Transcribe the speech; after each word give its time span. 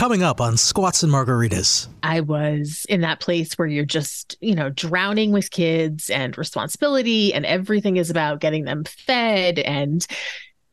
Coming 0.00 0.22
up 0.22 0.40
on 0.40 0.56
Squats 0.56 1.02
and 1.02 1.12
Margaritas. 1.12 1.86
I 2.02 2.22
was 2.22 2.86
in 2.88 3.02
that 3.02 3.20
place 3.20 3.58
where 3.58 3.68
you're 3.68 3.84
just, 3.84 4.34
you 4.40 4.54
know, 4.54 4.70
drowning 4.70 5.30
with 5.30 5.50
kids 5.50 6.08
and 6.08 6.38
responsibility, 6.38 7.34
and 7.34 7.44
everything 7.44 7.98
is 7.98 8.08
about 8.08 8.40
getting 8.40 8.64
them 8.64 8.84
fed 8.84 9.58
and 9.58 10.06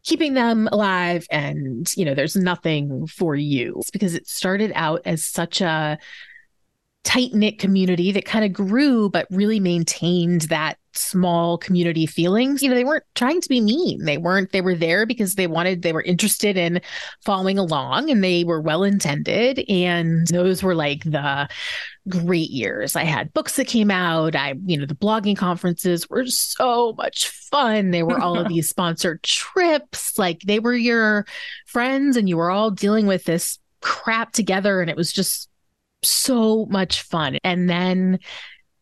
keeping 0.04 0.34
them 0.34 0.70
alive. 0.72 1.28
And, 1.30 1.92
you 1.98 2.06
know, 2.06 2.16
there's 2.16 2.38
nothing 2.38 3.06
for 3.06 3.36
you. 3.36 3.76
It's 3.80 3.92
because 3.92 4.14
it 4.16 4.30
started 4.30 4.72
out 4.76 5.02
as 5.04 5.26
such 5.26 5.60
a 5.60 5.98
tight 7.04 7.34
knit 7.34 7.60
community 7.60 8.14
that 8.14 8.24
kind 8.24 8.46
of 8.46 8.54
grew, 8.54 9.10
but 9.10 9.28
really 9.30 9.60
maintained 9.60 10.44
that 10.44 10.78
small 10.98 11.58
community 11.58 12.06
feelings. 12.06 12.62
You 12.62 12.70
know, 12.70 12.76
they 12.76 12.84
weren't 12.84 13.04
trying 13.16 13.42
to 13.42 13.50
be 13.50 13.62
mean. 13.62 14.06
They 14.06 14.18
weren't, 14.18 14.52
they 14.52 14.62
were 14.62 14.76
there 14.76 15.06
because 15.06 15.36
they 15.36 15.48
wanted, 15.48 15.82
they 15.82 15.94
were 15.94 16.02
interested 16.02 16.58
in 16.58 16.82
following 17.24 17.58
along 17.58 18.10
and 18.10 18.24
they 18.24 18.44
were 18.44 18.62
well 18.62 18.84
intended. 18.84 19.64
And 19.70 20.28
those 20.28 20.64
were 20.64 20.76
like 20.76 21.04
the 21.04 21.48
great 22.10 22.50
years. 22.50 22.96
I 22.96 23.04
had 23.04 23.34
books 23.34 23.56
that 23.56 23.68
came 23.68 23.92
out. 23.92 24.36
I, 24.36 24.56
you 24.66 24.78
know, 24.78 24.86
the 24.86 24.96
blogging 24.96 25.38
conferences 25.38 26.10
were 26.10 26.26
so 26.26 26.94
much 26.98 27.30
fun. 27.30 27.92
They 27.92 28.04
were 28.04 28.20
all 28.20 28.40
of 28.40 28.48
these 28.50 28.70
sponsored 28.70 29.24
trips. 29.24 30.18
Like 30.18 30.42
they 30.42 30.60
were 30.60 30.76
your 30.76 31.26
friends 31.66 32.18
and 32.18 32.28
you 32.28 32.38
were 32.38 32.52
all 32.52 32.72
dealing 32.72 33.08
with 33.08 33.26
this 33.26 33.60
crap 33.82 34.32
together. 34.34 34.82
And 34.82 34.90
it 34.90 34.98
was 34.98 35.12
just 35.12 35.50
so 36.04 36.66
much 36.68 37.02
fun. 37.02 37.38
And 37.44 37.70
then 37.70 38.20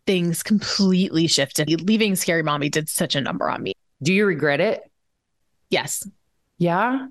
things 0.06 0.44
completely 0.44 1.28
shifted. 1.28 1.82
Leaving 1.82 2.16
Scary 2.16 2.44
Mommy 2.44 2.70
did 2.70 2.90
such 2.90 3.16
a 3.16 3.22
number 3.22 3.50
on 3.50 3.64
me. 3.64 3.74
Do 4.04 4.14
you 4.14 4.26
regret 4.26 4.60
it? 4.60 4.84
Yes. 5.70 6.08
Yeah. 6.58 7.08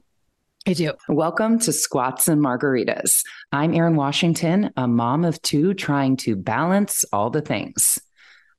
I 0.66 0.72
do. 0.72 0.92
Welcome 1.08 1.58
to 1.60 1.72
Squats 1.72 2.28
and 2.28 2.40
Margaritas. 2.40 3.24
I'm 3.52 3.74
Erin 3.74 3.96
Washington, 3.96 4.70
a 4.76 4.86
mom 4.86 5.24
of 5.24 5.42
two 5.42 5.74
trying 5.74 6.16
to 6.18 6.36
balance 6.36 7.04
all 7.12 7.30
the 7.30 7.42
things. 7.42 8.00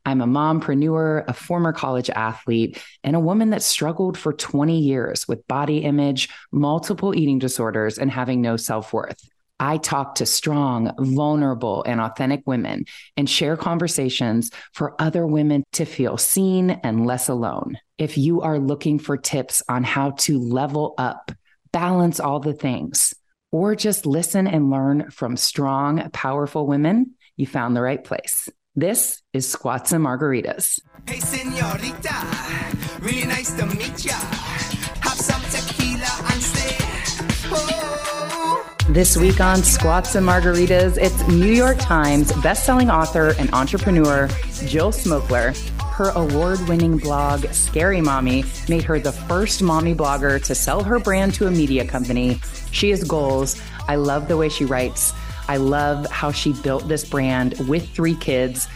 I'm 0.05 0.21
a 0.21 0.27
mompreneur, 0.27 1.23
a 1.27 1.33
former 1.33 1.73
college 1.73 2.11
athlete, 2.11 2.79
and 3.03 3.15
a 3.15 3.19
woman 3.19 3.49
that 3.51 3.63
struggled 3.63 4.17
for 4.17 4.33
20 4.33 4.77
years 4.77 5.27
with 5.27 5.47
body 5.47 5.79
image, 5.79 6.29
multiple 6.51 7.15
eating 7.15 7.39
disorders, 7.39 7.97
and 7.97 8.11
having 8.11 8.41
no 8.41 8.55
self 8.57 8.93
worth. 8.93 9.17
I 9.59 9.77
talk 9.77 10.15
to 10.15 10.25
strong, 10.25 10.91
vulnerable, 10.99 11.83
and 11.83 12.01
authentic 12.01 12.43
women 12.45 12.85
and 13.15 13.29
share 13.29 13.55
conversations 13.55 14.51
for 14.73 14.99
other 15.01 15.25
women 15.25 15.63
to 15.73 15.85
feel 15.85 16.17
seen 16.17 16.71
and 16.71 17.05
less 17.05 17.29
alone. 17.29 17.77
If 17.97 18.17
you 18.17 18.41
are 18.41 18.59
looking 18.59 18.99
for 18.99 19.17
tips 19.17 19.63
on 19.69 19.83
how 19.83 20.11
to 20.11 20.39
level 20.39 20.93
up, 20.97 21.31
balance 21.71 22.19
all 22.19 22.39
the 22.39 22.53
things, 22.53 23.13
or 23.51 23.75
just 23.75 24.05
listen 24.05 24.47
and 24.47 24.69
learn 24.69 25.09
from 25.11 25.37
strong, 25.37 26.09
powerful 26.11 26.67
women, 26.67 27.11
you 27.37 27.47
found 27.47 27.75
the 27.75 27.81
right 27.81 28.03
place. 28.03 28.49
This 28.75 29.21
is 29.31 29.47
Squats 29.47 29.93
and 29.93 30.03
Margaritas. 30.03 30.81
Hey, 31.07 31.21
senorita, 31.21 32.99
really 32.99 33.25
nice 33.25 33.53
to 33.53 33.65
meet 33.67 34.03
ya. 34.03 34.15
Have 34.99 35.17
some 35.17 35.41
tequila 35.43 36.33
and 36.33 36.43
stay. 36.43 36.77
Oh. 37.51 37.94
This 38.89 39.17
week 39.17 39.41
on 39.41 39.63
Squats 39.63 40.13
and 40.13 40.25
Margaritas, 40.25 40.99
it's 40.99 41.27
New 41.27 41.51
York 41.51 41.79
Times 41.79 42.31
bestselling 42.33 42.93
author 42.93 43.33
and 43.39 43.51
entrepreneur 43.51 44.27
Jill 44.67 44.91
Smokler. 44.91 45.57
Her 45.81 46.09
award 46.09 46.59
winning 46.69 46.99
blog, 46.99 47.47
Scary 47.47 47.99
Mommy, 47.99 48.45
made 48.69 48.83
her 48.83 48.99
the 48.99 49.11
first 49.11 49.63
mommy 49.63 49.95
blogger 49.95 50.41
to 50.45 50.53
sell 50.53 50.83
her 50.83 50.99
brand 50.99 51.33
to 51.33 51.47
a 51.47 51.51
media 51.51 51.83
company. 51.83 52.39
She 52.71 52.91
has 52.91 53.03
goals. 53.03 53.59
I 53.87 53.95
love 53.95 54.27
the 54.27 54.37
way 54.37 54.49
she 54.49 54.65
writes. 54.65 55.13
I 55.47 55.57
love 55.57 56.05
how 56.11 56.31
she 56.31 56.53
built 56.53 56.87
this 56.87 57.03
brand 57.03 57.55
with 57.67 57.89
three 57.89 58.15
kids. 58.15 58.67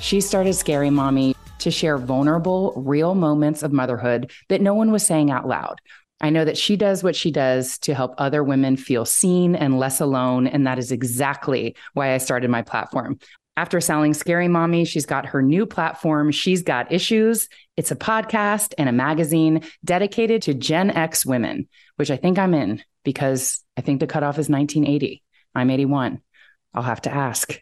She 0.00 0.22
started 0.22 0.54
Scary 0.54 0.88
Mommy 0.88 1.36
to 1.58 1.70
share 1.70 1.98
vulnerable, 1.98 2.72
real 2.74 3.14
moments 3.14 3.62
of 3.62 3.70
motherhood 3.70 4.30
that 4.48 4.62
no 4.62 4.72
one 4.72 4.90
was 4.90 5.04
saying 5.04 5.30
out 5.30 5.46
loud. 5.46 5.78
I 6.22 6.30
know 6.30 6.44
that 6.44 6.56
she 6.56 6.76
does 6.76 7.02
what 7.02 7.16
she 7.16 7.32
does 7.32 7.78
to 7.78 7.94
help 7.94 8.14
other 8.16 8.44
women 8.44 8.76
feel 8.76 9.04
seen 9.04 9.56
and 9.56 9.78
less 9.78 10.00
alone. 10.00 10.46
And 10.46 10.66
that 10.66 10.78
is 10.78 10.92
exactly 10.92 11.74
why 11.94 12.14
I 12.14 12.18
started 12.18 12.48
my 12.48 12.62
platform. 12.62 13.18
After 13.56 13.80
selling 13.80 14.14
Scary 14.14 14.48
Mommy, 14.48 14.84
she's 14.84 15.04
got 15.04 15.26
her 15.26 15.42
new 15.42 15.66
platform, 15.66 16.30
She's 16.30 16.62
Got 16.62 16.90
Issues. 16.90 17.48
It's 17.76 17.90
a 17.90 17.96
podcast 17.96 18.72
and 18.78 18.88
a 18.88 18.92
magazine 18.92 19.62
dedicated 19.84 20.42
to 20.42 20.54
Gen 20.54 20.90
X 20.90 21.26
women, 21.26 21.68
which 21.96 22.10
I 22.10 22.16
think 22.16 22.38
I'm 22.38 22.54
in 22.54 22.82
because 23.04 23.62
I 23.76 23.82
think 23.82 24.00
the 24.00 24.06
cutoff 24.06 24.38
is 24.38 24.48
1980. 24.48 25.22
I'm 25.54 25.70
81. 25.70 26.22
I'll 26.72 26.82
have 26.82 27.02
to 27.02 27.12
ask. 27.12 27.60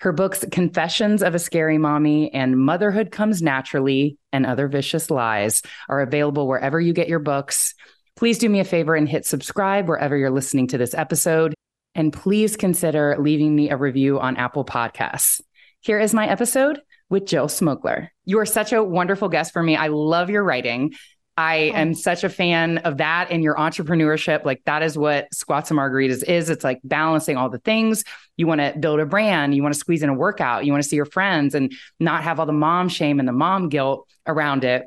Her 0.00 0.12
books, 0.12 0.44
Confessions 0.52 1.22
of 1.22 1.34
a 1.34 1.38
Scary 1.38 1.78
Mommy 1.78 2.32
and 2.34 2.58
Motherhood 2.58 3.10
Comes 3.10 3.40
Naturally 3.40 4.18
and 4.30 4.44
Other 4.44 4.68
Vicious 4.68 5.10
Lies, 5.10 5.62
are 5.88 6.02
available 6.02 6.46
wherever 6.46 6.78
you 6.78 6.92
get 6.92 7.08
your 7.08 7.18
books. 7.18 7.74
Please 8.14 8.38
do 8.38 8.48
me 8.48 8.60
a 8.60 8.64
favor 8.64 8.94
and 8.94 9.08
hit 9.08 9.24
subscribe 9.24 9.88
wherever 9.88 10.16
you're 10.16 10.30
listening 10.30 10.66
to 10.68 10.78
this 10.78 10.94
episode. 10.94 11.54
And 11.94 12.12
please 12.12 12.56
consider 12.56 13.16
leaving 13.18 13.56
me 13.56 13.70
a 13.70 13.76
review 13.76 14.20
on 14.20 14.36
Apple 14.36 14.66
Podcasts. 14.66 15.40
Here 15.80 15.98
is 15.98 16.12
my 16.12 16.28
episode 16.28 16.80
with 17.08 17.26
Jill 17.26 17.46
Smokler. 17.46 18.08
You 18.24 18.38
are 18.40 18.46
such 18.46 18.72
a 18.72 18.82
wonderful 18.82 19.28
guest 19.28 19.52
for 19.52 19.62
me. 19.62 19.76
I 19.76 19.86
love 19.86 20.28
your 20.28 20.44
writing. 20.44 20.94
I 21.36 21.70
oh. 21.74 21.78
am 21.78 21.94
such 21.94 22.24
a 22.24 22.28
fan 22.28 22.78
of 22.78 22.98
that 22.98 23.30
and 23.30 23.42
your 23.42 23.56
entrepreneurship. 23.56 24.44
Like 24.44 24.62
that 24.64 24.82
is 24.82 24.96
what 24.96 25.32
Squats 25.34 25.70
and 25.70 25.78
Margaritas 25.78 26.24
is. 26.24 26.50
It's 26.50 26.64
like 26.64 26.80
balancing 26.82 27.36
all 27.36 27.50
the 27.50 27.58
things. 27.58 28.04
You 28.36 28.46
want 28.46 28.60
to 28.60 28.74
build 28.78 29.00
a 29.00 29.06
brand, 29.06 29.54
you 29.54 29.62
want 29.62 29.74
to 29.74 29.78
squeeze 29.78 30.02
in 30.02 30.08
a 30.08 30.14
workout, 30.14 30.64
you 30.64 30.72
want 30.72 30.82
to 30.82 30.88
see 30.88 30.96
your 30.96 31.04
friends 31.04 31.54
and 31.54 31.72
not 32.00 32.22
have 32.22 32.40
all 32.40 32.46
the 32.46 32.52
mom 32.52 32.88
shame 32.88 33.18
and 33.18 33.28
the 33.28 33.32
mom 33.32 33.68
guilt 33.68 34.08
around 34.26 34.64
it. 34.64 34.84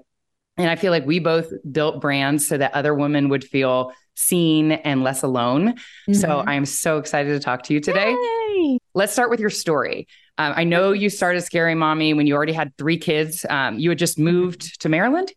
And 0.58 0.70
I 0.70 0.76
feel 0.76 0.92
like 0.92 1.06
we 1.06 1.20
both 1.20 1.52
built 1.72 2.02
brands 2.02 2.48
so 2.48 2.58
that 2.58 2.74
other 2.74 2.94
women 2.94 3.30
would 3.30 3.44
feel 3.44 3.94
seen 4.16 4.74
and 4.74 5.04
less 5.04 5.24
alone. 5.24 5.70
Mm-hmm. 5.70 6.14
So 6.14 6.40
I 6.40 6.56
am 6.56 6.66
so 6.66 6.98
excited 6.98 7.30
to 7.30 7.40
talk 7.40 7.64
to 7.64 7.74
you 7.74 7.80
today. 7.80 8.12
Yay! 8.12 8.80
Let's 8.94 9.14
start 9.14 9.30
with 9.30 9.40
your 9.40 9.50
story. 9.50 10.08
Um, 10.38 10.54
I 10.56 10.66
know 10.66 10.92
you 10.92 11.10
started 11.10 11.42
Scary 11.42 11.76
Mommy 11.76 12.14
when 12.14 12.28
you 12.28 12.36
already 12.36 12.54
had 12.54 12.76
three 12.78 12.98
kids. 12.98 13.46
Um, 13.50 13.80
you 13.80 13.90
had 13.90 13.98
just 13.98 14.20
moved 14.20 14.82
to 14.82 14.90
Maryland. 14.90 15.32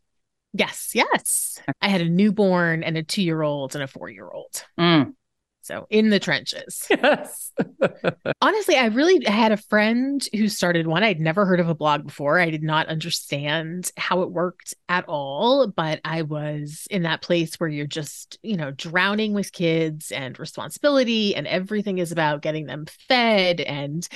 Yes, 0.52 0.90
yes. 0.94 1.60
I 1.80 1.88
had 1.88 2.00
a 2.00 2.08
newborn 2.08 2.82
and 2.82 2.96
a 2.96 3.02
two 3.02 3.22
year 3.22 3.42
old 3.42 3.74
and 3.74 3.82
a 3.82 3.86
four 3.86 4.10
year 4.10 4.28
old. 4.30 4.64
Mm. 4.78 5.14
So 5.62 5.86
in 5.90 6.10
the 6.10 6.20
trenches. 6.20 6.86
Yes. 6.90 7.52
Honestly, 8.42 8.76
I 8.76 8.86
really 8.86 9.24
had 9.24 9.52
a 9.52 9.56
friend 9.56 10.26
who 10.34 10.48
started 10.48 10.86
one. 10.86 11.02
I'd 11.02 11.20
never 11.20 11.46
heard 11.46 11.60
of 11.60 11.68
a 11.68 11.74
blog 11.74 12.04
before. 12.04 12.38
I 12.38 12.50
did 12.50 12.62
not 12.62 12.88
understand 12.88 13.90
how 13.96 14.22
it 14.22 14.30
worked 14.30 14.74
at 14.88 15.04
all, 15.08 15.66
but 15.68 16.00
I 16.04 16.22
was 16.22 16.86
in 16.90 17.02
that 17.02 17.22
place 17.22 17.54
where 17.56 17.68
you're 17.68 17.86
just, 17.86 18.38
you 18.42 18.56
know, 18.56 18.70
drowning 18.72 19.34
with 19.34 19.52
kids 19.52 20.10
and 20.10 20.38
responsibility 20.38 21.34
and 21.36 21.46
everything 21.46 21.98
is 21.98 22.12
about 22.12 22.42
getting 22.42 22.66
them 22.66 22.86
fed 23.08 23.60
and 23.60 24.08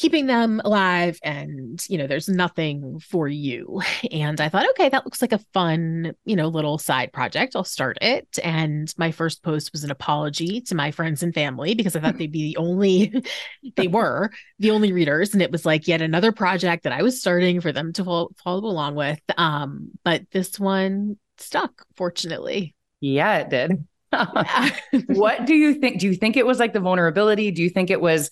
keeping 0.00 0.24
them 0.24 0.62
alive 0.64 1.18
and 1.22 1.84
you 1.90 1.98
know 1.98 2.06
there's 2.06 2.28
nothing 2.28 2.98
for 3.00 3.28
you. 3.28 3.82
And 4.10 4.40
i 4.40 4.48
thought 4.48 4.68
okay 4.70 4.88
that 4.88 5.04
looks 5.04 5.20
like 5.20 5.32
a 5.32 5.44
fun 5.52 6.14
you 6.24 6.34
know 6.34 6.48
little 6.48 6.78
side 6.78 7.12
project. 7.12 7.54
I'll 7.54 7.64
start 7.64 7.98
it. 8.00 8.38
And 8.42 8.92
my 8.96 9.10
first 9.12 9.42
post 9.42 9.72
was 9.72 9.84
an 9.84 9.90
apology 9.90 10.62
to 10.62 10.74
my 10.74 10.90
friends 10.90 11.22
and 11.22 11.34
family 11.34 11.74
because 11.74 11.94
i 11.94 12.00
thought 12.00 12.16
they'd 12.16 12.32
be 12.32 12.54
the 12.54 12.56
only 12.56 13.22
they 13.76 13.88
were 13.88 14.30
the 14.58 14.70
only 14.70 14.92
readers. 14.92 15.34
And 15.34 15.42
it 15.42 15.52
was 15.52 15.66
like 15.66 15.86
yet 15.86 16.00
another 16.00 16.32
project 16.32 16.84
that 16.84 16.94
i 16.94 17.02
was 17.02 17.20
starting 17.20 17.60
for 17.60 17.70
them 17.70 17.92
to 17.92 18.04
follow, 18.04 18.30
follow 18.42 18.64
along 18.64 18.94
with. 18.94 19.20
Um 19.36 19.90
but 20.02 20.22
this 20.32 20.58
one 20.58 21.18
stuck 21.36 21.84
fortunately. 21.96 22.74
Yeah 23.00 23.38
it 23.38 23.50
did. 23.50 23.86
What 25.06 25.46
do 25.46 25.54
you 25.54 25.74
think 25.74 26.00
do 26.00 26.06
you 26.08 26.14
think 26.14 26.36
it 26.36 26.46
was 26.46 26.58
like 26.58 26.72
the 26.72 26.80
vulnerability? 26.80 27.50
Do 27.50 27.62
you 27.62 27.70
think 27.70 27.90
it 27.90 28.00
was 28.00 28.30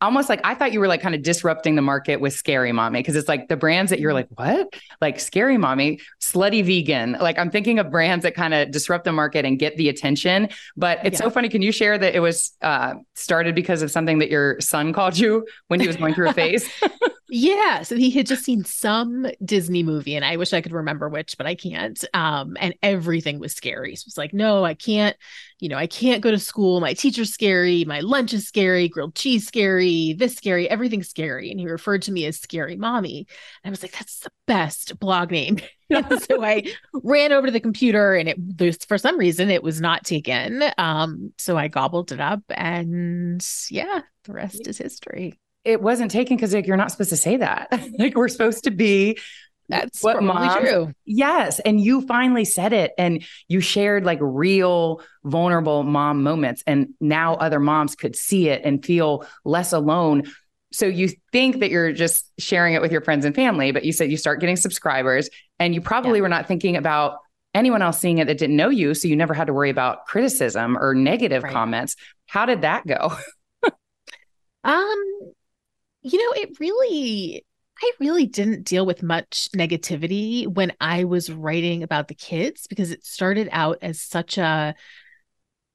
almost 0.00 0.28
like 0.28 0.40
I 0.44 0.54
thought 0.54 0.72
you 0.72 0.80
were 0.80 0.88
like 0.88 1.00
kind 1.00 1.14
of 1.14 1.22
disrupting 1.22 1.74
the 1.74 1.82
market 1.82 2.20
with 2.20 2.32
Scary 2.32 2.72
Mommy 2.72 3.00
because 3.00 3.16
it's 3.16 3.28
like 3.28 3.48
the 3.48 3.56
brands 3.56 3.90
that 3.90 4.00
you're 4.00 4.14
like, 4.14 4.28
what? 4.34 4.74
Like 5.00 5.20
Scary 5.20 5.58
Mommy, 5.58 6.00
Slutty 6.20 6.64
Vegan. 6.64 7.16
Like 7.20 7.38
I'm 7.38 7.50
thinking 7.50 7.78
of 7.78 7.90
brands 7.90 8.22
that 8.22 8.34
kind 8.34 8.54
of 8.54 8.70
disrupt 8.70 9.04
the 9.04 9.12
market 9.12 9.44
and 9.44 9.58
get 9.58 9.76
the 9.76 9.88
attention. 9.88 10.48
But 10.76 11.00
it's 11.04 11.20
yeah. 11.20 11.26
so 11.26 11.30
funny. 11.30 11.48
Can 11.48 11.62
you 11.62 11.72
share 11.72 11.98
that 11.98 12.14
it 12.14 12.20
was 12.20 12.52
uh, 12.62 12.94
started 13.14 13.54
because 13.54 13.82
of 13.82 13.90
something 13.90 14.18
that 14.18 14.30
your 14.30 14.60
son 14.60 14.92
called 14.92 15.18
you 15.18 15.46
when 15.68 15.80
he 15.80 15.86
was 15.86 15.96
going 15.96 16.14
through 16.14 16.28
a 16.28 16.34
phase? 16.34 16.68
yeah. 17.30 17.82
So 17.82 17.96
he 17.96 18.10
had 18.10 18.26
just 18.26 18.44
seen 18.44 18.64
some 18.64 19.26
Disney 19.44 19.82
movie 19.82 20.16
and 20.16 20.24
I 20.24 20.36
wish 20.36 20.52
I 20.52 20.60
could 20.60 20.72
remember 20.72 21.08
which, 21.08 21.36
but 21.36 21.46
I 21.46 21.54
can't. 21.54 22.02
Um, 22.14 22.56
and 22.60 22.74
everything 22.82 23.38
was 23.38 23.54
scary. 23.54 23.96
So 23.96 24.04
it's 24.06 24.18
like, 24.18 24.34
no, 24.34 24.64
I 24.64 24.74
can't 24.74 25.16
you 25.60 25.68
know, 25.68 25.76
I 25.76 25.86
can't 25.86 26.22
go 26.22 26.30
to 26.30 26.38
school. 26.38 26.80
My 26.80 26.94
teacher's 26.94 27.32
scary. 27.32 27.84
My 27.84 28.00
lunch 28.00 28.32
is 28.32 28.48
scary. 28.48 28.88
Grilled 28.88 29.14
cheese 29.14 29.46
scary. 29.46 30.14
This 30.14 30.34
scary. 30.34 30.68
Everything's 30.68 31.08
scary. 31.08 31.50
And 31.50 31.60
he 31.60 31.68
referred 31.68 32.02
to 32.02 32.12
me 32.12 32.24
as 32.24 32.40
Scary 32.40 32.76
Mommy. 32.76 33.26
And 33.62 33.70
I 33.70 33.70
was 33.70 33.82
like, 33.82 33.92
that's 33.92 34.20
the 34.20 34.30
best 34.46 34.98
blog 34.98 35.30
name. 35.30 35.58
so 35.90 36.42
I 36.42 36.64
ran 36.94 37.32
over 37.32 37.46
to 37.48 37.52
the 37.52 37.60
computer, 37.60 38.14
and 38.14 38.28
it 38.28 38.86
for 38.86 38.96
some 38.96 39.18
reason 39.18 39.50
it 39.50 39.62
was 39.62 39.80
not 39.80 40.04
taken. 40.04 40.64
Um, 40.78 41.32
so 41.36 41.58
I 41.58 41.68
gobbled 41.68 42.12
it 42.12 42.20
up, 42.20 42.40
and 42.48 43.46
yeah, 43.70 44.00
the 44.24 44.32
rest 44.32 44.66
is 44.66 44.78
history. 44.78 45.38
It 45.64 45.82
wasn't 45.82 46.10
taken 46.10 46.36
because 46.36 46.54
like 46.54 46.66
you're 46.66 46.76
not 46.76 46.90
supposed 46.90 47.10
to 47.10 47.16
say 47.16 47.36
that. 47.36 47.68
like 47.98 48.16
we're 48.16 48.28
supposed 48.28 48.64
to 48.64 48.70
be 48.70 49.18
that's 49.70 50.02
what 50.02 50.22
mom 50.22 50.60
true. 50.60 50.92
Yes. 51.04 51.60
And 51.60 51.80
you 51.80 52.00
finally 52.02 52.44
said 52.44 52.72
it 52.72 52.92
and 52.98 53.24
you 53.46 53.60
shared 53.60 54.04
like 54.04 54.18
real 54.20 55.00
vulnerable 55.24 55.84
mom 55.84 56.22
moments. 56.22 56.64
And 56.66 56.94
now 57.00 57.34
other 57.34 57.60
moms 57.60 57.94
could 57.94 58.16
see 58.16 58.48
it 58.48 58.62
and 58.64 58.84
feel 58.84 59.24
less 59.44 59.72
alone. 59.72 60.24
So 60.72 60.86
you 60.86 61.10
think 61.30 61.60
that 61.60 61.70
you're 61.70 61.92
just 61.92 62.30
sharing 62.38 62.74
it 62.74 62.82
with 62.82 62.90
your 62.90 63.00
friends 63.00 63.24
and 63.24 63.34
family, 63.34 63.70
but 63.70 63.84
you 63.84 63.92
said 63.92 64.10
you 64.10 64.16
start 64.16 64.40
getting 64.40 64.56
subscribers 64.56 65.30
and 65.58 65.72
you 65.74 65.80
probably 65.80 66.18
yeah. 66.18 66.22
were 66.22 66.28
not 66.28 66.48
thinking 66.48 66.76
about 66.76 67.18
anyone 67.54 67.82
else 67.82 67.98
seeing 67.98 68.18
it 68.18 68.26
that 68.26 68.38
didn't 68.38 68.56
know 68.56 68.68
you. 68.70 68.94
So 68.94 69.08
you 69.08 69.16
never 69.16 69.34
had 69.34 69.46
to 69.46 69.52
worry 69.52 69.70
about 69.70 70.06
criticism 70.06 70.76
or 70.76 70.94
negative 70.94 71.44
right. 71.44 71.52
comments. 71.52 71.96
How 72.26 72.44
did 72.44 72.62
that 72.62 72.86
go? 72.86 73.12
um, 74.64 75.32
you 76.02 76.18
know, 76.18 76.42
it 76.42 76.58
really 76.60 77.44
I 77.82 77.92
really 77.98 78.26
didn't 78.26 78.64
deal 78.64 78.84
with 78.84 79.02
much 79.02 79.48
negativity 79.56 80.46
when 80.46 80.72
I 80.80 81.04
was 81.04 81.30
writing 81.30 81.82
about 81.82 82.08
the 82.08 82.14
kids 82.14 82.66
because 82.66 82.90
it 82.90 83.04
started 83.06 83.48
out 83.52 83.78
as 83.80 84.02
such 84.02 84.36
a 84.36 84.74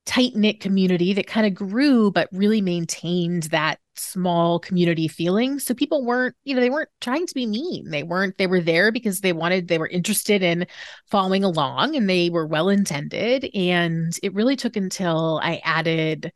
tight 0.06 0.36
knit 0.36 0.60
community 0.60 1.14
that 1.14 1.26
kind 1.26 1.48
of 1.48 1.56
grew, 1.56 2.12
but 2.12 2.30
really 2.32 2.62
maintained 2.62 3.44
that 3.44 3.80
small 3.96 4.60
community 4.60 5.08
feeling. 5.08 5.58
So 5.58 5.74
people 5.74 6.06
weren't, 6.06 6.36
you 6.44 6.54
know, 6.54 6.62
they 6.62 6.70
weren't 6.70 6.90
trying 7.02 7.26
to 7.26 7.34
be 7.34 7.48
mean. 7.48 7.90
They 7.90 8.04
weren't, 8.04 8.38
they 8.38 8.46
were 8.46 8.62
there 8.62 8.92
because 8.92 9.22
they 9.22 9.34
wanted, 9.34 9.68
they 9.68 9.80
were 9.80 9.88
interested 9.88 10.44
in 10.44 10.68
following 11.08 11.44
along 11.44 11.96
and 11.96 12.08
they 12.08 12.30
were 12.30 12.46
well 12.46 12.70
intended. 12.70 13.50
And 13.56 14.16
it 14.22 14.36
really 14.36 14.56
took 14.56 14.76
until 14.76 15.40
I 15.42 15.60
added 15.64 16.32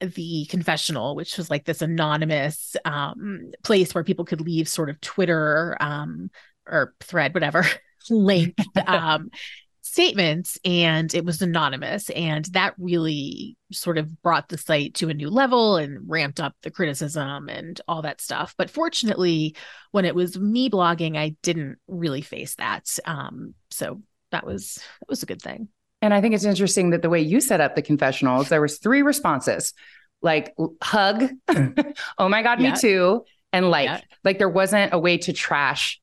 the 0.00 0.46
confessional 0.50 1.14
which 1.14 1.36
was 1.38 1.50
like 1.50 1.64
this 1.64 1.82
anonymous 1.82 2.76
um, 2.84 3.50
place 3.62 3.94
where 3.94 4.04
people 4.04 4.24
could 4.24 4.40
leave 4.40 4.68
sort 4.68 4.90
of 4.90 5.00
twitter 5.00 5.76
um, 5.80 6.30
or 6.66 6.94
thread 7.00 7.34
whatever 7.34 7.64
link 8.10 8.56
um, 8.86 9.30
statements 9.94 10.58
and 10.64 11.14
it 11.14 11.24
was 11.24 11.40
anonymous 11.40 12.10
and 12.10 12.46
that 12.46 12.74
really 12.78 13.56
sort 13.70 13.98
of 13.98 14.22
brought 14.22 14.48
the 14.48 14.58
site 14.58 14.94
to 14.94 15.08
a 15.08 15.14
new 15.14 15.30
level 15.30 15.76
and 15.76 15.98
ramped 16.08 16.40
up 16.40 16.54
the 16.62 16.70
criticism 16.70 17.48
and 17.48 17.80
all 17.86 18.02
that 18.02 18.20
stuff. 18.20 18.54
But 18.56 18.70
fortunately 18.70 19.54
when 19.90 20.04
it 20.04 20.14
was 20.14 20.38
me 20.38 20.68
blogging 20.68 21.16
i 21.16 21.36
didn't 21.42 21.76
really 21.86 22.22
face 22.22 22.56
that 22.56 22.98
um, 23.04 23.54
so 23.70 24.02
that 24.32 24.44
was 24.44 24.76
that 25.00 25.08
was 25.08 25.22
a 25.22 25.26
good 25.26 25.40
thing 25.40 25.68
and 26.04 26.12
I 26.12 26.20
think 26.20 26.34
it's 26.34 26.44
interesting 26.44 26.90
that 26.90 27.00
the 27.00 27.08
way 27.08 27.22
you 27.22 27.40
set 27.40 27.62
up 27.62 27.76
the 27.76 27.80
confessionals, 27.80 28.50
there 28.50 28.60
was 28.60 28.76
three 28.76 29.00
responses, 29.00 29.72
like 30.20 30.54
hug, 30.82 31.30
oh 32.18 32.28
my 32.28 32.42
god, 32.42 32.60
yeah. 32.60 32.72
me 32.72 32.76
too, 32.78 33.24
and 33.54 33.70
like, 33.70 33.86
yeah. 33.86 34.00
like 34.22 34.36
there 34.36 34.50
wasn't 34.50 34.92
a 34.92 34.98
way 34.98 35.16
to 35.16 35.32
trash 35.32 35.98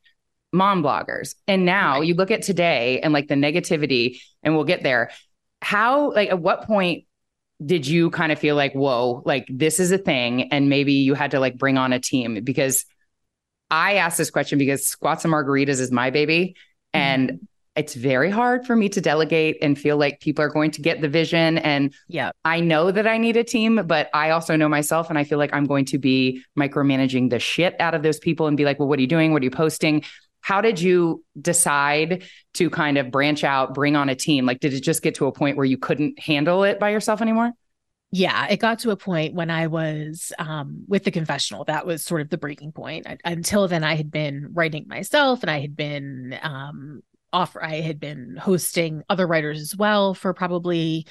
mom 0.52 0.82
bloggers. 0.82 1.36
And 1.48 1.66
now 1.66 2.00
right. 2.00 2.08
you 2.08 2.16
look 2.16 2.32
at 2.32 2.42
today 2.42 3.00
and 3.02 3.14
like 3.14 3.28
the 3.28 3.36
negativity, 3.36 4.20
and 4.42 4.56
we'll 4.56 4.64
get 4.64 4.82
there. 4.82 5.12
How, 5.62 6.12
like, 6.14 6.30
at 6.30 6.40
what 6.40 6.64
point 6.64 7.06
did 7.64 7.86
you 7.86 8.10
kind 8.10 8.32
of 8.32 8.40
feel 8.40 8.56
like, 8.56 8.74
whoa, 8.74 9.22
like 9.24 9.46
this 9.50 9.80
is 9.80 9.92
a 9.92 10.00
thing, 10.00 10.52
and 10.52 10.68
maybe 10.68 10.94
you 10.94 11.14
had 11.14 11.30
to 11.30 11.40
like 11.40 11.60
bring 11.60 11.78
on 11.78 11.94
a 11.94 12.00
team? 12.00 12.44
Because 12.44 12.86
I 13.70 13.98
asked 13.98 14.18
this 14.18 14.32
question 14.32 14.58
because 14.58 14.88
Squats 14.88 15.26
and 15.26 15.32
Margaritas 15.32 15.80
is 15.80 15.92
my 15.92 16.10
baby. 16.10 16.56
And 16.92 17.30
mm-hmm 17.30 17.46
it's 17.76 17.94
very 17.94 18.30
hard 18.30 18.66
for 18.66 18.76
me 18.76 18.90
to 18.90 19.00
delegate 19.00 19.58
and 19.62 19.80
feel 19.80 19.96
like 19.96 20.20
people 20.20 20.44
are 20.44 20.50
going 20.50 20.72
to 20.72 20.82
get 20.82 21.00
the 21.02 21.08
vision. 21.08 21.58
And 21.60 21.94
yeah, 22.08 22.32
I 22.44 22.60
know 22.60 22.92
that 22.92 23.08
I 23.08 23.18
need 23.18 23.38
a 23.38 23.44
team, 23.44 23.82
but 23.86 24.10
I 24.14 24.32
also 24.32 24.58
know 24.58 24.68
myself 24.68 25.10
and 25.10 25.18
I 25.18 25.24
feel 25.24 25.38
like 25.38 25.54
I'm 25.54 25.66
going 25.66 25.86
to 25.86 25.98
be 25.98 26.44
micromanaging 26.60 27.30
the 27.30 27.40
shit 27.40 27.80
out 27.80 27.96
of 27.96 28.04
those 28.04 28.20
people 28.20 28.48
and 28.48 28.58
be 28.58 28.66
like, 28.66 28.78
well, 28.78 28.90
what 28.90 29.00
are 29.00 29.02
you 29.02 29.08
doing? 29.08 29.32
What 29.32 29.42
are 29.42 29.46
you 29.46 29.52
posting? 29.52 30.04
How 30.42 30.60
did 30.60 30.82
you 30.82 31.24
decide 31.40 32.24
to 32.56 32.70
kind 32.70 32.98
of 32.98 33.10
branch 33.10 33.44
out, 33.44 33.74
bring 33.74 33.96
on 33.96 34.10
a 34.10 34.16
team? 34.16 34.46
Like, 34.46 34.60
did 34.60 34.74
it 34.74 34.82
just 34.82 35.02
get 35.02 35.16
to 35.16 35.28
a 35.28 35.32
point 35.32 35.56
where 35.56 35.66
you 35.66 35.78
couldn't 35.78 36.20
handle 36.20 36.64
it 36.64 36.80
by 36.80 36.90
yourself 36.90 37.22
anymore? 37.22 37.54
yeah 38.14 38.48
it 38.48 38.58
got 38.58 38.80
to 38.80 38.92
a 38.92 38.98
point 38.98 39.34
when 39.34 39.50
i 39.50 39.68
was 39.68 40.34
um, 40.38 40.84
with 40.88 41.06
the 41.06 41.12
confessional 41.12 41.64
that 41.64 41.86
was 41.86 42.04
sort 42.04 42.20
of 42.20 42.30
the 42.30 42.38
breaking 42.38 42.74
point 42.74 43.08
I, 43.08 43.18
until 43.24 43.70
then 43.70 43.86
i 43.86 43.96
had 43.96 44.12
been 44.12 44.50
writing 44.52 44.86
myself 44.88 45.42
and 45.44 45.50
i 45.50 45.60
had 45.60 45.76
been 45.76 46.38
um, 46.42 47.02
offer 47.34 47.64
I 47.64 47.82
had 47.82 48.00
been 48.00 48.38
hosting 48.38 49.04
other 49.10 49.28
writers 49.28 49.60
as 49.62 49.76
well 49.76 50.14
for 50.14 50.34
probably 50.34 51.08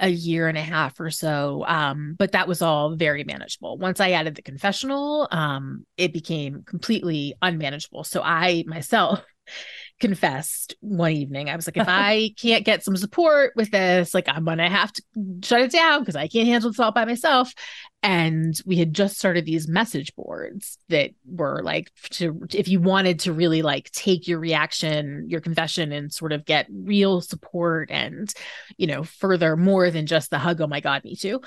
a 0.00 0.08
year 0.08 0.46
and 0.46 0.56
a 0.56 0.62
half 0.62 1.00
or 1.00 1.10
so 1.10 1.64
um, 1.66 2.14
but 2.16 2.32
that 2.32 2.46
was 2.46 2.62
all 2.62 2.94
very 2.94 3.24
manageable. 3.24 3.78
Once 3.78 4.00
i 4.00 4.12
added 4.12 4.34
the 4.34 4.42
confessional 4.42 5.28
um, 5.32 5.84
it 5.96 6.12
became 6.12 6.62
completely 6.62 7.34
unmanageable. 7.42 8.04
So 8.04 8.22
i 8.22 8.64
myself 8.66 9.22
confessed 10.00 10.76
one 10.80 11.12
evening. 11.12 11.50
I 11.50 11.56
was 11.56 11.66
like, 11.66 11.76
if 11.76 11.88
I 11.88 12.30
can't 12.38 12.64
get 12.64 12.84
some 12.84 12.96
support 12.96 13.52
with 13.56 13.70
this, 13.70 14.14
like 14.14 14.28
I'm 14.28 14.44
gonna 14.44 14.68
have 14.68 14.92
to 14.92 15.02
shut 15.42 15.60
it 15.60 15.72
down 15.72 16.00
because 16.00 16.16
I 16.16 16.28
can't 16.28 16.48
handle 16.48 16.70
this 16.70 16.80
all 16.80 16.92
by 16.92 17.04
myself. 17.04 17.52
And 18.00 18.54
we 18.64 18.76
had 18.76 18.94
just 18.94 19.18
started 19.18 19.44
these 19.44 19.66
message 19.66 20.14
boards 20.14 20.78
that 20.88 21.10
were 21.26 21.62
like 21.64 21.90
to 22.10 22.46
if 22.54 22.68
you 22.68 22.80
wanted 22.80 23.20
to 23.20 23.32
really 23.32 23.62
like 23.62 23.90
take 23.90 24.28
your 24.28 24.38
reaction, 24.38 25.26
your 25.28 25.40
confession, 25.40 25.90
and 25.90 26.12
sort 26.12 26.32
of 26.32 26.44
get 26.44 26.66
real 26.70 27.20
support 27.20 27.90
and 27.90 28.32
you 28.76 28.86
know 28.86 29.02
further 29.02 29.56
more 29.56 29.90
than 29.90 30.06
just 30.06 30.30
the 30.30 30.38
hug. 30.38 30.60
Oh 30.60 30.68
my 30.68 30.80
god, 30.80 31.02
me 31.04 31.16
too. 31.16 31.40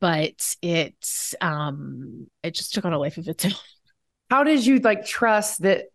But 0.00 0.56
it 0.62 1.34
um 1.42 2.26
it 2.42 2.54
just 2.54 2.72
took 2.72 2.86
on 2.86 2.94
a 2.94 2.98
life 2.98 3.18
of 3.18 3.28
its 3.28 3.44
own. 3.44 3.52
How 4.30 4.44
did 4.44 4.64
you 4.64 4.78
like 4.78 5.04
trust 5.04 5.60
that 5.60 5.88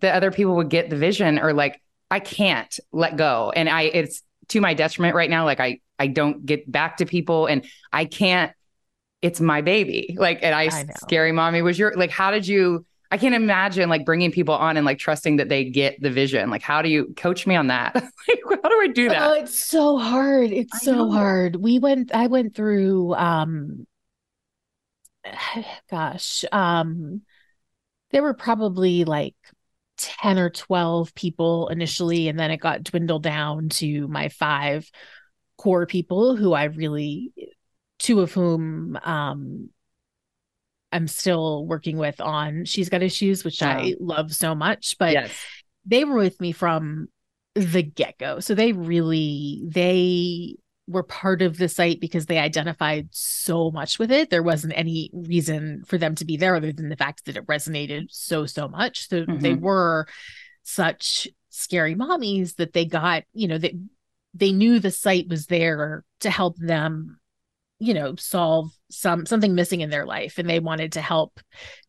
that 0.00 0.14
other 0.14 0.30
people 0.30 0.56
would 0.56 0.70
get 0.70 0.90
the 0.90 0.96
vision 0.96 1.38
or 1.38 1.52
like 1.52 1.80
I 2.10 2.20
can't 2.20 2.78
let 2.92 3.16
go. 3.16 3.52
And 3.54 3.68
I 3.68 3.82
it's 3.82 4.22
to 4.48 4.60
my 4.60 4.74
detriment 4.74 5.14
right 5.14 5.30
now. 5.30 5.44
Like 5.44 5.60
I 5.60 5.80
I 5.98 6.06
don't 6.06 6.44
get 6.44 6.70
back 6.70 6.98
to 6.98 7.06
people 7.06 7.46
and 7.46 7.64
I 7.92 8.04
can't 8.04 8.52
it's 9.20 9.40
my 9.40 9.62
baby. 9.62 10.16
Like 10.18 10.40
and 10.42 10.54
I, 10.54 10.64
I 10.64 10.86
scary 11.02 11.32
mommy 11.32 11.62
was 11.62 11.78
your 11.78 11.94
like 11.96 12.10
how 12.10 12.30
did 12.30 12.46
you 12.46 12.86
I 13.10 13.16
can't 13.16 13.34
imagine 13.34 13.88
like 13.88 14.04
bringing 14.04 14.30
people 14.30 14.54
on 14.54 14.76
and 14.76 14.84
like 14.84 14.98
trusting 14.98 15.36
that 15.36 15.48
they 15.48 15.64
get 15.64 16.00
the 16.00 16.10
vision. 16.10 16.50
Like, 16.50 16.60
how 16.60 16.82
do 16.82 16.90
you 16.90 17.14
coach 17.16 17.46
me 17.46 17.56
on 17.56 17.68
that? 17.68 17.94
like, 17.94 18.40
how 18.62 18.68
do 18.68 18.80
I 18.82 18.88
do 18.88 19.08
that? 19.08 19.22
Oh, 19.22 19.32
it's 19.32 19.58
so 19.58 19.96
hard. 19.96 20.52
It's 20.52 20.74
I 20.74 20.78
so 20.78 20.92
know. 20.92 21.10
hard. 21.10 21.56
We 21.56 21.78
went, 21.78 22.14
I 22.14 22.26
went 22.26 22.54
through, 22.54 23.14
um, 23.14 23.86
gosh, 25.90 26.44
um, 26.52 27.22
there 28.10 28.22
were 28.22 28.34
probably 28.34 29.04
like 29.04 29.36
10 29.98 30.38
or 30.38 30.50
12 30.50 31.14
people 31.14 31.68
initially 31.68 32.28
and 32.28 32.38
then 32.38 32.50
it 32.50 32.58
got 32.58 32.82
dwindled 32.82 33.22
down 33.22 33.68
to 33.68 34.08
my 34.08 34.28
five 34.28 34.90
core 35.56 35.86
people 35.86 36.36
who 36.36 36.52
I 36.52 36.64
really 36.64 37.32
two 37.98 38.20
of 38.20 38.32
whom 38.32 38.98
um 39.02 39.70
I'm 40.90 41.08
still 41.08 41.66
working 41.66 41.98
with 41.98 42.20
on 42.20 42.64
She's 42.64 42.88
Got 42.88 43.02
Issues 43.02 43.44
which 43.44 43.62
I 43.62 43.94
love 44.00 44.34
so 44.34 44.54
much 44.54 44.96
but 44.98 45.12
yes. 45.12 45.32
they 45.84 46.04
were 46.04 46.16
with 46.16 46.40
me 46.40 46.52
from 46.52 47.08
the 47.54 47.82
get-go 47.82 48.40
so 48.40 48.54
they 48.54 48.72
really 48.72 49.62
they 49.66 50.56
were 50.88 51.02
part 51.02 51.42
of 51.42 51.58
the 51.58 51.68
site 51.68 52.00
because 52.00 52.26
they 52.26 52.38
identified 52.38 53.08
so 53.10 53.70
much 53.70 53.98
with 53.98 54.10
it. 54.10 54.30
There 54.30 54.42
wasn't 54.42 54.72
any 54.76 55.10
reason 55.12 55.84
for 55.86 55.98
them 55.98 56.14
to 56.16 56.24
be 56.24 56.36
there 56.36 56.56
other 56.56 56.72
than 56.72 56.88
the 56.88 56.96
fact 56.96 57.26
that 57.26 57.36
it 57.36 57.46
resonated 57.46 58.06
so, 58.10 58.46
so 58.46 58.68
much. 58.68 59.08
So 59.08 59.24
mm-hmm. 59.24 59.38
they 59.38 59.54
were 59.54 60.06
such 60.62 61.28
scary 61.50 61.94
mommies 61.94 62.56
that 62.56 62.72
they 62.72 62.86
got, 62.86 63.24
you 63.32 63.48
know, 63.48 63.58
they 63.58 63.76
they 64.34 64.52
knew 64.52 64.78
the 64.78 64.90
site 64.90 65.28
was 65.28 65.46
there 65.46 66.04
to 66.20 66.30
help 66.30 66.56
them 66.58 67.18
you 67.78 67.94
know 67.94 68.14
solve 68.16 68.70
some 68.90 69.26
something 69.26 69.54
missing 69.54 69.80
in 69.80 69.90
their 69.90 70.04
life 70.04 70.38
and 70.38 70.48
they 70.48 70.60
wanted 70.60 70.92
to 70.92 71.00
help 71.00 71.40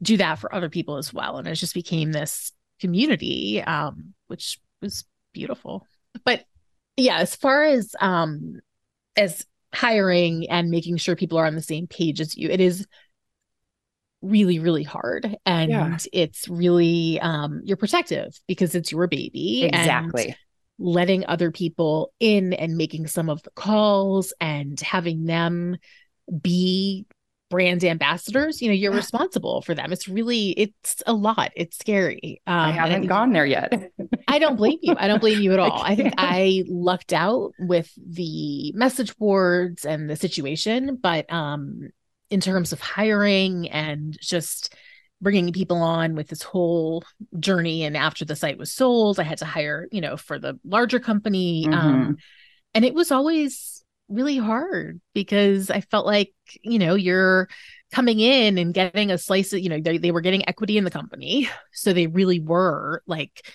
do 0.02 0.18
that 0.18 0.40
for 0.40 0.54
other 0.54 0.70
people 0.70 0.98
as 0.98 1.14
well 1.14 1.38
and 1.38 1.48
it 1.48 1.56
just 1.56 1.74
became 1.74 2.12
this 2.12 2.52
community 2.80 3.62
um 3.64 4.14
which 4.28 4.60
was 4.82 5.06
beautiful 5.34 5.86
but 6.24 6.44
yeah 6.96 7.18
as 7.18 7.36
far 7.36 7.64
as 7.64 7.96
um 8.00 8.60
as 9.20 9.46
hiring 9.74 10.50
and 10.50 10.72
making 10.72 10.98
sure 10.98 11.16
people 11.16 11.38
are 11.38 11.46
on 11.46 11.56
the 11.56 11.62
same 11.62 11.86
page 11.86 12.20
as 12.20 12.36
you 12.36 12.50
it 12.50 12.60
is 12.60 12.88
really 14.22 14.60
really 14.60 14.84
hard 14.84 15.38
and 15.46 15.72
yeah. 15.72 15.98
it's 16.12 16.50
really 16.50 17.20
um 17.22 17.62
you're 17.64 17.78
protective 17.78 18.38
because 18.48 18.76
it's 18.76 18.92
your 18.92 19.08
baby 19.08 19.64
exactly 19.64 20.36
letting 20.80 21.26
other 21.28 21.52
people 21.52 22.14
in 22.20 22.54
and 22.54 22.78
making 22.78 23.06
some 23.06 23.30
of 23.30 23.44
the 23.44 23.52
calls 23.52 24.34
and 24.40 24.80
having 24.80 25.26
them 25.26 25.78
be 26.42 27.06
brand 27.50 27.84
ambassadors 27.84 28.62
you 28.62 28.68
know 28.68 28.74
you're 28.74 28.94
responsible 28.94 29.62
for 29.62 29.74
them. 29.74 29.92
It's 29.92 30.08
really 30.08 30.52
it's 30.52 31.02
a 31.06 31.14
lot. 31.14 31.52
It's 31.56 31.78
scary. 31.78 32.42
Um, 32.48 32.56
i 32.56 32.72
haven't 32.72 33.08
gone 33.08 33.34
there 33.34 33.46
yet. 33.46 33.92
I 34.28 34.40
don't 34.40 34.56
blame 34.56 34.80
you. 34.82 34.96
I 34.98 35.08
don't 35.08 35.20
blame 35.20 35.42
you 35.42 35.54
at 35.54 35.60
all. 35.60 35.82
I, 35.82 35.92
I 35.92 35.96
think 35.96 36.14
i 36.18 36.64
lucked 36.68 37.14
out 37.14 37.54
with 37.60 37.92
the 37.98 38.72
message 38.74 39.18
boards 39.18 39.86
and 39.86 40.10
the 40.10 40.16
situation 40.16 40.98
but 41.02 41.32
um 41.32 41.90
in 42.30 42.42
terms 42.42 42.74
of 42.74 42.80
hiring 42.80 43.70
and 43.70 44.18
just 44.22 44.76
bringing 45.22 45.52
people 45.52 45.78
on 45.78 46.16
with 46.16 46.28
this 46.28 46.44
whole 46.44 47.04
journey 47.40 47.84
and 47.84 47.98
after 47.98 48.26
the 48.26 48.36
site 48.36 48.58
was 48.58 48.72
sold 48.72 49.20
i 49.20 49.24
had 49.24 49.38
to 49.38 49.46
hire 49.46 49.88
you 49.92 50.02
know 50.02 50.16
for 50.16 50.40
the 50.40 50.60
larger 50.64 51.00
company 51.00 51.66
um, 51.68 51.74
mm-hmm. 51.74 51.88
um, 51.88 52.18
and 52.74 52.86
it 52.86 52.94
was 52.94 53.12
always 53.12 53.79
really 54.10 54.38
hard 54.38 55.00
because 55.14 55.70
i 55.70 55.82
felt 55.82 56.06
like 56.06 56.34
you 56.62 56.80
know 56.80 56.96
you're 56.96 57.48
coming 57.92 58.20
in 58.20 58.58
and 58.58 58.74
getting 58.74 59.12
a 59.12 59.18
slice 59.18 59.54
of 59.54 59.60
you 59.60 59.70
know 59.70 59.80
they, 59.80 59.98
they 59.98 60.12
were 60.12 60.22
getting 60.22 60.48
equity 60.48 60.78
in 60.78 60.84
the 60.84 60.92
company 60.92 61.50
so 61.72 61.94
they 61.94 62.08
really 62.08 62.40
were 62.40 63.04
like 63.08 63.46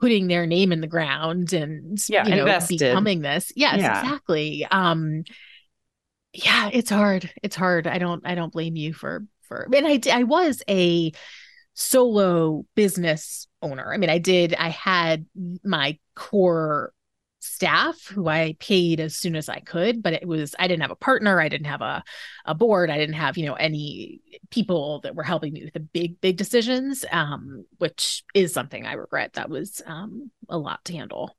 putting 0.00 0.26
their 0.26 0.46
name 0.46 0.72
in 0.72 0.80
the 0.80 0.86
ground 0.86 1.52
and 1.52 1.98
yeah, 2.08 2.24
you 2.24 2.34
know 2.34 2.42
invested. 2.42 2.78
becoming 2.78 3.22
this 3.22 3.52
yes 3.56 3.78
yeah. 3.78 4.00
exactly 4.00 4.66
um 4.70 5.24
yeah 6.32 6.68
it's 6.72 6.90
hard 6.90 7.30
it's 7.42 7.56
hard 7.56 7.86
i 7.86 7.98
don't 7.98 8.26
i 8.26 8.34
don't 8.34 8.52
blame 8.52 8.76
you 8.76 8.92
for 8.92 9.24
for 9.46 9.68
and 9.72 9.86
I 9.86 10.00
I 10.12 10.24
was 10.24 10.62
a 10.68 11.12
solo 11.74 12.64
business 12.74 13.46
owner. 13.62 13.92
I 13.92 13.98
mean, 13.98 14.10
I 14.10 14.18
did 14.18 14.54
I 14.54 14.70
had 14.70 15.26
my 15.64 15.98
core 16.14 16.92
staff 17.46 18.06
who 18.06 18.28
I 18.28 18.56
paid 18.58 19.00
as 19.00 19.16
soon 19.16 19.36
as 19.36 19.48
I 19.48 19.60
could, 19.60 20.02
but 20.02 20.12
it 20.12 20.26
was 20.26 20.54
I 20.58 20.68
didn't 20.68 20.82
have 20.82 20.90
a 20.90 20.96
partner, 20.96 21.40
I 21.40 21.48
didn't 21.48 21.66
have 21.66 21.82
a 21.82 22.02
a 22.44 22.54
board, 22.54 22.90
I 22.90 22.98
didn't 22.98 23.14
have, 23.14 23.38
you 23.38 23.46
know, 23.46 23.54
any 23.54 24.20
people 24.50 25.00
that 25.00 25.14
were 25.14 25.22
helping 25.22 25.52
me 25.52 25.64
with 25.64 25.74
the 25.74 25.80
big 25.80 26.20
big 26.20 26.36
decisions 26.36 27.04
um 27.10 27.64
which 27.78 28.24
is 28.34 28.52
something 28.52 28.86
I 28.86 28.94
regret. 28.94 29.34
That 29.34 29.48
was 29.48 29.82
um 29.86 30.30
a 30.48 30.58
lot 30.58 30.84
to 30.86 30.92
handle. 30.92 31.36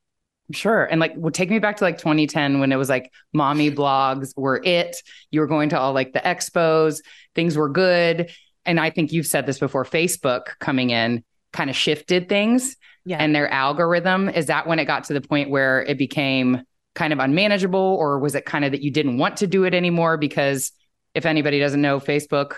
Sure. 0.52 0.86
And 0.86 1.02
like, 1.02 1.14
well, 1.18 1.32
take 1.32 1.50
me 1.50 1.60
back 1.60 1.78
to 1.78 1.84
like 1.84 1.98
2010 1.98 2.60
when 2.60 2.72
it 2.72 2.78
was 2.78 2.88
like 2.90 3.12
mommy 3.34 3.70
blogs 3.70 4.34
were 4.38 4.62
it. 4.64 4.96
You 5.30 5.42
were 5.42 5.48
going 5.48 5.70
to 5.70 5.80
all 5.80 5.92
like 5.92 6.14
the 6.14 6.20
expos, 6.20 7.02
things 7.36 7.58
were 7.58 7.70
good. 7.70 8.32
And 8.66 8.80
I 8.80 8.90
think 8.90 9.12
you've 9.12 9.28
said 9.28 9.46
this 9.46 9.60
before 9.60 9.84
Facebook 9.84 10.58
coming 10.60 10.90
in 10.90 11.24
kind 11.52 11.70
of 11.70 11.76
shifted 11.76 12.30
things 12.30 12.78
yeah. 13.08 13.18
and 13.18 13.34
their 13.34 13.50
algorithm. 13.50 14.30
Is 14.30 14.48
that 14.48 14.68
when 14.68 14.80
it 14.80 14.86
got 14.86 15.06
to 15.06 15.14
the 15.14 15.22
point 15.22 15.50
where 15.50 15.82
it 15.84 15.98
became 15.98 16.62
kind 16.94 17.14
of 17.14 17.20
unmanageable, 17.20 17.80
or 17.80 18.20
was 18.20 18.36
it 18.36 18.46
kind 18.46 18.66
of 18.66 18.72
that 18.72 18.82
you 18.82 18.92
didn't 18.92 19.18
want 19.18 19.38
to 19.38 19.48
do 19.48 19.64
it 19.64 19.74
anymore? 19.74 20.18
Because 20.18 20.72
if 21.14 21.26
anybody 21.26 21.60
doesn't 21.60 21.82
know, 21.82 22.00
Facebook 22.00 22.56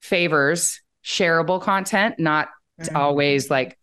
favors 0.00 0.80
shareable 1.04 1.60
content, 1.60 2.18
not 2.18 2.48
mm-hmm. 2.80 2.96
always 2.96 3.50
like 3.50 3.78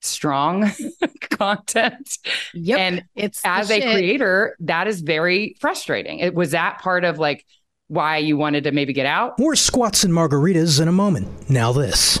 strong 0.00 0.70
content. 1.30 2.18
Yep. 2.54 2.78
And 2.78 3.04
it's 3.14 3.40
as 3.44 3.70
a 3.70 3.80
creator, 3.80 4.56
that 4.60 4.88
is 4.88 5.00
very 5.00 5.56
frustrating. 5.60 6.18
It 6.18 6.34
was 6.34 6.50
that 6.50 6.80
part 6.80 7.04
of 7.04 7.18
like 7.18 7.46
why 7.88 8.18
you 8.18 8.36
wanted 8.36 8.64
to 8.64 8.72
maybe 8.72 8.92
get 8.92 9.06
out. 9.06 9.38
More 9.38 9.54
squats 9.54 10.02
and 10.02 10.12
margaritas 10.12 10.80
in 10.80 10.88
a 10.88 10.92
moment. 10.92 11.48
Now 11.48 11.72
this. 11.72 12.20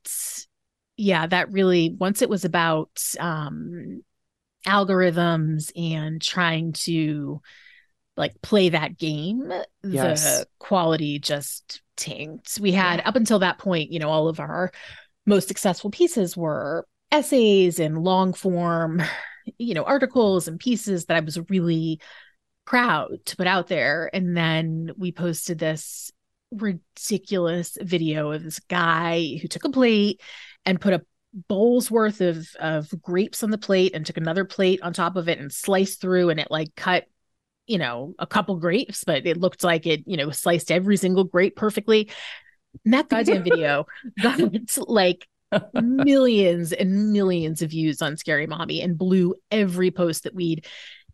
yeah, 1.00 1.26
that 1.26 1.50
really 1.50 1.96
once 1.98 2.20
it 2.20 2.28
was 2.28 2.44
about 2.44 3.02
um 3.18 4.02
algorithms 4.66 5.72
and 5.74 6.20
trying 6.20 6.72
to 6.74 7.40
like 8.18 8.40
play 8.42 8.68
that 8.68 8.98
game, 8.98 9.50
yes. 9.82 10.24
the 10.24 10.46
quality 10.58 11.18
just 11.18 11.80
tanked. 11.96 12.58
We 12.60 12.72
had 12.72 13.00
yeah. 13.00 13.08
up 13.08 13.16
until 13.16 13.38
that 13.38 13.58
point, 13.58 13.90
you 13.90 13.98
know, 13.98 14.10
all 14.10 14.28
of 14.28 14.40
our 14.40 14.72
most 15.24 15.48
successful 15.48 15.90
pieces 15.90 16.36
were 16.36 16.86
essays 17.10 17.78
and 17.78 18.04
long 18.04 18.34
form, 18.34 19.02
you 19.56 19.72
know, 19.72 19.84
articles 19.84 20.48
and 20.48 20.60
pieces 20.60 21.06
that 21.06 21.16
I 21.16 21.20
was 21.20 21.38
really 21.48 21.98
proud 22.66 23.24
to 23.24 23.36
put 23.36 23.46
out 23.46 23.68
there. 23.68 24.10
And 24.12 24.36
then 24.36 24.90
we 24.98 25.12
posted 25.12 25.58
this 25.58 26.12
ridiculous 26.52 27.78
video 27.80 28.32
of 28.32 28.42
this 28.42 28.58
guy 28.58 29.38
who 29.40 29.48
took 29.48 29.64
a 29.64 29.70
plate 29.70 30.20
and 30.64 30.80
put 30.80 30.92
a 30.92 31.02
bowl's 31.48 31.90
worth 31.90 32.20
of 32.20 32.48
of 32.58 32.90
grapes 33.02 33.42
on 33.42 33.50
the 33.50 33.58
plate 33.58 33.94
and 33.94 34.04
took 34.04 34.16
another 34.16 34.44
plate 34.44 34.82
on 34.82 34.92
top 34.92 35.16
of 35.16 35.28
it 35.28 35.38
and 35.38 35.52
sliced 35.52 36.00
through 36.00 36.30
and 36.30 36.40
it 36.40 36.50
like 36.50 36.74
cut 36.74 37.04
you 37.66 37.78
know 37.78 38.14
a 38.18 38.26
couple 38.26 38.56
grapes 38.56 39.04
but 39.04 39.26
it 39.26 39.36
looked 39.36 39.62
like 39.62 39.86
it 39.86 40.02
you 40.06 40.16
know 40.16 40.30
sliced 40.30 40.72
every 40.72 40.96
single 40.96 41.24
grape 41.24 41.56
perfectly. 41.56 42.10
And 42.84 42.94
that 42.94 43.08
goddamn 43.08 43.44
video 43.44 43.86
got 44.22 44.40
like 44.88 45.26
millions 45.74 46.72
and 46.72 47.12
millions 47.12 47.62
of 47.62 47.70
views 47.70 48.02
on 48.02 48.16
scary 48.16 48.46
mommy 48.46 48.80
and 48.80 48.98
blew 48.98 49.34
every 49.50 49.90
post 49.90 50.24
that 50.24 50.34
we'd 50.34 50.66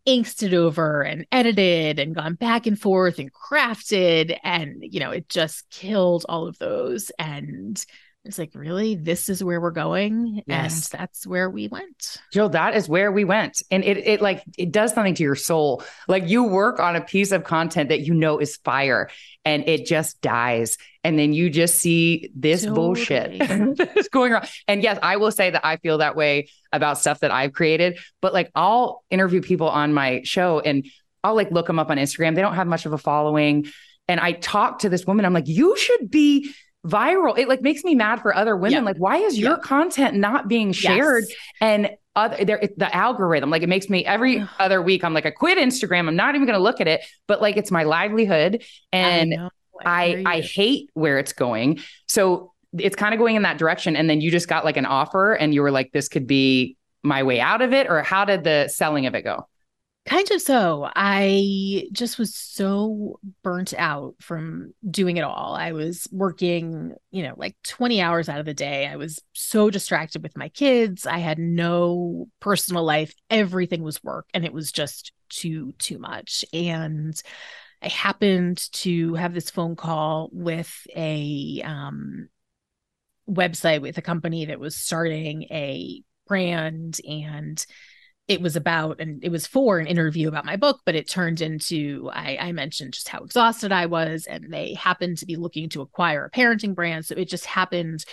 inked 0.05 0.43
it 0.43 0.55
over 0.55 1.03
and 1.03 1.27
edited 1.33 1.99
and 1.99 2.15
gone 2.15 2.35
back 2.35 2.67
and 2.67 2.79
forth 2.79 3.19
and 3.19 3.33
crafted. 3.33 4.39
And 4.43 4.83
you 4.83 5.01
know 5.01 5.11
it 5.11 5.29
just 5.29 5.69
killed 5.71 6.25
all 6.29 6.47
of 6.47 6.59
those. 6.59 7.11
And 7.19 7.83
it's 8.27 8.39
like, 8.39 8.51
really? 8.55 8.95
This 8.95 9.29
is 9.29 9.43
where 9.43 9.61
we're 9.61 9.71
going? 9.71 10.43
Yes. 10.47 10.93
And 10.93 11.01
that's 11.01 11.27
where 11.27 11.49
we 11.49 11.69
went. 11.69 12.19
Jill, 12.33 12.49
that 12.51 12.75
is 12.75 12.89
where 12.89 13.13
we 13.13 13.25
went. 13.25 13.63
And 13.71 13.85
it 13.85 13.99
it 13.99 14.21
like 14.21 14.43
it 14.59 14.73
does 14.73 14.93
something 14.93 15.15
to 15.15 15.23
your 15.23 15.37
soul. 15.37 15.83
Like 16.09 16.29
you 16.29 16.45
work 16.45 16.81
on 16.81 16.97
a 16.97 17.01
piece 17.01 17.33
of 17.33 17.45
content 17.45 17.91
that 17.91 18.01
you 18.01 18.15
know 18.15 18.39
is 18.39 18.57
fire 18.57 19.11
and 19.45 19.69
it 19.69 19.87
just 19.87 20.21
dies. 20.21 20.77
And 21.05 21.19
then 21.19 21.33
you 21.33 21.51
just 21.51 21.77
see 21.77 22.31
this 22.35 22.63
totally. 22.63 22.75
bullshit 22.75 23.39
that's 23.77 24.09
going 24.09 24.35
on. 24.35 24.47
And 24.67 24.83
yes, 24.83 24.99
I 25.03 25.17
will 25.17 25.31
say 25.31 25.51
that 25.51 25.65
I 25.65 25.77
feel 25.77 25.99
that 25.99 26.17
way 26.17 26.49
about 26.73 26.99
stuff 26.99 27.21
that 27.21 27.31
I've 27.31 27.53
created. 27.53 27.99
But 28.21 28.35
like 28.35 28.51
I'll 28.55 29.05
interview 29.11 29.41
people 29.41 29.69
on 29.69 29.95
my 29.95 30.23
show 30.25 30.61
and 30.61 30.87
I'll 31.23 31.37
like 31.37 31.51
look 31.51 31.67
them 31.67 31.79
up 31.79 31.91
on 31.91 31.97
Instagram. 31.97 32.35
They 32.35 32.43
don't 32.43 32.55
have 32.55 32.67
much 32.67 32.87
of 32.87 32.93
a 32.93 32.99
following. 32.99 33.67
And 34.09 34.21
I 34.21 34.33
talk 34.33 34.81
to 34.81 34.89
this 34.89 35.05
woman, 35.07 35.25
I'm 35.25 35.33
like, 35.33 35.49
you 35.49 35.77
should 35.77 36.11
be 36.11 36.53
viral. 36.87 37.37
It 37.37 37.49
like 37.49 37.63
makes 37.63 37.85
me 37.85 37.95
mad 37.95 38.21
for 38.21 38.35
other 38.35 38.57
women. 38.57 38.85
Like, 38.85 38.97
why 38.97 39.17
is 39.17 39.39
your 39.39 39.59
content 39.59 40.17
not 40.17 40.49
being 40.49 40.73
shared? 40.73 41.25
Yes. 41.29 41.37
And 41.61 41.91
other 42.17 42.45
there 42.45 42.61
the 42.79 42.97
algorithm 42.97 43.51
like 43.51 43.63
it 43.63 43.69
makes 43.69 43.91
me 43.91 44.03
every 44.07 44.43
other 44.59 44.81
week 44.81 45.05
i'm 45.05 45.13
like 45.13 45.27
i 45.27 45.31
quit 45.31 45.59
instagram 45.59 46.09
i'm 46.09 46.17
not 46.17 46.35
even 46.35 46.47
going 46.47 46.57
to 46.57 46.63
look 46.63 46.81
at 46.81 46.89
it 46.89 47.03
but 47.27 47.43
like 47.43 47.59
it's 47.59 47.71
my 47.71 47.83
livelihood 47.83 48.65
and 48.91 49.35
i 49.35 49.49
I, 49.85 50.25
I, 50.25 50.25
I 50.37 50.41
hate 50.41 50.89
where 50.95 51.19
it's 51.19 51.35
going 51.35 51.81
so 52.09 52.55
it's 52.79 52.97
kind 52.97 53.13
of 53.13 53.19
going 53.19 53.37
in 53.37 53.43
that 53.43 53.59
direction 53.59 53.95
and 53.97 54.09
then 54.09 54.23
you 54.23 54.31
just 54.31 54.49
got 54.49 54.65
like 54.65 54.79
an 54.79 54.87
offer 54.87 55.35
and 55.35 55.53
you 55.53 55.61
were 55.61 55.71
like 55.71 55.93
this 55.93 56.09
could 56.09 56.27
be 56.27 56.79
my 57.03 57.23
way 57.23 57.41
out 57.41 57.61
of 57.61 57.75
it 57.75 57.87
or 57.89 58.03
how 58.03 58.25
did 58.25 58.45
the 58.45 58.69
selling 58.69 59.05
of 59.05 59.15
it 59.15 59.23
go 59.23 59.47
Kind 60.07 60.31
of 60.31 60.41
so. 60.41 60.89
I 60.95 61.89
just 61.91 62.17
was 62.17 62.33
so 62.33 63.19
burnt 63.43 63.75
out 63.77 64.15
from 64.21 64.73
doing 64.89 65.17
it 65.17 65.25
all. 65.25 65.57
I 65.57 65.73
was 65.73 66.07
working, 66.13 66.95
you 67.11 67.25
know, 67.25 67.35
like 67.37 67.57
20 67.65 68.01
hours 68.01 68.29
out 68.29 68.39
of 68.39 68.47
the 68.47 68.55
day. 68.55 68.87
I 68.87 68.95
was 68.95 69.21
so 69.33 69.69
distracted 69.69 70.23
with 70.23 70.37
my 70.37 70.49
kids. 70.49 71.07
I 71.07 71.19
had 71.19 71.41
no 71.41 72.29
personal 72.39 72.85
life. 72.85 73.13
Everything 73.31 73.83
was 73.83 74.05
work 74.05 74.29
and 74.33 74.45
it 74.45 74.53
was 74.53 74.71
just 74.71 75.11
too 75.29 75.75
too 75.79 75.99
much. 75.99 76.45
And 76.53 77.21
I 77.83 77.89
happened 77.89 78.59
to 78.75 79.15
have 79.15 79.35
this 79.35 79.51
phone 79.51 79.75
call 79.75 80.31
with 80.33 80.73
a 80.95 81.63
um 81.65 82.29
website 83.29 83.81
with 83.81 83.99
a 83.99 84.03
company 84.03 84.47
that 84.47 84.61
was 84.61 84.77
starting 84.77 85.45
a 85.51 86.03
brand 86.29 87.01
and 87.09 87.65
it 88.29 88.41
was 88.41 88.57
about 88.57 89.01
and 89.01 89.23
it 89.23 89.31
was 89.31 89.47
for 89.47 89.79
an 89.79 89.87
interview 89.87 90.29
about 90.29 90.45
my 90.45 90.57
book 90.57 90.81
but 90.85 90.95
it 90.95 91.09
turned 91.09 91.41
into 91.41 92.11
I, 92.13 92.37
I, 92.41 92.53
mentioned 92.53 92.95
just 92.95 93.09
how 93.09 93.23
exhausted 93.23 93.73
i 93.73 93.87
was 93.87 94.27
and 94.27 94.53
they 94.53 94.75
happened 94.75 95.19
to 95.19 95.27
be 95.27 95.37
looking 95.37 95.69
to 95.71 95.83
acquire 95.83 96.25
a 96.25 96.31
parenting 96.31 96.75
brand 96.75 97.07
so 97.07 97.15
it 97.15 97.29
just 97.29 97.47
happened 97.47 98.05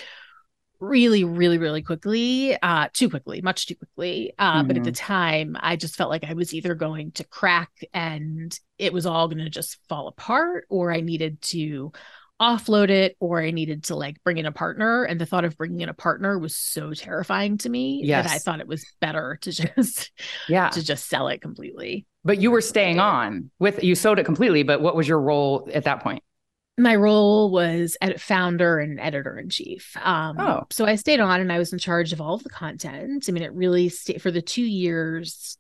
really 0.80 1.24
really 1.24 1.58
really 1.58 1.82
quickly 1.82 2.58
uh 2.62 2.90
too 2.94 3.10
quickly 3.10 3.42
much 3.42 3.68
too 3.68 3.76
quickly 3.76 4.34
uh 4.38 4.60
mm-hmm. 4.60 4.68
but 4.68 4.78
at 4.78 4.84
the 4.84 4.92
mm-hmm. 4.92 5.14
time 5.14 5.58
i 5.60 5.76
just 5.76 5.96
felt 5.96 6.10
like 6.10 6.26
i 6.26 6.34
was 6.34 6.54
either 6.54 6.76
going 6.76 7.12
to 7.12 7.24
crack 7.24 7.72
and 7.94 8.60
it 8.78 8.92
was 8.92 9.06
all 9.06 9.28
going 9.28 9.44
to 9.44 9.50
just 9.50 9.78
fall 9.88 10.08
apart 10.08 10.66
or 10.70 10.92
i 10.92 11.00
needed 11.00 11.42
to 11.42 11.92
offload 12.44 12.90
it 12.90 13.16
or 13.20 13.42
I 13.42 13.52
needed 13.52 13.86
to 13.86 13.96
like 13.96 14.22
bring 14.24 14.38
in 14.38 14.46
a 14.46 14.52
partner. 14.52 15.04
And 15.04 15.20
the 15.20 15.26
thought 15.26 15.46
of 15.46 15.58
bringing 15.58 15.82
in 15.82 15.90
a 15.90 15.94
partner 15.94 16.38
was 16.38 16.56
so 16.56 16.94
terrifying 16.94 17.58
to 17.60 17.70
me 17.70 18.02
yes. 18.04 18.26
that 18.26 18.36
I 18.36 18.38
thought 18.40 18.60
it 18.60 18.68
was 18.68 18.86
better 19.00 19.40
to 19.42 19.52
just, 19.52 20.12
yeah, 20.50 20.70
to 20.70 20.84
just 20.84 21.08
sell 21.08 21.30
it 21.30 21.42
completely. 21.42 22.06
But 22.26 22.42
you 22.42 22.52
were 22.52 22.62
staying 22.62 23.00
on 23.00 23.50
with, 23.60 23.84
you 23.84 23.96
sold 23.96 24.20
it 24.20 24.26
completely. 24.26 24.64
But 24.64 24.82
what 24.82 24.96
was 24.96 25.08
your 25.08 25.22
role 25.22 25.70
at 25.74 25.86
that 25.86 26.02
point? 26.02 26.24
My 26.78 26.96
role 26.96 27.52
was 27.52 27.96
edit 28.02 28.20
founder 28.20 28.80
and 28.80 29.00
editor 29.00 29.38
in 29.38 29.50
chief. 29.50 29.96
Um, 30.02 30.40
oh. 30.40 30.64
So 30.72 30.86
I 30.86 30.96
stayed 30.96 31.20
on 31.20 31.40
and 31.40 31.52
I 31.52 31.60
was 31.60 31.72
in 31.72 31.80
charge 31.80 32.14
of 32.14 32.20
all 32.20 32.34
of 32.34 32.44
the 32.44 32.50
content. 32.50 33.26
I 33.28 33.32
mean, 33.32 33.44
it 33.44 33.54
really 33.54 33.90
stayed 33.90 34.22
for 34.22 34.32
the 34.32 34.42
two 34.42 34.64
years, 34.64 35.58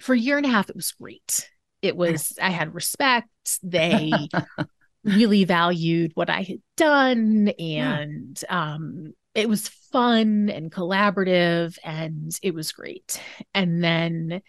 for 0.00 0.14
a 0.14 0.18
year 0.18 0.38
and 0.38 0.46
a 0.46 0.48
half, 0.48 0.70
it 0.70 0.76
was 0.76 0.92
great. 0.92 1.48
It 1.82 1.96
was, 1.98 2.32
I 2.40 2.50
had 2.50 2.74
respect. 2.74 3.28
They 3.62 4.10
really 5.08 5.44
valued 5.46 6.12
what 6.14 6.30
I 6.30 6.42
had 6.42 6.58
done 6.76 7.48
and 7.58 8.42
yeah. 8.42 8.74
um 8.74 9.14
it 9.34 9.48
was 9.48 9.68
fun 9.68 10.48
and 10.48 10.72
collaborative 10.72 11.78
and 11.84 12.36
it 12.42 12.54
was 12.54 12.72
great. 12.72 13.22
And 13.54 13.84
then 13.84 14.42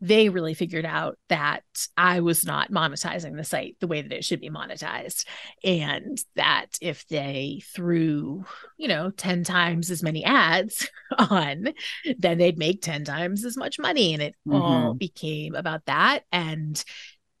they 0.00 0.28
really 0.28 0.54
figured 0.54 0.84
out 0.84 1.18
that 1.28 1.64
I 1.96 2.20
was 2.20 2.44
not 2.44 2.70
monetizing 2.70 3.36
the 3.36 3.42
site 3.42 3.76
the 3.80 3.88
way 3.88 4.00
that 4.00 4.12
it 4.12 4.24
should 4.24 4.40
be 4.40 4.50
monetized. 4.50 5.24
And 5.64 6.22
that 6.36 6.78
if 6.80 7.04
they 7.08 7.62
threw, 7.74 8.44
you 8.76 8.86
know, 8.86 9.10
10 9.10 9.42
times 9.42 9.90
as 9.90 10.02
many 10.02 10.24
ads 10.24 10.88
on, 11.18 11.72
then 12.16 12.38
they'd 12.38 12.58
make 12.58 12.80
10 12.80 13.04
times 13.04 13.44
as 13.44 13.56
much 13.56 13.80
money. 13.80 14.14
And 14.14 14.22
it 14.22 14.36
mm-hmm. 14.46 14.62
all 14.62 14.94
became 14.94 15.56
about 15.56 15.84
that. 15.86 16.20
And 16.30 16.82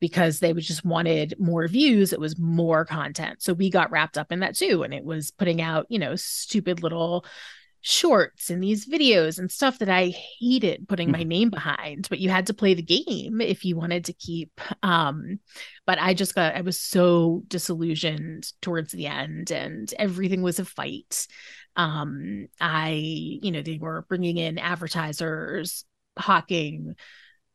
because 0.00 0.40
they 0.40 0.52
just 0.54 0.84
wanted 0.84 1.34
more 1.38 1.66
views 1.66 2.12
it 2.12 2.20
was 2.20 2.38
more 2.38 2.84
content 2.84 3.42
so 3.42 3.52
we 3.52 3.70
got 3.70 3.90
wrapped 3.90 4.18
up 4.18 4.32
in 4.32 4.40
that 4.40 4.56
too 4.56 4.82
and 4.82 4.94
it 4.94 5.04
was 5.04 5.30
putting 5.30 5.60
out 5.60 5.86
you 5.88 5.98
know 5.98 6.14
stupid 6.16 6.82
little 6.82 7.24
shorts 7.80 8.50
and 8.50 8.62
these 8.62 8.86
videos 8.86 9.38
and 9.38 9.50
stuff 9.50 9.78
that 9.78 9.88
I 9.88 10.08
hated 10.40 10.88
putting 10.88 11.10
my 11.10 11.20
mm-hmm. 11.20 11.28
name 11.28 11.50
behind, 11.50 12.08
but 12.10 12.18
you 12.18 12.28
had 12.28 12.46
to 12.48 12.54
play 12.54 12.74
the 12.74 12.82
game 12.82 13.40
if 13.40 13.64
you 13.64 13.76
wanted 13.76 14.06
to 14.06 14.12
keep. 14.12 14.60
Um, 14.82 15.38
but 15.86 15.98
I 16.00 16.14
just 16.14 16.34
got, 16.34 16.54
I 16.54 16.62
was 16.62 16.78
so 16.78 17.42
disillusioned 17.46 18.52
towards 18.60 18.92
the 18.92 19.06
end 19.06 19.50
and 19.50 19.92
everything 19.98 20.42
was 20.42 20.58
a 20.58 20.64
fight. 20.64 21.26
Um, 21.76 22.48
I, 22.60 22.90
you 22.90 23.52
know, 23.52 23.62
they 23.62 23.78
were 23.78 24.04
bringing 24.08 24.36
in 24.36 24.58
advertisers, 24.58 25.84
hawking 26.18 26.96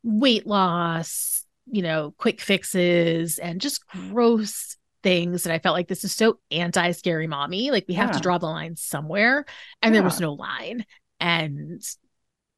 weight 0.04 0.48
loss, 0.48 1.43
you 1.66 1.82
know, 1.82 2.14
quick 2.18 2.42
fixes 2.42 3.38
and 3.38 3.62
just 3.62 3.86
gross 3.88 4.78
things 5.02 5.44
that 5.44 5.54
I 5.54 5.60
felt 5.60 5.76
like 5.76 5.88
this 5.88 6.04
is 6.04 6.14
so 6.14 6.40
anti 6.50 6.92
scary 6.92 7.28
mommy. 7.28 7.72
Like 7.72 7.86
we 7.88 7.94
have 7.96 8.10
yeah. 8.10 8.14
to 8.14 8.20
draw 8.20 8.38
the 8.38 8.48
line 8.48 8.76
somewhere. 8.76 9.46
And 9.82 9.94
yeah. 9.94 10.00
there 10.00 10.04
was 10.04 10.20
no 10.20 10.34
line. 10.34 10.86
And 11.20 11.82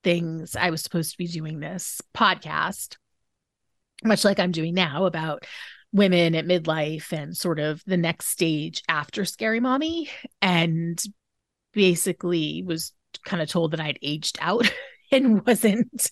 things 0.04 0.56
I 0.56 0.70
was 0.70 0.82
supposed 0.82 1.12
to 1.12 1.18
be 1.18 1.28
doing 1.28 1.60
this 1.60 2.02
podcast, 2.16 2.98
much 4.04 4.24
like 4.24 4.40
I'm 4.40 4.52
doing 4.52 4.74
now 4.74 5.06
about 5.06 5.46
women 5.92 6.36
at 6.36 6.46
midlife 6.46 7.12
and 7.12 7.36
sort 7.36 7.60
of 7.60 7.82
the 7.86 7.98
next 7.98 8.28
stage 8.28 8.84
after 8.88 9.26
scary 9.26 9.60
mommy. 9.60 10.10
And 10.42 11.02
basically 11.74 12.64
was 12.66 12.94
kind 13.26 13.42
of 13.42 13.50
told 13.50 13.72
that 13.72 13.80
I'd 13.80 14.00
aged 14.02 14.38
out 14.42 14.72
and 15.12 15.46
wasn't 15.46 16.10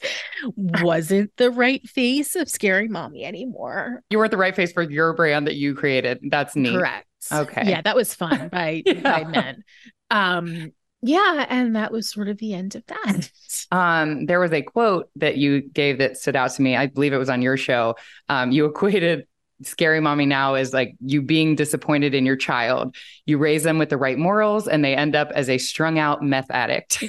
wasn't 0.56 1.32
the 1.38 1.52
right 1.52 1.88
face 1.88 2.36
of 2.36 2.50
scary 2.50 2.88
mommy 2.88 3.26
anymore. 3.26 4.04
You 4.10 4.18
weren't 4.18 4.32
the 4.32 4.38
right 4.38 4.56
face 4.56 4.72
for 4.72 4.84
your 4.84 5.14
brand 5.14 5.48
that 5.48 5.56
you 5.56 5.76
created. 5.76 6.20
That's 6.30 6.56
neat. 6.56 6.74
Correct. 6.74 7.08
Okay. 7.32 7.64
Yeah, 7.70 7.82
that 7.82 7.96
was 7.96 8.14
fun 8.14 8.48
by 8.52 8.84
yeah. 8.86 9.02
by 9.02 9.24
men. 9.24 9.64
Um 10.10 10.72
yeah, 11.06 11.46
and 11.50 11.76
that 11.76 11.92
was 11.92 12.10
sort 12.10 12.30
of 12.30 12.38
the 12.38 12.54
end 12.54 12.76
of 12.76 12.86
that. 12.88 13.30
Um, 13.72 14.28
there 14.28 14.40
was 14.40 14.52
a 14.52 14.62
quote 14.62 15.10
that 15.16 15.38
you 15.38 15.62
gave 15.62 15.98
that 15.98 16.18
stood 16.18 16.36
out 16.36 16.52
to 16.52 16.62
me. 16.62 16.76
I 16.76 16.88
believe 16.88 17.12
it 17.12 17.18
was 17.18 17.30
on 17.30 17.42
your 17.42 17.58
show. 17.58 17.96
Um, 18.30 18.52
you 18.52 18.66
equated 18.66 19.26
scary 19.64 20.00
mommy 20.00 20.26
now 20.26 20.56
is 20.56 20.74
like 20.74 20.96
you 21.00 21.22
being 21.22 21.56
disappointed 21.56 22.14
in 22.14 22.26
your 22.26 22.36
child. 22.36 22.96
You 23.26 23.38
raise 23.38 23.64
them 23.64 23.78
with 23.78 23.90
the 23.90 23.98
right 23.98 24.18
morals 24.18 24.68
and 24.68 24.84
they 24.84 24.96
end 24.96 25.16
up 25.16 25.32
as 25.34 25.50
a 25.50 25.58
strung 25.58 26.00
out 26.00 26.22
meth 26.22 26.52
addict. 26.52 27.04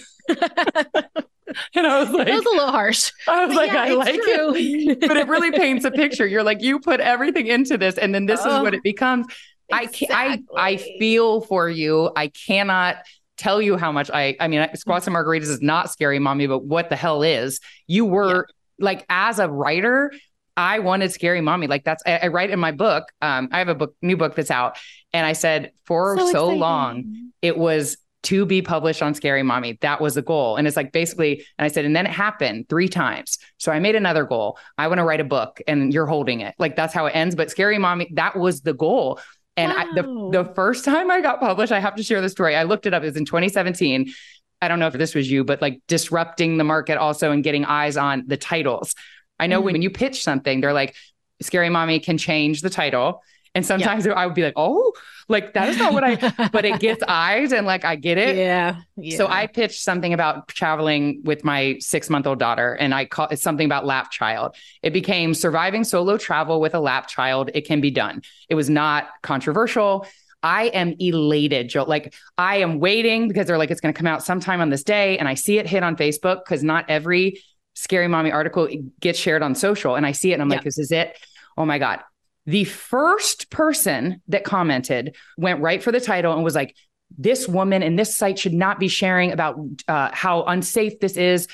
and 1.75 1.87
I 1.87 2.01
was 2.01 2.11
like, 2.11 2.27
that 2.27 2.35
was 2.35 2.47
a 2.47 2.51
little 2.51 2.71
harsh. 2.71 3.13
I 3.29 3.47
was 3.47 3.57
like, 3.57 3.73
yeah, 3.73 3.83
I 3.83 3.95
like 3.95 4.15
true. 4.15 4.55
it, 4.55 5.01
but 5.09 5.17
it 5.17 5.29
really 5.29 5.51
paints 5.51 5.85
a 5.85 5.91
picture. 5.91 6.27
You're 6.27 6.43
like, 6.43 6.63
you 6.63 6.81
put 6.81 7.01
everything 7.01 7.47
into 7.47 7.79
this, 7.79 7.99
and 7.99 8.15
then 8.15 8.27
this 8.27 8.41
oh, 8.45 8.57
is 8.57 8.63
what 8.63 8.75
it 8.75 8.83
becomes. 8.83 9.27
Exactly. 9.71 10.11
I 10.11 10.43
I 10.57 10.73
I 10.73 10.77
feel 10.77 11.41
for 11.41 11.69
you. 11.69 12.11
I 12.15 12.29
cannot 12.29 12.97
tell 13.37 13.61
you 13.61 13.77
how 13.77 13.93
much 13.93 14.11
I. 14.13 14.37
I 14.41 14.49
mean, 14.49 14.69
squats 14.75 15.07
and 15.07 15.17
margaritas 15.17 15.49
is 15.49 15.63
not 15.63 15.91
scary, 15.91 16.19
mommy, 16.19 16.47
but 16.47 16.65
what 16.65 16.91
the 16.91 16.97
hell 16.97 17.23
is? 17.23 17.61
You 17.87 18.05
were 18.05 18.47
yeah. 18.79 18.85
like, 18.85 19.07
as 19.09 19.39
a 19.39 19.49
writer, 19.49 20.13
I 20.57 20.79
wanted 20.81 21.13
scary 21.13 21.41
mommy. 21.41 21.67
Like 21.67 21.85
that's 21.85 22.03
I, 22.07 22.19
I, 22.19 22.27
write 22.29 22.51
in 22.51 22.61
my 22.61 22.73
book. 22.73 23.05
Um, 23.21 23.49
I 23.53 23.59
have 23.59 23.69
a 23.69 23.75
book, 23.75 23.97
new 24.03 24.17
book 24.17 24.35
that's 24.35 24.51
out, 24.51 24.79
and 25.13 25.27
I 25.27 25.33
said 25.33 25.73
for 25.87 26.19
so, 26.19 26.33
so 26.33 26.49
long 26.51 27.33
it 27.43 27.57
was 27.59 27.97
to 28.25 28.45
be 28.47 28.63
published 28.63 29.03
on 29.03 29.15
Scary 29.15 29.43
Mommy. 29.43 29.79
That 29.81 30.01
was 30.01 30.15
the 30.15 30.23
goal. 30.23 30.57
And 30.57 30.67
it's 30.67 30.77
like 30.77 30.93
basically, 30.93 31.45
and 31.59 31.65
I 31.65 31.69
said, 31.69 31.85
and 31.85 31.95
then 31.95 32.07
it 32.07 32.13
happened 32.13 32.69
three 32.69 32.89
times. 32.89 33.39
So 33.59 33.71
I 33.71 33.79
made 33.79 33.95
another 33.95 34.25
goal. 34.25 34.59
I 34.77 34.89
want 34.89 34.99
to 34.99 35.05
write 35.05 35.21
a 35.21 35.25
book 35.25 35.61
and 35.67 35.93
you're 35.93 36.07
holding 36.07 36.41
it. 36.41 36.55
Like 36.59 36.77
that's 36.77 36.93
how 36.95 37.07
it 37.07 37.11
ends. 37.11 37.35
But 37.35 37.51
Scary 37.51 37.79
Mommy, 37.79 38.11
that 38.15 38.37
was 38.37 38.63
the 38.63 38.75
goal. 38.75 39.21
And 39.57 39.73
wow. 39.73 39.79
I, 39.79 39.95
the, 39.95 40.43
the 40.43 40.55
first 40.55 40.85
time 40.85 41.11
I 41.11 41.21
got 41.21 41.39
published, 41.39 41.73
I 41.73 41.79
have 41.79 41.97
to 41.97 42.03
share 42.03 42.21
the 42.21 42.29
story. 42.29 42.57
I 42.57 42.65
looked 42.65 42.87
it 42.87 42.95
up. 42.95 43.03
It 43.03 43.07
was 43.07 43.17
in 43.17 43.25
2017. 43.25 44.13
I 44.61 44.69
don't 44.69 44.79
know 44.79 44.87
if 44.87 44.95
this 44.95 45.15
was 45.15 45.31
you, 45.31 45.45
but 45.45 45.61
like 45.61 45.81
disrupting 45.87 46.57
the 46.57 46.65
market 46.65 46.97
also 46.97 47.31
and 47.31 47.45
getting 47.45 47.65
eyes 47.65 47.97
on 47.97 48.25
the 48.27 48.37
titles. 48.37 48.95
I 49.39 49.47
know 49.47 49.59
mm-hmm. 49.59 49.73
when 49.73 49.83
you 49.83 49.91
pitch 49.91 50.23
something, 50.23 50.61
they're 50.61 50.73
like, 50.73 50.95
Scary 51.43 51.69
Mommy 51.69 52.01
can 52.01 52.17
change 52.17 52.63
the 52.63 52.71
title. 52.71 53.23
And 53.55 53.65
sometimes 53.65 54.05
yeah. 54.05 54.13
I 54.13 54.27
would 54.27 54.35
be 54.35 54.43
like, 54.43 54.55
oh, 54.57 54.93
like 55.29 55.55
that 55.55 55.69
is 55.69 55.79
not 55.79 55.93
what 55.93 56.03
I, 56.05 56.49
but 56.53 56.65
it 56.65 56.81
gets 56.81 57.03
eyes 57.07 57.53
and 57.53 57.67
like 57.67 57.85
I 57.85 57.97
get 57.97 58.19
it. 58.19 58.37
Yeah, 58.37 58.81
yeah. 58.97 59.17
So 59.17 59.29
I 59.29 59.47
pitched 59.47 59.81
something 59.83 60.13
about 60.13 60.49
traveling 60.49 61.23
with 61.25 61.45
my 61.45 61.77
six 61.81 62.11
month 62.11 62.27
old 62.27 62.39
daughter 62.39 62.75
and 62.75 62.95
I 62.95 63.05
call 63.05 63.29
it 63.29 63.39
something 63.39 63.65
about 63.65 63.87
lap 63.87 64.11
child. 64.11 64.57
It 64.83 64.93
became 64.93 65.35
surviving 65.35 65.85
solo 65.85 66.19
travel 66.19 66.61
with 66.61 66.75
a 66.75 66.81
lap 66.81 67.07
child. 67.07 67.51
It 67.55 67.63
can 67.63 67.81
be 67.81 67.91
done. 67.91 68.23
It 68.49 68.55
was 68.55 68.69
not 68.69 69.09
controversial. 69.23 70.07
I 70.43 70.65
am 70.65 70.95
elated, 70.99 71.71
Joe. 71.71 71.85
Like 71.85 72.15
I 72.37 72.57
am 72.57 72.79
waiting 72.79 73.29
because 73.29 73.47
they're 73.47 73.57
like, 73.57 73.71
it's 73.71 73.81
going 73.81 73.95
to 73.95 73.99
come 73.99 74.07
out 74.07 74.23
sometime 74.23 74.61
on 74.61 74.69
this 74.69 74.85
day. 74.85 75.17
And 75.17 75.27
I 75.27 75.35
see 75.35 75.59
it 75.59 75.67
hit 75.67 75.83
on 75.83 75.97
Facebook 75.97 76.45
because 76.45 76.63
not 76.63 76.85
every 76.89 77.43
scary 77.75 78.09
mommy 78.09 78.31
article 78.31 78.69
gets 79.01 79.19
shared 79.19 79.43
on 79.43 79.55
social. 79.55 79.97
And 79.97 80.05
I 80.05 80.13
see 80.13 80.33
it 80.33 80.35
and 80.35 80.43
I'm 80.43 80.51
yeah. 80.51 80.57
like, 80.57 80.65
this 80.65 80.79
is 80.79 80.93
it. 80.93 81.17
Oh 81.57 81.65
my 81.65 81.79
God. 81.79 82.01
The 82.47 82.65
first 82.65 83.51
person 83.51 84.21
that 84.29 84.45
commented 84.45 85.17
went 85.39 85.61
right 85.61 85.83
for 85.83 85.93
the 85.93 86.01
title 86.01 86.35
and 86.35 86.45
was 86.45 86.55
like, 86.55 86.77
this 87.17 87.47
woman 87.47 87.83
and 87.83 87.99
this 87.99 88.15
site 88.15 88.39
should 88.39 88.55
not 88.55 88.79
be 88.81 88.89
sharing 88.89 89.33
about 89.33 89.59
uh, 89.89 90.11
how 90.13 90.45
unsafe 90.45 91.01
this 91.01 91.17
is. 91.17 91.49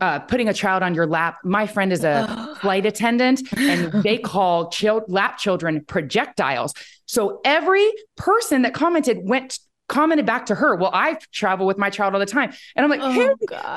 Uh, 0.00 0.20
putting 0.20 0.48
a 0.48 0.54
child 0.54 0.82
on 0.82 0.94
your 0.94 1.06
lap. 1.06 1.36
My 1.44 1.66
friend 1.66 1.92
is 1.92 2.02
a 2.02 2.56
flight 2.62 2.86
attendant, 2.86 3.42
and 3.58 3.92
they 4.02 4.16
call 4.16 4.70
child, 4.70 5.02
lap 5.08 5.36
children 5.36 5.84
projectiles. 5.84 6.72
So 7.04 7.42
every 7.44 7.86
person 8.16 8.62
that 8.62 8.72
commented 8.72 9.18
went 9.22 9.58
commented 9.88 10.26
back 10.26 10.46
to 10.46 10.54
her, 10.54 10.74
Well, 10.74 10.90
I 10.92 11.18
travel 11.32 11.66
with 11.66 11.78
my 11.78 11.90
child 11.90 12.14
all 12.14 12.20
the 12.20 12.26
time. 12.26 12.52
And 12.74 12.84
I'm 12.84 12.90
like, 12.90 13.00
oh, 13.02 13.10
hey, 13.10 13.28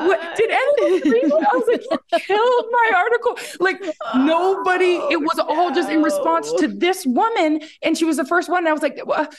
what, 0.08 0.36
did 0.36 0.50
anyone 0.50 1.12
read 1.12 1.24
it? 1.24 1.34
I 1.34 1.56
was 1.56 1.68
like, 1.68 1.84
you 1.84 2.20
killed 2.20 2.66
my 2.72 2.92
article. 2.96 3.38
Like, 3.60 3.84
oh, 4.14 4.26
nobody, 4.26 4.96
it 5.12 5.22
was 5.22 5.40
all 5.40 5.72
just 5.74 5.90
in 5.90 6.02
response 6.02 6.52
to 6.54 6.68
this 6.68 7.06
woman. 7.06 7.62
And 7.82 7.98
she 7.98 8.06
was 8.06 8.18
the 8.18 8.26
first 8.26 8.50
one. 8.50 8.60
And 8.60 8.70
I 8.70 8.74
was 8.74 8.82
like, 8.82 9.00
well, 9.06 9.30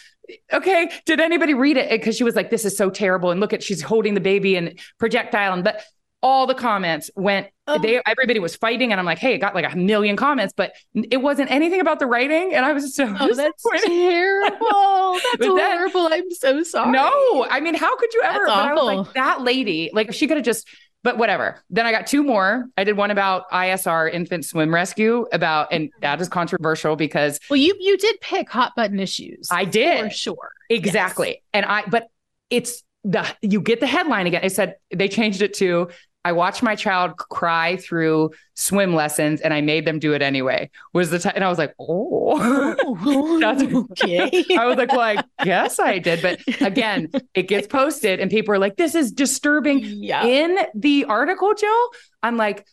okay, 0.52 0.90
did 1.06 1.20
anybody 1.20 1.54
read 1.54 1.76
it? 1.76 1.90
Because 1.90 2.16
she 2.16 2.24
was 2.24 2.36
like, 2.36 2.50
this 2.50 2.64
is 2.64 2.76
so 2.76 2.90
terrible. 2.90 3.30
And 3.30 3.40
look 3.40 3.52
at, 3.52 3.62
she's 3.62 3.82
holding 3.82 4.14
the 4.14 4.20
baby 4.20 4.56
and 4.56 4.78
projectile. 4.98 5.52
And, 5.52 5.64
but 5.64 5.82
all 6.22 6.46
the 6.46 6.54
comments 6.54 7.10
went 7.16 7.48
oh. 7.66 7.78
they 7.78 8.00
everybody 8.06 8.38
was 8.38 8.54
fighting 8.56 8.92
and 8.92 9.00
i'm 9.00 9.06
like 9.06 9.18
hey 9.18 9.34
it 9.34 9.38
got 9.38 9.54
like 9.54 9.70
a 9.70 9.76
million 9.76 10.16
comments 10.16 10.52
but 10.56 10.72
it 10.94 11.18
wasn't 11.18 11.50
anything 11.50 11.80
about 11.80 11.98
the 11.98 12.06
writing 12.06 12.54
and 12.54 12.64
i 12.64 12.72
was 12.72 12.94
so 12.94 13.04
oh 13.18 13.34
that's 13.34 13.62
terrible. 13.86 14.58
That's 14.60 15.46
horrible. 15.46 16.08
That, 16.08 16.12
i'm 16.12 16.30
so 16.30 16.62
sorry. 16.62 16.92
No 16.92 17.46
i 17.48 17.60
mean 17.60 17.74
how 17.74 17.96
could 17.96 18.12
you 18.12 18.22
ever? 18.22 18.46
But 18.46 18.52
i 18.52 18.74
was 18.74 18.84
like 18.84 19.14
that 19.14 19.42
lady 19.42 19.90
like 19.92 20.12
she 20.12 20.26
could 20.26 20.36
have 20.36 20.46
just 20.46 20.68
but 21.02 21.16
whatever. 21.16 21.62
Then 21.70 21.86
i 21.86 21.92
got 21.92 22.06
two 22.06 22.22
more. 22.22 22.66
I 22.76 22.84
did 22.84 22.96
one 22.96 23.10
about 23.10 23.50
isr 23.50 24.12
infant 24.12 24.44
swim 24.44 24.74
rescue 24.74 25.26
about 25.32 25.68
and 25.72 25.90
that 26.02 26.20
is 26.20 26.28
controversial 26.28 26.96
because 26.96 27.40
well 27.48 27.56
you 27.56 27.74
you 27.80 27.96
did 27.96 28.20
pick 28.20 28.50
hot 28.50 28.72
button 28.76 29.00
issues. 29.00 29.48
I 29.50 29.64
did. 29.64 30.04
For 30.04 30.10
sure. 30.10 30.50
Exactly. 30.68 31.28
Yes. 31.28 31.38
and 31.54 31.66
i 31.66 31.84
but 31.86 32.08
it's 32.50 32.82
the 33.04 33.26
you 33.40 33.60
get 33.60 33.80
the 33.80 33.86
headline 33.86 34.26
again. 34.26 34.42
It 34.44 34.50
said 34.50 34.76
they 34.94 35.08
changed 35.08 35.42
it 35.42 35.54
to 35.54 35.88
I 36.24 36.32
watched 36.32 36.62
my 36.62 36.74
child 36.76 37.16
cry 37.16 37.76
through 37.76 38.30
swim 38.54 38.94
lessons 38.94 39.40
and 39.40 39.54
I 39.54 39.62
made 39.62 39.86
them 39.86 39.98
do 39.98 40.12
it 40.12 40.20
anyway. 40.20 40.70
Was 40.92 41.10
the 41.10 41.18
time 41.18 41.32
and 41.34 41.44
I 41.44 41.48
was 41.48 41.56
like, 41.56 41.74
oh, 41.78 42.38
that's 43.40 43.62
oh, 43.62 43.88
okay. 43.92 44.44
I 44.56 44.66
was 44.66 44.76
like, 44.76 44.92
well, 44.92 45.00
I 45.00 45.44
guess 45.44 45.78
I 45.78 45.98
did. 45.98 46.20
But 46.20 46.40
again, 46.60 47.10
it 47.34 47.48
gets 47.48 47.66
posted 47.66 48.20
and 48.20 48.30
people 48.30 48.54
are 48.54 48.58
like, 48.58 48.76
this 48.76 48.94
is 48.94 49.12
disturbing. 49.12 49.80
Yeah. 49.82 50.24
In 50.26 50.58
the 50.74 51.06
article, 51.06 51.54
Joe, 51.54 51.88
I'm 52.22 52.36
like, 52.36 52.66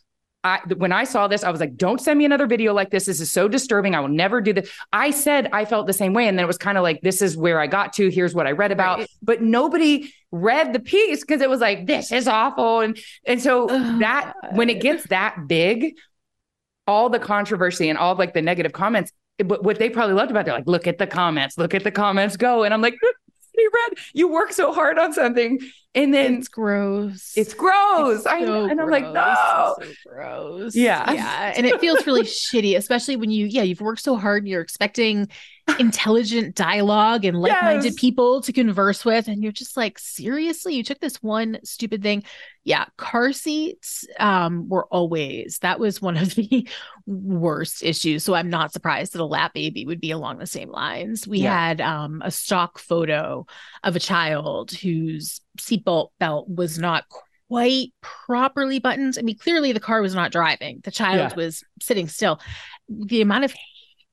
I, 0.48 0.60
when 0.74 0.92
I 0.92 1.04
saw 1.04 1.28
this, 1.28 1.44
I 1.44 1.50
was 1.50 1.60
like, 1.60 1.76
don't 1.76 2.00
send 2.00 2.18
me 2.18 2.24
another 2.24 2.46
video 2.46 2.72
like 2.72 2.90
this. 2.90 3.06
This 3.06 3.20
is 3.20 3.30
so 3.30 3.48
disturbing. 3.48 3.94
I 3.94 4.00
will 4.00 4.08
never 4.08 4.40
do 4.40 4.52
this. 4.52 4.70
I 4.92 5.10
said 5.10 5.48
I 5.52 5.64
felt 5.64 5.86
the 5.86 5.92
same 5.92 6.12
way. 6.12 6.26
And 6.26 6.38
then 6.38 6.44
it 6.44 6.46
was 6.46 6.58
kind 6.58 6.78
of 6.78 6.82
like, 6.82 7.00
this 7.02 7.22
is 7.22 7.36
where 7.36 7.60
I 7.60 7.66
got 7.66 7.92
to. 7.94 8.08
Here's 8.08 8.34
what 8.34 8.46
I 8.46 8.52
read 8.52 8.72
about. 8.72 8.98
Right. 8.98 9.10
But 9.22 9.42
nobody 9.42 10.12
read 10.32 10.72
the 10.72 10.80
piece 10.80 11.20
because 11.20 11.40
it 11.40 11.50
was 11.50 11.60
like, 11.60 11.86
this 11.86 12.10
is 12.10 12.26
awful. 12.26 12.80
And, 12.80 12.98
and 13.26 13.40
so 13.40 13.68
oh, 13.70 13.98
that 14.00 14.34
God. 14.42 14.56
when 14.56 14.70
it 14.70 14.80
gets 14.80 15.06
that 15.08 15.46
big, 15.46 15.94
all 16.86 17.10
the 17.10 17.18
controversy 17.18 17.88
and 17.88 17.98
all 17.98 18.14
like 18.16 18.34
the 18.34 18.42
negative 18.42 18.72
comments, 18.72 19.12
eh, 19.38 19.42
but 19.44 19.62
what 19.62 19.78
they 19.78 19.90
probably 19.90 20.14
loved 20.14 20.30
about 20.30 20.40
it, 20.40 20.44
they're 20.46 20.54
like, 20.54 20.66
look 20.66 20.86
at 20.86 20.98
the 20.98 21.06
comments, 21.06 21.58
look 21.58 21.74
at 21.74 21.84
the 21.84 21.90
comments 21.90 22.36
go. 22.36 22.64
And 22.64 22.72
I'm 22.72 22.80
like, 22.80 22.96
read. 23.72 23.98
You 24.14 24.28
work 24.28 24.52
so 24.52 24.72
hard 24.72 24.98
on 24.98 25.12
something, 25.12 25.60
and 25.94 26.12
then 26.12 26.34
it's 26.34 26.48
gross. 26.48 27.32
It's 27.34 27.54
gross. 27.54 28.16
It's 28.16 28.24
so 28.24 28.30
I 28.30 28.40
know, 28.40 28.64
and 28.64 28.80
I'm 28.80 28.90
like, 28.90 29.04
no, 29.04 29.74
so 29.80 29.88
gross. 30.06 30.76
Yeah, 30.76 31.12
yeah, 31.12 31.52
and 31.56 31.66
it 31.66 31.80
feels 31.80 32.06
really 32.06 32.22
shitty, 32.24 32.76
especially 32.76 33.16
when 33.16 33.30
you, 33.30 33.46
yeah, 33.46 33.62
you've 33.62 33.80
worked 33.80 34.02
so 34.02 34.16
hard. 34.16 34.42
And 34.42 34.48
you're 34.48 34.60
expecting 34.60 35.28
intelligent 35.78 36.54
dialogue 36.54 37.24
and 37.24 37.38
like-minded 37.38 37.84
yes. 37.84 37.94
people 38.00 38.42
to 38.42 38.52
converse 38.52 39.04
with, 39.04 39.28
and 39.28 39.42
you're 39.42 39.50
just 39.50 39.76
like, 39.76 39.98
seriously, 39.98 40.74
you 40.74 40.84
took 40.84 41.00
this 41.00 41.22
one 41.22 41.58
stupid 41.64 42.02
thing. 42.02 42.22
Yeah, 42.64 42.84
car 42.98 43.32
seats 43.32 44.06
um, 44.20 44.68
were 44.68 44.86
always 44.86 45.58
that 45.60 45.80
was 45.80 46.02
one 46.02 46.18
of 46.18 46.34
the 46.34 46.68
worst 47.06 47.82
issues. 47.82 48.24
So 48.24 48.34
I'm 48.34 48.50
not 48.50 48.74
surprised 48.74 49.14
that 49.14 49.22
a 49.22 49.24
lap 49.24 49.54
baby 49.54 49.86
would 49.86 50.00
be 50.00 50.10
along 50.10 50.38
the 50.38 50.46
same 50.46 50.70
lines. 50.70 51.26
We 51.26 51.40
yeah. 51.40 51.68
had 51.68 51.80
um, 51.80 52.20
a 52.22 52.30
stock 52.30 52.78
photo 52.78 53.46
of 53.82 53.96
a 53.96 54.00
child 54.00 54.72
whose 54.72 55.40
seatbelt 55.58 56.10
belt 56.18 56.48
was 56.48 56.78
not 56.78 57.04
quite 57.48 57.92
properly 58.00 58.78
buttoned. 58.78 59.16
I 59.18 59.22
mean, 59.22 59.38
clearly 59.38 59.72
the 59.72 59.80
car 59.80 60.00
was 60.00 60.14
not 60.14 60.32
driving. 60.32 60.80
The 60.84 60.90
child 60.90 61.32
yeah. 61.32 61.36
was 61.36 61.64
sitting 61.80 62.08
still. 62.08 62.40
The 62.88 63.20
amount 63.20 63.44
of 63.44 63.54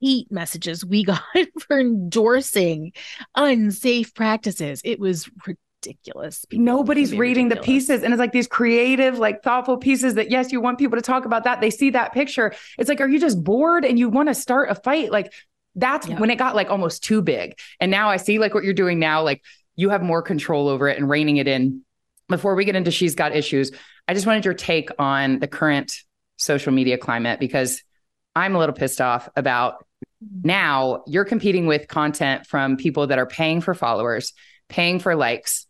hate 0.02 0.32
messages 0.32 0.86
we 0.86 1.04
got 1.06 1.22
for 1.60 1.80
endorsing 1.80 2.94
unsafe 3.36 4.14
practices, 4.14 4.82
it 4.84 5.00
was 5.00 5.30
ridiculous. 5.46 6.46
People 6.46 6.66
Nobody's 6.66 7.14
reading 7.14 7.46
ridiculous. 7.46 7.66
the 7.66 7.72
pieces. 7.72 8.04
And 8.04 8.14
it's 8.14 8.20
like 8.20 8.32
these 8.32 8.48
creative, 8.48 9.20
like 9.20 9.44
thoughtful 9.44 9.78
pieces 9.78 10.16
that, 10.16 10.32
yes, 10.32 10.52
you 10.52 10.62
want 10.62 10.80
people 10.80 10.98
to 10.98 11.02
talk 11.02 11.26
about 11.26 11.44
that. 11.44 11.62
They 11.62 11.70
see 11.70 11.92
that 11.92 12.14
picture. 12.14 12.54
It's 12.78 12.90
like, 12.90 13.02
are 13.02 13.08
you 13.08 13.20
just 13.20 13.44
bored 13.44 13.86
and 13.86 14.00
you 14.00 14.10
want 14.10 14.30
to 14.30 14.36
start 14.36 14.72
a 14.72 14.76
fight? 14.76 15.12
Like, 15.12 15.34
that's 15.76 16.08
when 16.08 16.30
it 16.30 16.38
got 16.38 16.56
like 16.56 16.70
almost 16.70 17.04
too 17.04 17.22
big. 17.22 17.60
And 17.82 17.92
now 17.92 18.10
I 18.10 18.16
see 18.18 18.40
like 18.40 18.54
what 18.54 18.64
you're 18.64 18.74
doing 18.74 18.98
now, 18.98 19.24
like 19.24 19.44
you 19.76 19.90
have 19.90 20.02
more 20.02 20.22
control 20.22 20.68
over 20.68 20.88
it 20.88 20.98
and 20.98 21.10
reining 21.10 21.38
it 21.38 21.48
in. 21.48 21.82
Before 22.28 22.56
we 22.56 22.66
get 22.66 22.76
into 22.76 22.92
She's 22.92 23.16
Got 23.16 23.36
Issues, 23.36 23.72
I 24.08 24.14
just 24.14 24.26
wanted 24.26 24.46
your 24.46 24.54
take 24.54 24.90
on 24.98 25.40
the 25.40 25.48
current 25.48 25.96
social 26.38 26.72
media 26.72 26.98
climate 26.98 27.40
because 27.40 27.82
I'm 28.36 28.56
a 28.56 28.60
little 28.60 28.76
pissed 28.76 29.02
off 29.02 29.30
about 29.36 29.86
now 30.44 31.04
you're 31.08 31.26
competing 31.26 31.68
with 31.68 31.88
content 31.88 32.48
from 32.48 32.78
people 32.78 33.08
that 33.08 33.20
are 33.20 33.26
paying 33.26 33.62
for 33.62 33.74
followers, 33.74 34.34
paying 34.70 35.00
for 35.00 35.16
likes, 35.16 35.68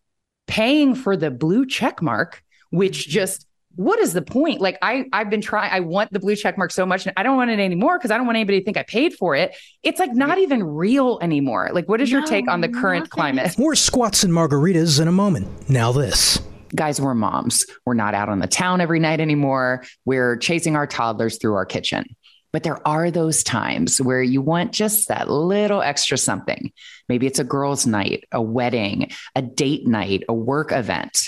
paying 0.47 0.95
for 0.95 1.17
the 1.17 1.31
blue 1.31 1.65
check 1.65 2.01
mark, 2.01 2.43
which 2.69 3.07
just 3.07 3.45
what 3.75 3.99
is 3.99 4.13
the 4.13 4.21
point? 4.21 4.61
Like 4.61 4.77
I 4.81 5.05
I've 5.11 5.29
been 5.29 5.41
trying 5.41 5.71
I 5.71 5.81
want 5.81 6.11
the 6.11 6.19
blue 6.19 6.35
check 6.35 6.57
mark 6.57 6.71
so 6.71 6.85
much 6.85 7.05
and 7.05 7.13
I 7.17 7.23
don't 7.23 7.35
want 7.35 7.51
it 7.51 7.59
anymore 7.59 7.97
because 7.97 8.11
I 8.11 8.17
don't 8.17 8.25
want 8.25 8.37
anybody 8.37 8.59
to 8.59 8.65
think 8.65 8.77
I 8.77 8.83
paid 8.83 9.13
for 9.13 9.35
it. 9.35 9.55
It's 9.83 9.99
like 9.99 10.13
not 10.13 10.37
even 10.37 10.63
real 10.63 11.19
anymore. 11.21 11.69
Like 11.73 11.87
what 11.89 12.01
is 12.01 12.11
your 12.11 12.25
take 12.25 12.49
on 12.49 12.61
the 12.61 12.69
current 12.69 13.03
nothing. 13.03 13.09
climate? 13.09 13.57
More 13.57 13.75
squats 13.75 14.23
and 14.23 14.33
margaritas 14.33 15.01
in 15.01 15.07
a 15.07 15.11
moment. 15.11 15.69
Now 15.69 15.91
this. 15.91 16.39
Guys, 16.73 16.99
we're 16.99 17.13
moms. 17.13 17.65
We're 17.85 17.93
not 17.93 18.13
out 18.13 18.27
on 18.27 18.39
the 18.39 18.47
town 18.47 18.81
every 18.81 18.99
night 18.99 19.21
anymore. 19.21 19.83
We're 20.03 20.35
chasing 20.37 20.75
our 20.75 20.87
toddlers 20.87 21.37
through 21.37 21.53
our 21.53 21.65
kitchen. 21.65 22.05
But 22.51 22.63
there 22.63 22.85
are 22.87 23.11
those 23.11 23.43
times 23.43 24.01
where 24.01 24.21
you 24.21 24.41
want 24.41 24.71
just 24.71 25.09
that 25.09 25.29
little 25.29 25.81
extra 25.81 26.17
something. 26.17 26.71
Maybe 27.09 27.27
it's 27.27 27.39
a 27.39 27.43
girls' 27.43 27.85
night, 27.85 28.23
a 28.31 28.41
wedding, 28.41 29.11
a 29.35 29.41
date 29.41 29.85
night, 29.85 30.23
a 30.29 30.33
work 30.33 30.71
event. 30.71 31.21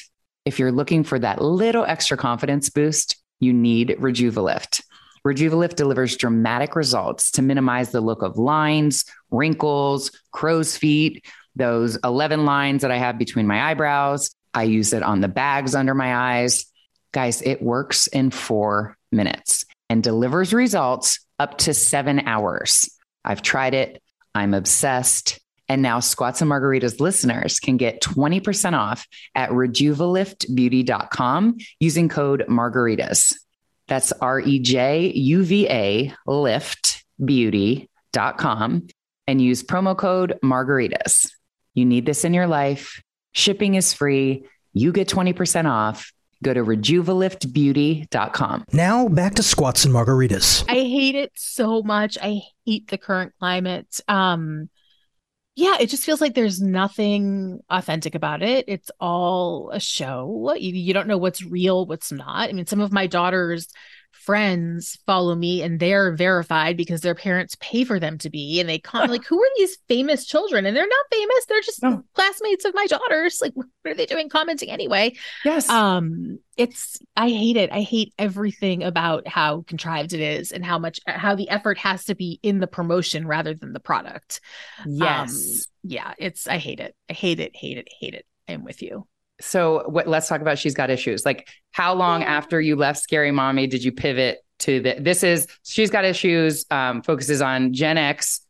If 0.47 0.59
you're 0.59 0.71
looking 0.71 1.03
for 1.03 1.19
that 1.19 1.41
little 1.41 1.83
extra 1.83 2.15
confidence 2.15 2.69
boost, 2.69 3.17
you 3.41 3.51
need 3.51 3.97
Rejuvalift. 3.99 4.81
Rejuvalift 5.27 5.75
delivers 5.75 6.15
dramatic 6.15 6.73
results 6.73 7.31
to 7.31 7.41
minimize 7.41 7.91
the 7.91 7.99
look 7.99 8.21
of 8.21 8.37
lines, 8.37 9.03
wrinkles, 9.29 10.09
crow's 10.31 10.77
feet, 10.77 11.25
those 11.57 11.97
11 12.01 12.45
lines 12.45 12.83
that 12.83 12.91
I 12.91 12.95
have 12.95 13.17
between 13.17 13.45
my 13.45 13.69
eyebrows. 13.69 14.31
I 14.53 14.63
use 14.63 14.93
it 14.93 15.03
on 15.03 15.19
the 15.19 15.27
bags 15.27 15.75
under 15.75 15.93
my 15.93 16.15
eyes. 16.15 16.65
Guys, 17.11 17.41
it 17.41 17.61
works 17.61 18.07
in 18.07 18.31
four 18.31 18.95
minutes 19.11 19.65
and 19.89 20.01
delivers 20.01 20.53
results 20.53 21.19
up 21.39 21.57
to 21.57 21.73
seven 21.73 22.21
hours. 22.21 22.89
I've 23.25 23.41
tried 23.41 23.73
it. 23.73 24.01
I'm 24.33 24.53
obsessed. 24.53 25.41
And 25.69 25.81
now 25.81 25.99
Squats 25.99 26.41
and 26.41 26.49
Margaritas 26.49 26.99
listeners 26.99 27.59
can 27.59 27.77
get 27.77 28.01
20% 28.01 28.73
off 28.73 29.05
at 29.35 29.49
rejuvaliftbeauty.com 29.49 31.57
using 31.79 32.09
code 32.09 32.45
margaritas. 32.47 33.35
That's 33.87 34.11
R 34.13 34.39
E 34.39 34.59
J 34.59 35.11
U 35.13 35.43
V 35.43 35.67
A 35.69 36.13
liftbeauty.com 36.27 38.87
and 39.27 39.41
use 39.41 39.63
promo 39.63 39.97
code 39.97 40.37
margaritas. 40.43 41.31
You 41.73 41.85
need 41.85 42.05
this 42.05 42.25
in 42.25 42.33
your 42.33 42.47
life. 42.47 43.01
Shipping 43.33 43.75
is 43.75 43.93
free. 43.93 44.45
You 44.73 44.91
get 44.91 45.07
20% 45.07 45.69
off. 45.69 46.11
Go 46.43 46.53
to 46.53 46.63
rejuvaliftbeauty.com. 46.63 48.65
Now 48.73 49.07
back 49.07 49.35
to 49.35 49.43
squats 49.43 49.85
and 49.85 49.93
margaritas. 49.93 50.65
I 50.69 50.75
hate 50.75 51.15
it 51.15 51.31
so 51.35 51.81
much. 51.81 52.17
I 52.21 52.41
hate 52.65 52.87
the 52.87 52.97
current 52.97 53.33
climate. 53.39 53.99
Um 54.07 54.69
yeah, 55.57 55.77
it 55.79 55.89
just 55.89 56.03
feels 56.03 56.21
like 56.21 56.35
there's 56.35 56.61
nothing 56.61 57.63
authentic 57.67 58.13
about 58.13 58.43
it. 58.43 58.65
It's 58.67 58.91
all 58.99 59.71
a 59.71 59.79
show. 59.79 60.53
You, 60.55 60.71
you 60.71 60.93
don't 60.93 61.07
know 61.07 61.17
what's 61.17 61.43
real, 61.43 61.87
what's 61.87 62.11
not. 62.11 62.47
I 62.49 62.53
mean, 62.53 62.67
some 62.67 62.79
of 62.79 62.91
my 62.91 63.07
daughters 63.07 63.67
friends 64.11 64.99
follow 65.05 65.33
me 65.33 65.61
and 65.61 65.79
they're 65.79 66.13
verified 66.13 66.75
because 66.75 66.99
their 66.99 67.15
parents 67.15 67.55
pay 67.61 67.85
for 67.85 67.97
them 67.97 68.17
to 68.17 68.29
be. 68.29 68.59
And 68.59 68.67
they 68.67 68.77
come 68.77 69.09
like 69.09 69.23
who 69.27 69.41
are 69.41 69.49
these 69.55 69.77
famous 69.87 70.25
children? 70.25 70.65
And 70.65 70.75
they're 70.75 70.85
not 70.85 71.05
famous. 71.11 71.45
They're 71.47 71.61
just 71.61 71.81
no. 71.81 72.03
classmates 72.13 72.65
of 72.65 72.75
my 72.75 72.87
daughters. 72.87 73.39
Like 73.41 73.53
what 73.55 73.67
are 73.85 73.93
they 73.93 74.05
doing 74.05 74.27
commenting 74.27 74.69
anyway? 74.69 75.15
Yes. 75.45 75.69
Um 75.69 76.39
it's 76.57 76.97
i 77.15 77.29
hate 77.29 77.55
it. 77.55 77.71
I 77.71 77.81
hate 77.81 78.13
everything 78.17 78.83
about 78.83 79.27
how 79.27 79.61
contrived 79.61 80.13
it 80.13 80.19
is 80.19 80.51
and 80.51 80.65
how 80.65 80.77
much 80.77 80.99
how 81.07 81.35
the 81.35 81.49
effort 81.49 81.77
has 81.77 82.05
to 82.05 82.15
be 82.15 82.39
in 82.43 82.59
the 82.59 82.67
promotion 82.67 83.27
rather 83.27 83.53
than 83.53 83.71
the 83.71 83.79
product. 83.79 84.41
Yes. 84.85 85.31
um, 85.31 85.89
yeah 85.89 86.13
it's 86.17 86.47
i 86.47 86.57
hate 86.57 86.81
it. 86.81 86.95
I 87.09 87.13
hate 87.13 87.39
it 87.39 87.55
hate 87.55 87.77
it 87.77 87.87
hate 87.99 88.13
it. 88.13 88.25
I'm 88.49 88.65
with 88.65 88.81
you 88.81 89.07
so 89.39 89.83
what, 89.87 90.07
let's 90.07 90.27
talk 90.27 90.41
about 90.41 90.57
she's 90.57 90.73
got 90.73 90.89
issues. 90.89 91.25
Like 91.25 91.47
how 91.71 91.93
long 91.93 92.23
after 92.23 92.59
you 92.59 92.75
left 92.75 92.99
Scary 92.99 93.31
Mommy 93.31 93.67
did 93.67 93.83
you 93.83 93.91
pivot 93.91 94.39
to 94.59 94.79
the 94.81 94.95
this 94.99 95.23
is 95.23 95.47
she's 95.63 95.91
got 95.91 96.05
issues 96.05 96.65
um, 96.71 97.01
focuses 97.01 97.41
on 97.41 97.73
Gen 97.73 97.97
X. 97.97 98.41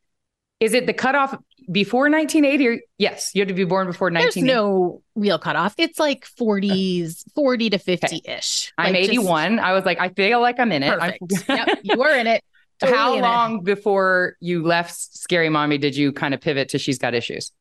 Is 0.59 0.73
it 0.73 0.85
the 0.87 0.93
cutoff 0.93 1.37
before 1.71 2.09
1980 2.09 2.67
or 2.67 2.79
yes, 2.97 3.31
you 3.33 3.41
had 3.41 3.49
to 3.49 3.53
be 3.53 3.65
born 3.65 3.87
before 3.87 4.07
1980? 4.07 4.41
There's 4.41 4.55
no 4.55 5.01
real 5.15 5.37
cutoff. 5.37 5.75
It's 5.77 5.99
like 5.99 6.25
40s, 6.39 7.23
40 7.35 7.69
to 7.71 7.77
50-ish. 7.77 8.73
Like 8.77 8.87
I'm 8.87 8.95
81. 8.95 9.55
Just... 9.55 9.63
I 9.63 9.73
was 9.73 9.85
like, 9.85 9.99
I 9.99 10.09
feel 10.09 10.41
like 10.41 10.59
I'm 10.59 10.71
in 10.71 10.83
it. 10.83 10.97
Perfect. 10.97 11.21
yep, 11.49 11.79
you 11.83 11.97
were 11.97 12.15
in 12.15 12.27
it. 12.27 12.43
Totally 12.79 12.97
How 12.97 13.19
long 13.19 13.57
it. 13.57 13.63
before 13.65 14.35
you 14.39 14.63
left 14.63 14.95
Scary 14.95 15.49
Mommy 15.49 15.77
did 15.77 15.95
you 15.95 16.11
kind 16.11 16.33
of 16.33 16.41
pivot 16.41 16.69
to 16.69 16.79
She's 16.79 16.97
Got 16.97 17.15
Issues? 17.15 17.51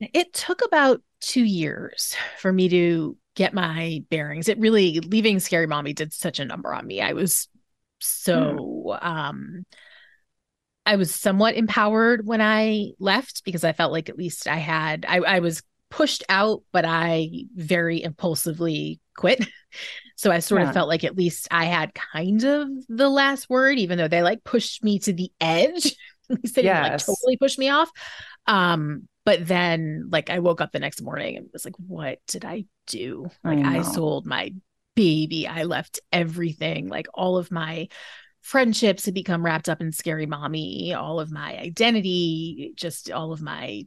It 0.00 0.32
took 0.32 0.64
about 0.64 1.02
two 1.20 1.44
years 1.44 2.16
for 2.38 2.52
me 2.52 2.68
to 2.68 3.16
get 3.34 3.54
my 3.54 4.04
bearings. 4.10 4.48
It 4.48 4.58
really 4.58 5.00
leaving 5.00 5.40
Scary 5.40 5.66
Mommy 5.66 5.92
did 5.92 6.12
such 6.12 6.38
a 6.38 6.44
number 6.44 6.72
on 6.72 6.86
me. 6.86 7.00
I 7.00 7.12
was 7.12 7.48
so 8.00 8.42
mm. 8.86 9.04
um 9.04 9.64
I 10.86 10.96
was 10.96 11.14
somewhat 11.14 11.56
empowered 11.56 12.26
when 12.26 12.40
I 12.40 12.92
left 12.98 13.44
because 13.44 13.64
I 13.64 13.72
felt 13.72 13.92
like 13.92 14.08
at 14.08 14.16
least 14.16 14.48
I 14.48 14.56
had 14.56 15.04
I, 15.08 15.18
I 15.18 15.38
was 15.40 15.62
pushed 15.90 16.24
out, 16.28 16.62
but 16.72 16.84
I 16.84 17.44
very 17.54 18.02
impulsively 18.02 19.00
quit. 19.16 19.46
So 20.16 20.32
I 20.32 20.40
sort 20.40 20.62
yeah. 20.62 20.68
of 20.68 20.74
felt 20.74 20.88
like 20.88 21.04
at 21.04 21.16
least 21.16 21.46
I 21.52 21.66
had 21.66 21.94
kind 21.94 22.42
of 22.42 22.68
the 22.88 23.08
last 23.08 23.48
word, 23.48 23.78
even 23.78 23.98
though 23.98 24.08
they 24.08 24.24
like 24.24 24.42
pushed 24.42 24.82
me 24.82 24.98
to 24.98 25.12
the 25.12 25.30
edge. 25.40 25.94
they 26.28 26.34
yes. 26.42 26.54
didn't 26.54 26.64
like 26.64 26.98
totally 26.98 27.36
push 27.36 27.56
me 27.56 27.68
off. 27.68 27.88
Um, 28.44 29.06
but 29.28 29.46
then 29.46 30.08
like 30.10 30.30
I 30.30 30.38
woke 30.38 30.62
up 30.62 30.72
the 30.72 30.78
next 30.78 31.02
morning 31.02 31.36
and 31.36 31.50
was 31.52 31.66
like, 31.66 31.74
what 31.76 32.18
did 32.28 32.46
I 32.46 32.64
do? 32.86 33.28
Like 33.44 33.58
I, 33.58 33.80
I 33.80 33.82
sold 33.82 34.24
my 34.24 34.54
baby. 34.96 35.46
I 35.46 35.64
left 35.64 36.00
everything, 36.10 36.88
like 36.88 37.08
all 37.12 37.36
of 37.36 37.50
my 37.50 37.88
friendships 38.40 39.04
had 39.04 39.12
become 39.12 39.44
wrapped 39.44 39.68
up 39.68 39.82
in 39.82 39.92
scary 39.92 40.24
mommy, 40.24 40.94
all 40.94 41.20
of 41.20 41.30
my 41.30 41.58
identity, 41.58 42.72
just 42.74 43.10
all 43.10 43.34
of 43.34 43.42
my 43.42 43.86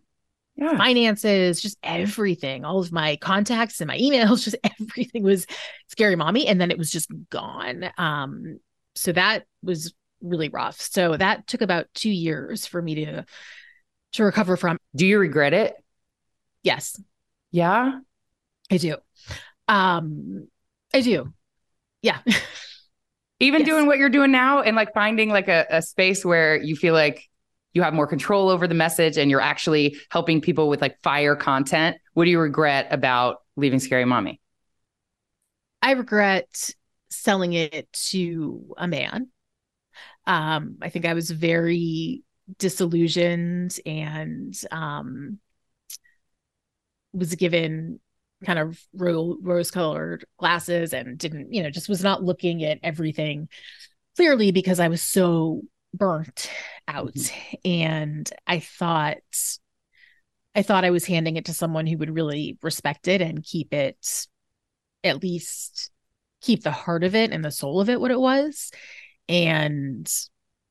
yeah. 0.57 0.77
finances, 0.77 1.59
just 1.59 1.79
everything, 1.81 2.63
all 2.63 2.79
of 2.79 2.91
my 2.91 3.15
contacts 3.15 3.81
and 3.81 3.87
my 3.87 3.97
emails, 3.97 4.43
just 4.43 4.57
everything 4.79 5.23
was 5.23 5.47
scary 5.87 6.15
mommy. 6.15 6.45
And 6.45 6.61
then 6.61 6.69
it 6.69 6.77
was 6.77 6.91
just 6.91 7.09
gone. 7.31 7.89
Um, 7.97 8.59
so 8.93 9.11
that 9.11 9.45
was 9.63 9.91
really 10.21 10.49
rough. 10.49 10.79
So 10.79 11.17
that 11.17 11.47
took 11.47 11.63
about 11.63 11.87
two 11.95 12.11
years 12.11 12.67
for 12.67 12.79
me 12.79 12.93
to 13.05 13.25
to 14.13 14.23
recover 14.23 14.57
from. 14.57 14.77
Do 14.95 15.05
you 15.05 15.19
regret 15.19 15.53
it? 15.53 15.75
Yes. 16.63 17.01
Yeah, 17.51 17.99
I 18.71 18.77
do. 18.77 18.95
Um, 19.67 20.47
I 20.93 21.01
do. 21.01 21.33
Yeah. 22.01 22.19
Even 23.39 23.61
yes. 23.61 23.69
doing 23.69 23.87
what 23.87 23.97
you're 23.97 24.09
doing 24.09 24.31
now 24.31 24.61
and 24.61 24.75
like 24.75 24.93
finding 24.93 25.29
like 25.29 25.47
a, 25.47 25.65
a 25.69 25.81
space 25.81 26.23
where 26.23 26.61
you 26.61 26.75
feel 26.75 26.93
like 26.93 27.27
you 27.73 27.81
have 27.81 27.93
more 27.93 28.07
control 28.07 28.49
over 28.49 28.67
the 28.67 28.75
message 28.75 29.17
and 29.17 29.31
you're 29.31 29.41
actually 29.41 29.97
helping 30.09 30.41
people 30.41 30.69
with 30.69 30.81
like 30.81 31.01
fire 31.01 31.35
content. 31.35 31.97
What 32.13 32.25
do 32.25 32.31
you 32.31 32.39
regret 32.39 32.87
about 32.91 33.37
leaving 33.55 33.79
Scary 33.79 34.05
Mommy? 34.05 34.41
I 35.81 35.91
regret 35.91 36.71
selling 37.09 37.53
it 37.53 37.91
to 37.91 38.73
a 38.77 38.87
man. 38.87 39.29
Um, 40.27 40.77
I 40.81 40.89
think 40.89 41.05
I 41.05 41.13
was 41.13 41.31
very 41.31 42.23
disillusioned 42.57 43.79
and 43.85 44.59
um, 44.71 45.39
was 47.13 47.35
given 47.35 47.99
kind 48.45 48.59
of 48.59 48.81
ro- 48.93 49.37
rose 49.41 49.71
colored 49.71 50.25
glasses 50.37 50.93
and 50.93 51.17
didn't, 51.17 51.53
you 51.53 51.61
know, 51.63 51.69
just 51.69 51.89
was 51.89 52.03
not 52.03 52.23
looking 52.23 52.63
at 52.63 52.79
everything 52.83 53.47
clearly 54.15 54.51
because 54.51 54.79
I 54.79 54.87
was 54.87 55.01
so 55.01 55.61
burnt 55.93 56.49
out. 56.87 57.13
Mm-hmm. 57.13 57.55
And 57.65 58.29
I 58.47 58.59
thought, 58.59 59.17
I 60.55 60.63
thought 60.63 60.85
I 60.85 60.89
was 60.89 61.05
handing 61.05 61.37
it 61.37 61.45
to 61.45 61.53
someone 61.53 61.87
who 61.87 61.97
would 61.97 62.13
really 62.13 62.57
respect 62.61 63.07
it 63.07 63.21
and 63.21 63.43
keep 63.43 63.73
it, 63.73 64.27
at 65.03 65.21
least 65.21 65.91
keep 66.41 66.63
the 66.63 66.71
heart 66.71 67.03
of 67.03 67.15
it 67.15 67.31
and 67.31 67.45
the 67.45 67.51
soul 67.51 67.79
of 67.79 67.89
it 67.89 68.01
what 68.01 68.11
it 68.11 68.19
was. 68.19 68.71
And 69.29 70.11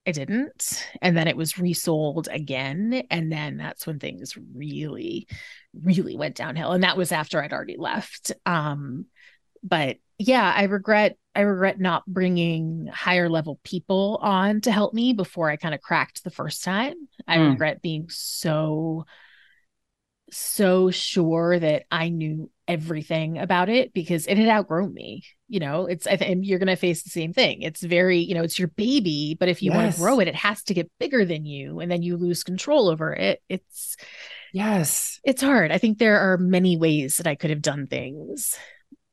I 0.06 0.12
didn't. 0.12 0.88
And 1.02 1.16
then 1.16 1.28
it 1.28 1.36
was 1.36 1.58
resold 1.58 2.28
again. 2.30 3.02
And 3.10 3.30
then 3.30 3.58
that's 3.58 3.86
when 3.86 3.98
things 3.98 4.36
really, 4.54 5.28
really 5.74 6.16
went 6.16 6.36
downhill. 6.36 6.72
And 6.72 6.82
that 6.84 6.96
was 6.96 7.12
after 7.12 7.42
I'd 7.42 7.52
already 7.52 7.76
left. 7.76 8.32
Um, 8.46 9.06
but 9.62 9.98
yeah, 10.18 10.52
I 10.54 10.64
regret 10.64 11.16
I 11.34 11.40
regret 11.40 11.78
not 11.78 12.04
bringing 12.06 12.88
higher 12.92 13.28
level 13.28 13.60
people 13.62 14.18
on 14.20 14.60
to 14.62 14.72
help 14.72 14.92
me 14.92 15.12
before 15.12 15.48
I 15.48 15.56
kind 15.56 15.74
of 15.74 15.80
cracked 15.80 16.24
the 16.24 16.30
first 16.30 16.64
time. 16.64 16.94
I 17.28 17.36
mm. 17.36 17.50
regret 17.50 17.82
being 17.82 18.08
so 18.08 19.04
so 20.32 20.90
sure 20.90 21.58
that 21.58 21.84
I 21.90 22.08
knew 22.08 22.50
everything 22.66 23.38
about 23.38 23.68
it 23.68 23.92
because 23.92 24.26
it 24.26 24.38
had 24.38 24.48
outgrown 24.48 24.92
me. 24.92 25.24
You 25.50 25.58
know, 25.58 25.86
it's 25.86 26.06
I 26.06 26.16
think 26.16 26.46
you're 26.46 26.60
going 26.60 26.68
to 26.68 26.76
face 26.76 27.02
the 27.02 27.10
same 27.10 27.32
thing. 27.32 27.62
It's 27.62 27.82
very, 27.82 28.18
you 28.18 28.34
know, 28.34 28.44
it's 28.44 28.58
your 28.58 28.68
baby, 28.68 29.36
but 29.38 29.48
if 29.48 29.62
you 29.62 29.72
yes. 29.72 29.76
want 29.76 29.92
to 29.92 30.00
grow 30.00 30.20
it, 30.20 30.28
it 30.28 30.36
has 30.36 30.62
to 30.64 30.74
get 30.74 30.90
bigger 31.00 31.24
than 31.24 31.44
you 31.44 31.80
and 31.80 31.90
then 31.90 32.02
you 32.02 32.16
lose 32.16 32.44
control 32.44 32.88
over 32.88 33.12
it. 33.12 33.42
It's 33.48 33.96
yes. 34.52 35.18
It's 35.24 35.42
hard. 35.42 35.72
I 35.72 35.78
think 35.78 35.98
there 35.98 36.20
are 36.20 36.38
many 36.38 36.76
ways 36.76 37.16
that 37.16 37.26
I 37.26 37.34
could 37.34 37.50
have 37.50 37.62
done 37.62 37.88
things 37.88 38.56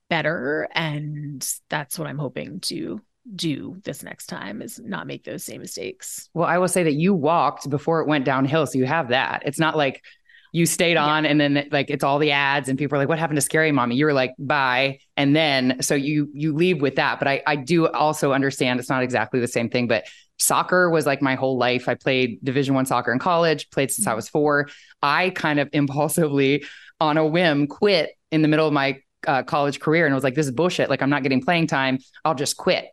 better 0.10 0.70
and 0.74 1.46
that's 1.70 1.98
what 1.98 2.08
I'm 2.08 2.20
hoping 2.20 2.60
to 2.62 3.02
do 3.36 3.78
this 3.84 4.04
next 4.04 4.28
time 4.28 4.62
is 4.62 4.80
not 4.80 5.08
make 5.08 5.24
those 5.24 5.44
same 5.44 5.62
mistakes. 5.62 6.30
Well, 6.36 6.48
I 6.48 6.60
will 6.60 6.68
say 6.68 6.84
that 6.84 6.94
you 6.94 7.14
walked 7.14 7.70
before 7.70 8.02
it 8.02 8.08
went 8.08 8.26
downhill. 8.26 8.68
So 8.68 8.78
you 8.78 8.86
have 8.86 9.10
that. 9.10 9.42
It's 9.46 9.60
not 9.60 9.76
like 9.76 10.04
you 10.52 10.66
stayed 10.66 10.98
on 10.98 11.24
yeah. 11.24 11.32
and 11.32 11.42
then 11.42 11.68
like 11.72 11.90
it's 11.90 12.04
all 12.04 12.20
the 12.20 12.32
ads 12.32 12.70
and 12.70 12.78
people 12.78 12.96
are 12.96 13.00
like 13.00 13.10
what 13.10 13.20
happened 13.20 13.38
to 13.38 13.42
scary 13.42 13.72
mommy? 13.72 13.96
You 13.96 14.06
were 14.06 14.14
like 14.14 14.34
bye. 14.38 15.00
And 15.16 15.36
then 15.36 15.82
so 15.82 15.96
you 15.96 16.30
you 16.34 16.54
leave 16.54 16.82
with 16.82 16.96
that. 16.96 17.20
But 17.20 17.28
i 17.28 17.42
i 17.46 17.56
do 17.56 17.88
also 17.88 18.34
understand 18.34 18.80
it's 18.80 18.90
not 18.90 19.04
exactly 19.04 19.40
the 19.40 19.48
same 19.48 19.70
thing 19.70 19.88
but 19.88 20.06
soccer 20.40 20.90
was 20.90 21.06
like 21.06 21.22
my 21.22 21.36
whole 21.36 21.58
life. 21.58 21.90
I 21.90 21.96
played 21.96 22.40
division 22.44 22.76
one 22.76 22.86
soccer 22.86 23.12
in 23.12 23.20
college 23.20 23.70
played 23.70 23.92
since 23.92 24.06
mm-hmm. 24.06 24.12
i 24.12 24.16
was 24.16 24.30
four. 24.30 24.70
I 25.02 25.32
kind 25.32 25.60
of 25.60 25.70
impulsively 25.74 26.66
on 27.00 27.18
a 27.18 27.26
whim 27.26 27.68
quit 27.68 28.12
in 28.32 28.42
the 28.42 28.48
middle 28.48 28.68
of 28.68 28.74
my 28.74 29.00
uh, 29.26 29.44
college 29.44 29.80
career 29.80 30.06
and 30.06 30.14
was 30.14 30.24
like 30.24 30.36
this 30.36 30.46
is 30.46 30.52
bullshit. 30.52 30.90
Like 30.90 31.02
i'm 31.02 31.10
not 31.10 31.24
getting 31.24 31.44
playing 31.44 31.68
time. 31.68 32.00
I'll 32.24 32.36
just 32.36 32.58
quit. 32.58 32.86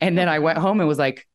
And 0.00 0.16
then 0.16 0.28
i 0.28 0.38
went 0.38 0.58
home 0.58 0.80
and 0.80 0.88
was 0.88 0.98
like 0.98 1.26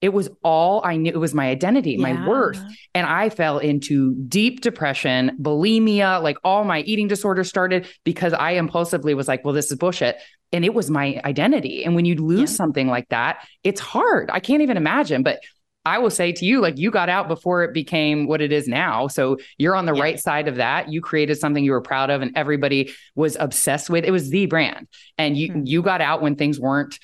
it 0.00 0.10
was 0.10 0.28
all 0.42 0.80
I 0.84 0.96
knew. 0.96 1.10
It 1.10 1.18
was 1.18 1.34
my 1.34 1.48
identity, 1.48 1.92
yeah. 1.92 2.12
my 2.12 2.28
worth. 2.28 2.60
And 2.94 3.06
I 3.06 3.30
fell 3.30 3.58
into 3.58 4.14
deep 4.14 4.60
depression, 4.60 5.36
bulimia, 5.40 6.22
like 6.22 6.38
all 6.44 6.64
my 6.64 6.80
eating 6.82 7.08
disorders 7.08 7.48
started 7.48 7.88
because 8.04 8.32
I 8.32 8.52
impulsively 8.52 9.14
was 9.14 9.26
like, 9.26 9.44
well, 9.44 9.54
this 9.54 9.70
is 9.70 9.78
bullshit. 9.78 10.18
And 10.52 10.64
it 10.64 10.72
was 10.72 10.90
my 10.90 11.20
identity. 11.24 11.84
And 11.84 11.94
when 11.94 12.04
you 12.04 12.14
lose 12.14 12.50
yeah. 12.50 12.56
something 12.56 12.88
like 12.88 13.08
that, 13.08 13.44
it's 13.64 13.80
hard. 13.80 14.30
I 14.32 14.40
can't 14.40 14.62
even 14.62 14.76
imagine. 14.76 15.22
But 15.22 15.40
I 15.84 15.98
will 15.98 16.10
say 16.10 16.32
to 16.32 16.44
you, 16.44 16.60
like 16.60 16.78
you 16.78 16.90
got 16.90 17.08
out 17.08 17.28
before 17.28 17.64
it 17.64 17.72
became 17.72 18.26
what 18.26 18.40
it 18.40 18.52
is 18.52 18.68
now. 18.68 19.08
So 19.08 19.38
you're 19.56 19.74
on 19.74 19.86
the 19.86 19.94
yeah. 19.94 20.02
right 20.02 20.20
side 20.20 20.46
of 20.46 20.56
that. 20.56 20.90
You 20.90 21.00
created 21.00 21.38
something 21.38 21.64
you 21.64 21.72
were 21.72 21.80
proud 21.80 22.10
of 22.10 22.22
and 22.22 22.36
everybody 22.36 22.92
was 23.14 23.36
obsessed 23.40 23.90
with. 23.90 24.04
It 24.04 24.10
was 24.10 24.30
the 24.30 24.46
brand. 24.46 24.86
And 25.16 25.36
you 25.36 25.48
mm-hmm. 25.48 25.62
you 25.64 25.82
got 25.82 26.00
out 26.00 26.22
when 26.22 26.36
things 26.36 26.60
weren't, 26.60 26.98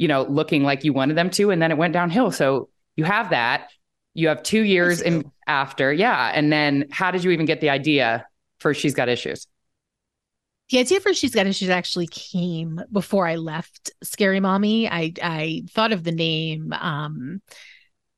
you 0.00 0.08
know, 0.08 0.22
looking 0.22 0.62
like 0.62 0.82
you 0.82 0.94
wanted 0.94 1.14
them 1.14 1.28
to. 1.28 1.50
And 1.50 1.60
then 1.60 1.70
it 1.70 1.76
went 1.76 1.92
downhill. 1.92 2.32
So 2.32 2.70
you 2.96 3.04
have 3.04 3.30
that. 3.30 3.68
You 4.14 4.28
have 4.28 4.42
two 4.42 4.62
years 4.62 5.02
in 5.02 5.30
after. 5.46 5.92
Yeah. 5.92 6.32
And 6.34 6.50
then 6.50 6.86
how 6.90 7.10
did 7.10 7.22
you 7.22 7.30
even 7.32 7.44
get 7.44 7.60
the 7.60 7.68
idea 7.68 8.26
for 8.60 8.72
She's 8.72 8.94
Got 8.94 9.10
Issues? 9.10 9.46
the 10.70 10.78
idea 10.78 11.00
for 11.00 11.12
she's 11.12 11.34
got 11.34 11.48
issues 11.48 11.68
actually 11.68 12.06
came 12.06 12.80
before 12.92 13.26
i 13.26 13.34
left 13.34 13.90
scary 14.04 14.38
mommy 14.38 14.88
i 14.88 15.12
i 15.20 15.64
thought 15.72 15.90
of 15.90 16.04
the 16.04 16.12
name 16.12 16.72
um 16.74 17.42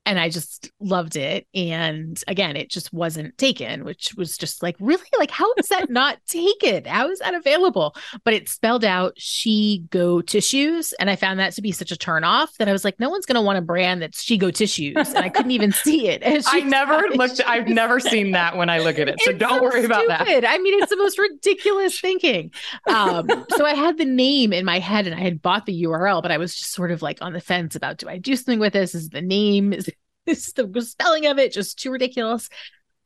and 0.05 0.19
I 0.19 0.29
just 0.29 0.69
loved 0.79 1.15
it. 1.15 1.47
And 1.53 2.21
again, 2.27 2.55
it 2.55 2.69
just 2.69 2.91
wasn't 2.91 3.37
taken, 3.37 3.85
which 3.85 4.13
was 4.15 4.37
just 4.37 4.61
like, 4.61 4.75
really? 4.79 5.03
Like, 5.17 5.31
how 5.31 5.51
is 5.57 5.69
that 5.69 5.89
not 5.89 6.17
taken? 6.27 6.85
How 6.85 7.09
is 7.09 7.19
that 7.19 7.33
available? 7.33 7.95
But 8.23 8.33
it 8.33 8.49
spelled 8.49 8.83
out 8.83 9.13
she 9.17 9.85
go 9.91 10.21
tissues. 10.21 10.93
And 10.93 11.09
I 11.09 11.15
found 11.15 11.39
that 11.39 11.53
to 11.53 11.61
be 11.61 11.71
such 11.71 11.91
a 11.91 11.97
turn 11.97 12.23
off 12.23 12.53
that 12.57 12.67
I 12.67 12.73
was 12.73 12.83
like, 12.83 12.99
no 12.99 13.09
one's 13.09 13.25
going 13.25 13.35
to 13.35 13.41
want 13.41 13.57
a 13.57 13.61
brand 13.61 14.01
that's 14.01 14.21
she 14.21 14.37
go 14.37 14.51
tissues. 14.51 14.95
And 14.95 15.19
I 15.19 15.29
couldn't 15.29 15.51
even 15.51 15.71
see 15.83 16.07
it. 16.07 16.21
I 16.47 16.59
never 16.61 17.01
looked, 17.15 17.41
I've 17.45 17.67
never 17.67 17.99
seen 17.99 18.31
that 18.31 18.57
when 18.57 18.69
I 18.69 18.79
look 18.79 18.99
at 18.99 19.07
it. 19.07 19.21
So 19.21 19.31
don't 19.31 19.59
so 19.59 19.63
worry 19.63 19.85
about 19.85 20.07
that. 20.07 20.45
I 20.45 20.57
mean, 20.57 20.81
it's 20.81 20.89
the 20.89 20.97
most 20.97 21.17
ridiculous 21.17 21.99
thinking. 21.99 22.51
Um, 22.87 23.29
so 23.55 23.65
I 23.65 23.73
had 23.73 23.97
the 23.97 24.05
name 24.05 24.51
in 24.51 24.65
my 24.65 24.79
head 24.79 25.07
and 25.07 25.15
I 25.15 25.19
had 25.19 25.41
bought 25.41 25.65
the 25.65 25.83
URL, 25.83 26.21
but 26.21 26.31
I 26.31 26.37
was 26.37 26.55
just 26.55 26.73
sort 26.73 26.91
of 26.91 27.01
like 27.01 27.21
on 27.21 27.31
the 27.31 27.41
fence 27.41 27.75
about 27.75 27.97
do 27.97 28.09
I 28.09 28.17
do 28.17 28.35
something 28.35 28.59
with 28.59 28.73
this? 28.73 28.93
Is 28.93 29.09
the 29.09 29.21
name, 29.21 29.71
is 29.71 29.89
is 30.27 30.53
the 30.53 30.81
spelling 30.81 31.27
of 31.27 31.37
it 31.37 31.53
just 31.53 31.79
too 31.79 31.91
ridiculous. 31.91 32.49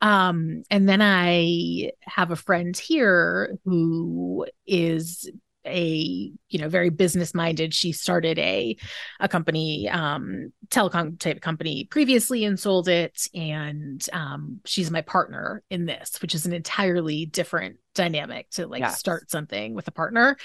Um, 0.00 0.62
and 0.70 0.88
then 0.88 1.02
I 1.02 1.90
have 2.02 2.30
a 2.30 2.36
friend 2.36 2.76
here 2.76 3.58
who 3.64 4.46
is 4.66 5.28
a 5.66 6.32
you 6.48 6.58
know 6.58 6.68
very 6.68 6.88
business 6.88 7.34
minded 7.34 7.74
she 7.74 7.92
started 7.92 8.38
a 8.38 8.76
a 9.20 9.28
company 9.28 9.88
um 9.88 10.52
telecom 10.68 11.18
type 11.18 11.40
company 11.40 11.84
previously 11.84 12.44
and 12.44 12.58
sold 12.58 12.88
it 12.88 13.26
and 13.34 14.08
um 14.12 14.60
she's 14.64 14.90
my 14.90 15.02
partner 15.02 15.62
in 15.68 15.84
this 15.84 16.22
which 16.22 16.34
is 16.34 16.46
an 16.46 16.52
entirely 16.52 17.26
different 17.26 17.76
dynamic 17.94 18.48
to 18.50 18.66
like 18.66 18.80
yes. 18.80 18.98
start 18.98 19.30
something 19.30 19.74
with 19.74 19.86
a 19.88 19.92
partner 19.92 20.36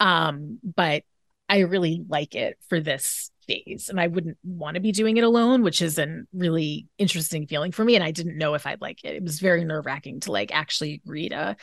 um 0.00 0.58
but 0.62 1.04
i 1.52 1.60
really 1.60 2.04
like 2.08 2.34
it 2.34 2.58
for 2.68 2.80
this 2.80 3.30
phase 3.46 3.88
and 3.88 4.00
I 4.00 4.06
wouldn't 4.06 4.38
want 4.44 4.76
to 4.76 4.80
be 4.80 4.92
doing 4.92 5.16
it 5.16 5.24
alone, 5.24 5.62
which 5.62 5.82
is 5.82 5.98
a 5.98 6.22
really 6.32 6.86
interesting 6.98 7.46
feeling 7.46 7.72
for 7.72 7.84
me. 7.84 7.94
And 7.94 8.04
I 8.04 8.10
didn't 8.10 8.38
know 8.38 8.54
if 8.54 8.66
I'd 8.66 8.80
like 8.80 9.04
it. 9.04 9.16
It 9.16 9.22
was 9.22 9.40
very 9.40 9.64
nerve 9.64 9.86
wracking 9.86 10.20
to 10.20 10.32
like 10.32 10.54
actually 10.54 10.94
agree 10.94 11.28
to 11.30 11.56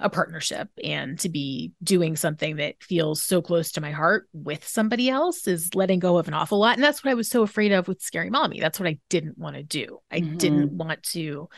a 0.00 0.10
partnership 0.10 0.68
and 0.82 1.18
to 1.20 1.28
be 1.28 1.72
doing 1.82 2.16
something 2.16 2.56
that 2.56 2.82
feels 2.82 3.22
so 3.22 3.40
close 3.40 3.72
to 3.72 3.80
my 3.80 3.92
heart 3.92 4.28
with 4.32 4.66
somebody 4.66 5.08
else 5.08 5.46
is 5.46 5.74
letting 5.74 6.00
go 6.00 6.18
of 6.18 6.26
an 6.26 6.34
awful 6.34 6.58
lot. 6.58 6.74
And 6.74 6.82
that's 6.82 7.04
what 7.04 7.12
I 7.12 7.14
was 7.14 7.28
so 7.28 7.42
afraid 7.42 7.72
of 7.72 7.86
with 7.86 8.02
Scary 8.02 8.30
Mommy. 8.30 8.60
That's 8.60 8.80
what 8.80 8.88
I 8.88 8.98
didn't 9.08 9.38
want 9.38 9.56
to 9.56 9.62
do. 9.62 10.00
I 10.10 10.20
mm-hmm. 10.20 10.36
didn't 10.36 10.72
want 10.72 11.02
to. 11.12 11.48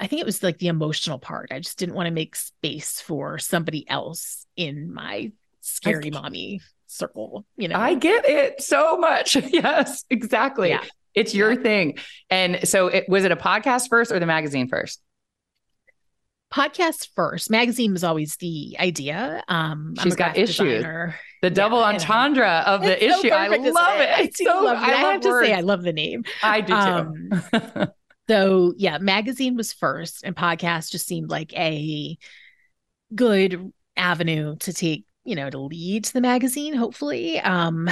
I 0.00 0.06
think 0.06 0.20
it 0.20 0.26
was 0.26 0.42
like 0.42 0.58
the 0.58 0.68
emotional 0.68 1.18
part. 1.18 1.50
I 1.52 1.58
just 1.58 1.78
didn't 1.78 1.96
want 1.96 2.06
to 2.06 2.14
make 2.14 2.36
space 2.36 3.00
for 3.00 3.38
somebody 3.38 3.88
else 3.88 4.46
in 4.56 4.92
my 4.92 5.32
scary 5.68 6.10
mommy 6.10 6.60
circle 6.88 7.44
you 7.56 7.68
know? 7.68 7.76
I 7.76 7.94
get 7.94 8.28
it 8.28 8.62
so 8.62 8.96
much. 8.98 9.36
Yes 9.52 10.04
exactly. 10.10 10.70
Yeah. 10.70 10.84
it's 11.14 11.34
your 11.34 11.52
yeah. 11.52 11.62
thing. 11.62 11.98
And 12.30 12.68
so 12.68 12.88
it 12.88 13.08
was 13.08 13.24
it 13.24 13.32
a 13.32 13.36
podcast 13.36 13.88
first 13.88 14.12
or 14.12 14.18
the 14.18 14.26
magazine 14.26 14.68
first? 14.68 15.00
Podcast 16.52 17.08
first. 17.14 17.50
Magazine 17.50 17.92
was 17.92 18.04
always 18.04 18.36
the 18.36 18.76
idea. 18.80 19.42
Um 19.48 19.94
she's 20.02 20.16
got 20.16 20.36
issues. 20.36 20.84
the 21.42 21.50
double 21.50 21.80
yeah, 21.80 21.88
entendre 21.88 22.64
of 22.66 22.82
the 22.82 23.04
it's 23.04 23.18
issue. 23.18 23.28
So 23.28 23.34
i 23.34 23.48
love 23.48 24.00
it. 24.00 24.26
It's 24.26 24.38
so 24.38 24.62
love 24.62 24.78
it. 24.78 24.80
I, 24.80 24.92
I 24.92 24.96
have 24.96 25.24
words. 25.24 25.26
to 25.26 25.46
say 25.46 25.54
i 25.54 25.60
love 25.60 25.82
the 25.82 25.92
name. 25.92 26.24
I 26.42 26.60
do 26.60 26.72
too. 26.72 27.58
Um, 27.58 27.88
so 28.28 28.74
yeah 28.76 28.98
magazine 28.98 29.56
was 29.56 29.72
first 29.72 30.22
and 30.24 30.36
podcast 30.36 30.90
just 30.90 31.06
seemed 31.06 31.30
like 31.30 31.52
a 31.56 32.18
good 33.14 33.72
avenue 33.96 34.56
to 34.56 34.72
take 34.72 35.04
you 35.28 35.36
know, 35.36 35.50
to 35.50 35.58
lead 35.58 36.06
the 36.06 36.20
magazine, 36.20 36.74
hopefully. 36.74 37.38
Um, 37.40 37.88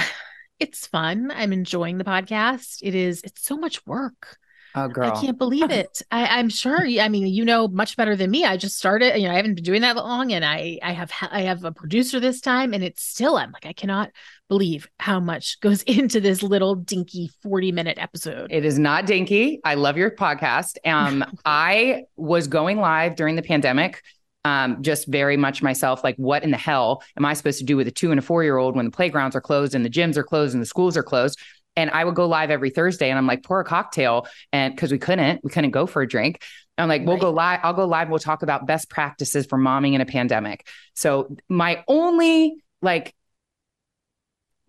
it's 0.59 0.87
fun. 0.87 1.31
I'm 1.33 1.53
enjoying 1.53 1.97
the 1.97 2.03
podcast. 2.03 2.79
It 2.81 2.95
is, 2.95 3.21
it's 3.23 3.43
so 3.43 3.55
much 3.55 3.85
work. 3.85 4.37
Oh, 4.75 4.87
girl. 4.87 5.11
I 5.11 5.21
can't 5.21 5.37
believe 5.37 5.71
it. 5.71 6.01
I, 6.11 6.39
am 6.39 6.49
sure. 6.49 6.79
I 6.81 7.09
mean, 7.09 7.27
you 7.27 7.45
know 7.45 7.67
much 7.67 7.97
better 7.97 8.15
than 8.15 8.29
me. 8.29 8.45
I 8.45 8.57
just 8.57 8.77
started. 8.77 9.17
You 9.19 9.27
know, 9.27 9.33
I 9.33 9.37
haven't 9.37 9.55
been 9.55 9.63
doing 9.63 9.81
that 9.81 9.95
long, 9.95 10.31
and 10.33 10.45
I, 10.45 10.79
I 10.83 10.91
have, 10.91 11.11
I 11.31 11.41
have 11.41 11.63
a 11.63 11.71
producer 11.71 12.19
this 12.19 12.41
time, 12.41 12.73
and 12.73 12.83
it's 12.83 13.03
still. 13.03 13.37
I'm 13.37 13.51
like, 13.51 13.65
I 13.65 13.73
cannot 13.73 14.11
believe 14.49 14.87
how 14.99 15.19
much 15.19 15.59
goes 15.61 15.81
into 15.83 16.19
this 16.19 16.43
little 16.43 16.75
dinky 16.75 17.31
40 17.41 17.71
minute 17.71 17.97
episode. 17.99 18.51
It 18.51 18.65
is 18.65 18.77
not 18.77 19.05
dinky. 19.05 19.61
I 19.63 19.75
love 19.75 19.97
your 19.97 20.11
podcast. 20.11 20.77
Um, 20.97 21.23
I 21.45 22.03
was 22.15 22.47
going 22.47 22.77
live 22.77 23.15
during 23.15 23.35
the 23.35 23.41
pandemic 23.43 24.01
um, 24.47 24.81
just 24.81 25.07
very 25.07 25.35
much 25.35 25.61
myself 25.61 26.05
like, 26.05 26.15
what 26.15 26.41
in 26.41 26.51
the 26.51 26.57
hell 26.57 27.03
am 27.17 27.25
I 27.25 27.33
supposed 27.33 27.59
to 27.59 27.65
do 27.65 27.75
with 27.75 27.85
a 27.85 27.91
two 27.91 28.11
and 28.11 28.19
a 28.19 28.21
four 28.21 28.43
year 28.43 28.55
old 28.55 28.77
when 28.77 28.85
the 28.85 28.91
playgrounds 28.91 29.35
are 29.35 29.41
closed 29.41 29.75
and 29.75 29.83
the 29.83 29.89
gyms 29.89 30.15
are 30.15 30.23
closed 30.23 30.53
and 30.53 30.61
the 30.61 30.65
schools 30.65 30.95
are 30.95 31.03
closed? 31.03 31.37
And 31.75 31.89
I 31.91 32.05
would 32.05 32.15
go 32.15 32.25
live 32.25 32.49
every 32.49 32.69
Thursday 32.69 33.09
and 33.09 33.19
I'm 33.19 33.27
like, 33.27 33.43
pour 33.43 33.59
a 33.59 33.65
cocktail. 33.65 34.25
And 34.53 34.73
because 34.73 34.91
we 34.91 34.99
couldn't, 34.99 35.43
we 35.43 35.51
couldn't 35.51 35.71
go 35.71 35.85
for 35.85 36.01
a 36.01 36.07
drink. 36.07 36.41
I'm 36.77 36.87
like, 36.87 37.05
we'll 37.05 37.17
go 37.17 37.29
live. 37.31 37.59
I'll 37.61 37.73
go 37.73 37.85
live. 37.85 38.09
We'll 38.09 38.19
talk 38.19 38.41
about 38.41 38.65
best 38.65 38.89
practices 38.89 39.45
for 39.47 39.57
momming 39.59 39.93
in 39.93 40.01
a 40.01 40.05
pandemic. 40.05 40.65
So 40.93 41.35
my 41.49 41.83
only 41.87 42.55
like 42.81 43.13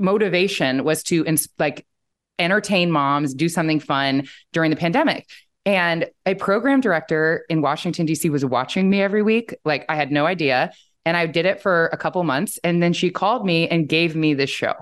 motivation 0.01 0.83
was 0.85 1.05
to 1.05 1.25
ins- 1.25 1.49
like 1.59 1.87
entertain 2.39 2.91
moms, 2.91 3.33
do 3.35 3.49
something 3.49 3.79
fun 3.79 4.27
during 4.53 4.71
the 4.71 4.77
pandemic. 4.77 5.29
And 5.69 6.07
a 6.25 6.35
program 6.35 6.81
director 6.81 7.45
in 7.51 7.61
Washington, 7.61 8.07
D.C. 8.07 8.31
was 8.31 8.43
watching 8.43 8.89
me 8.89 9.03
every 9.03 9.23
week. 9.23 9.55
Like 9.67 9.85
I 9.91 9.97
had 9.97 10.11
no 10.11 10.25
idea. 10.25 10.73
And 11.05 11.15
I 11.15 11.27
did 11.27 11.45
it 11.45 11.61
for 11.61 11.89
a 11.93 11.99
couple 11.99 12.25
months. 12.25 12.59
And 12.65 12.83
then 12.83 12.95
she 12.95 13.11
called 13.11 13.45
me 13.45 13.69
and 13.69 13.87
gave 13.87 14.17
me 14.17 14.33
this 14.33 14.49
show. 14.49 14.73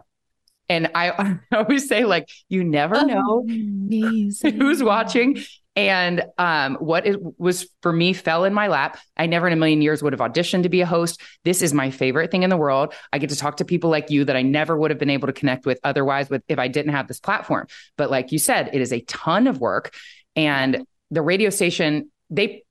And 0.68 0.88
I, 0.94 1.11
I 1.53 1.57
always 1.57 1.88
say, 1.88 2.05
like, 2.05 2.29
you 2.49 2.62
never 2.62 3.05
know 3.05 3.44
who's 3.49 4.81
watching. 4.81 5.42
And 5.75 6.25
um, 6.38 6.77
what 6.77 7.05
it 7.05 7.18
was 7.38 7.68
for 7.83 7.92
me 7.92 8.12
fell 8.12 8.44
in 8.44 8.55
my 8.55 8.68
lap. 8.68 8.96
I 9.16 9.27
never 9.27 9.49
in 9.49 9.53
a 9.53 9.57
million 9.57 9.83
years 9.83 10.05
would 10.05 10.12
have 10.12 10.20
auditioned 10.20 10.62
to 10.62 10.68
be 10.68 10.81
a 10.83 10.87
host. 10.87 11.20
This 11.44 11.62
is 11.62 11.75
my 11.75 11.90
favorite 11.90 12.31
thing 12.31 12.44
in 12.44 12.51
the 12.51 12.57
world. 12.57 12.94
I 13.12 13.18
get 13.18 13.31
to 13.31 13.37
talk 13.37 13.59
to 13.59 13.64
people 13.64 13.90
like 13.90 14.09
you 14.09 14.25
that 14.25 14.37
I 14.37 14.42
never 14.42 14.77
would 14.77 14.90
have 14.90 14.99
been 14.99 15.11
able 15.11 15.27
to 15.27 15.35
connect 15.35 15.66
with 15.66 15.79
otherwise 15.85 16.31
with 16.31 16.42
if 16.49 16.59
I 16.59 16.68
didn't 16.68 16.92
have 16.92 17.09
this 17.09 17.20
platform. 17.20 17.66
But 17.99 18.11
like 18.11 18.33
you 18.33 18.38
said, 18.38 18.70
it 18.72 18.81
is 18.81 18.92
a 18.92 19.01
ton 19.03 19.46
of 19.49 19.61
work. 19.61 19.92
And 20.37 20.85
the 21.11 21.22
radio 21.22 21.51
station, 21.51 22.11
they 22.31 22.62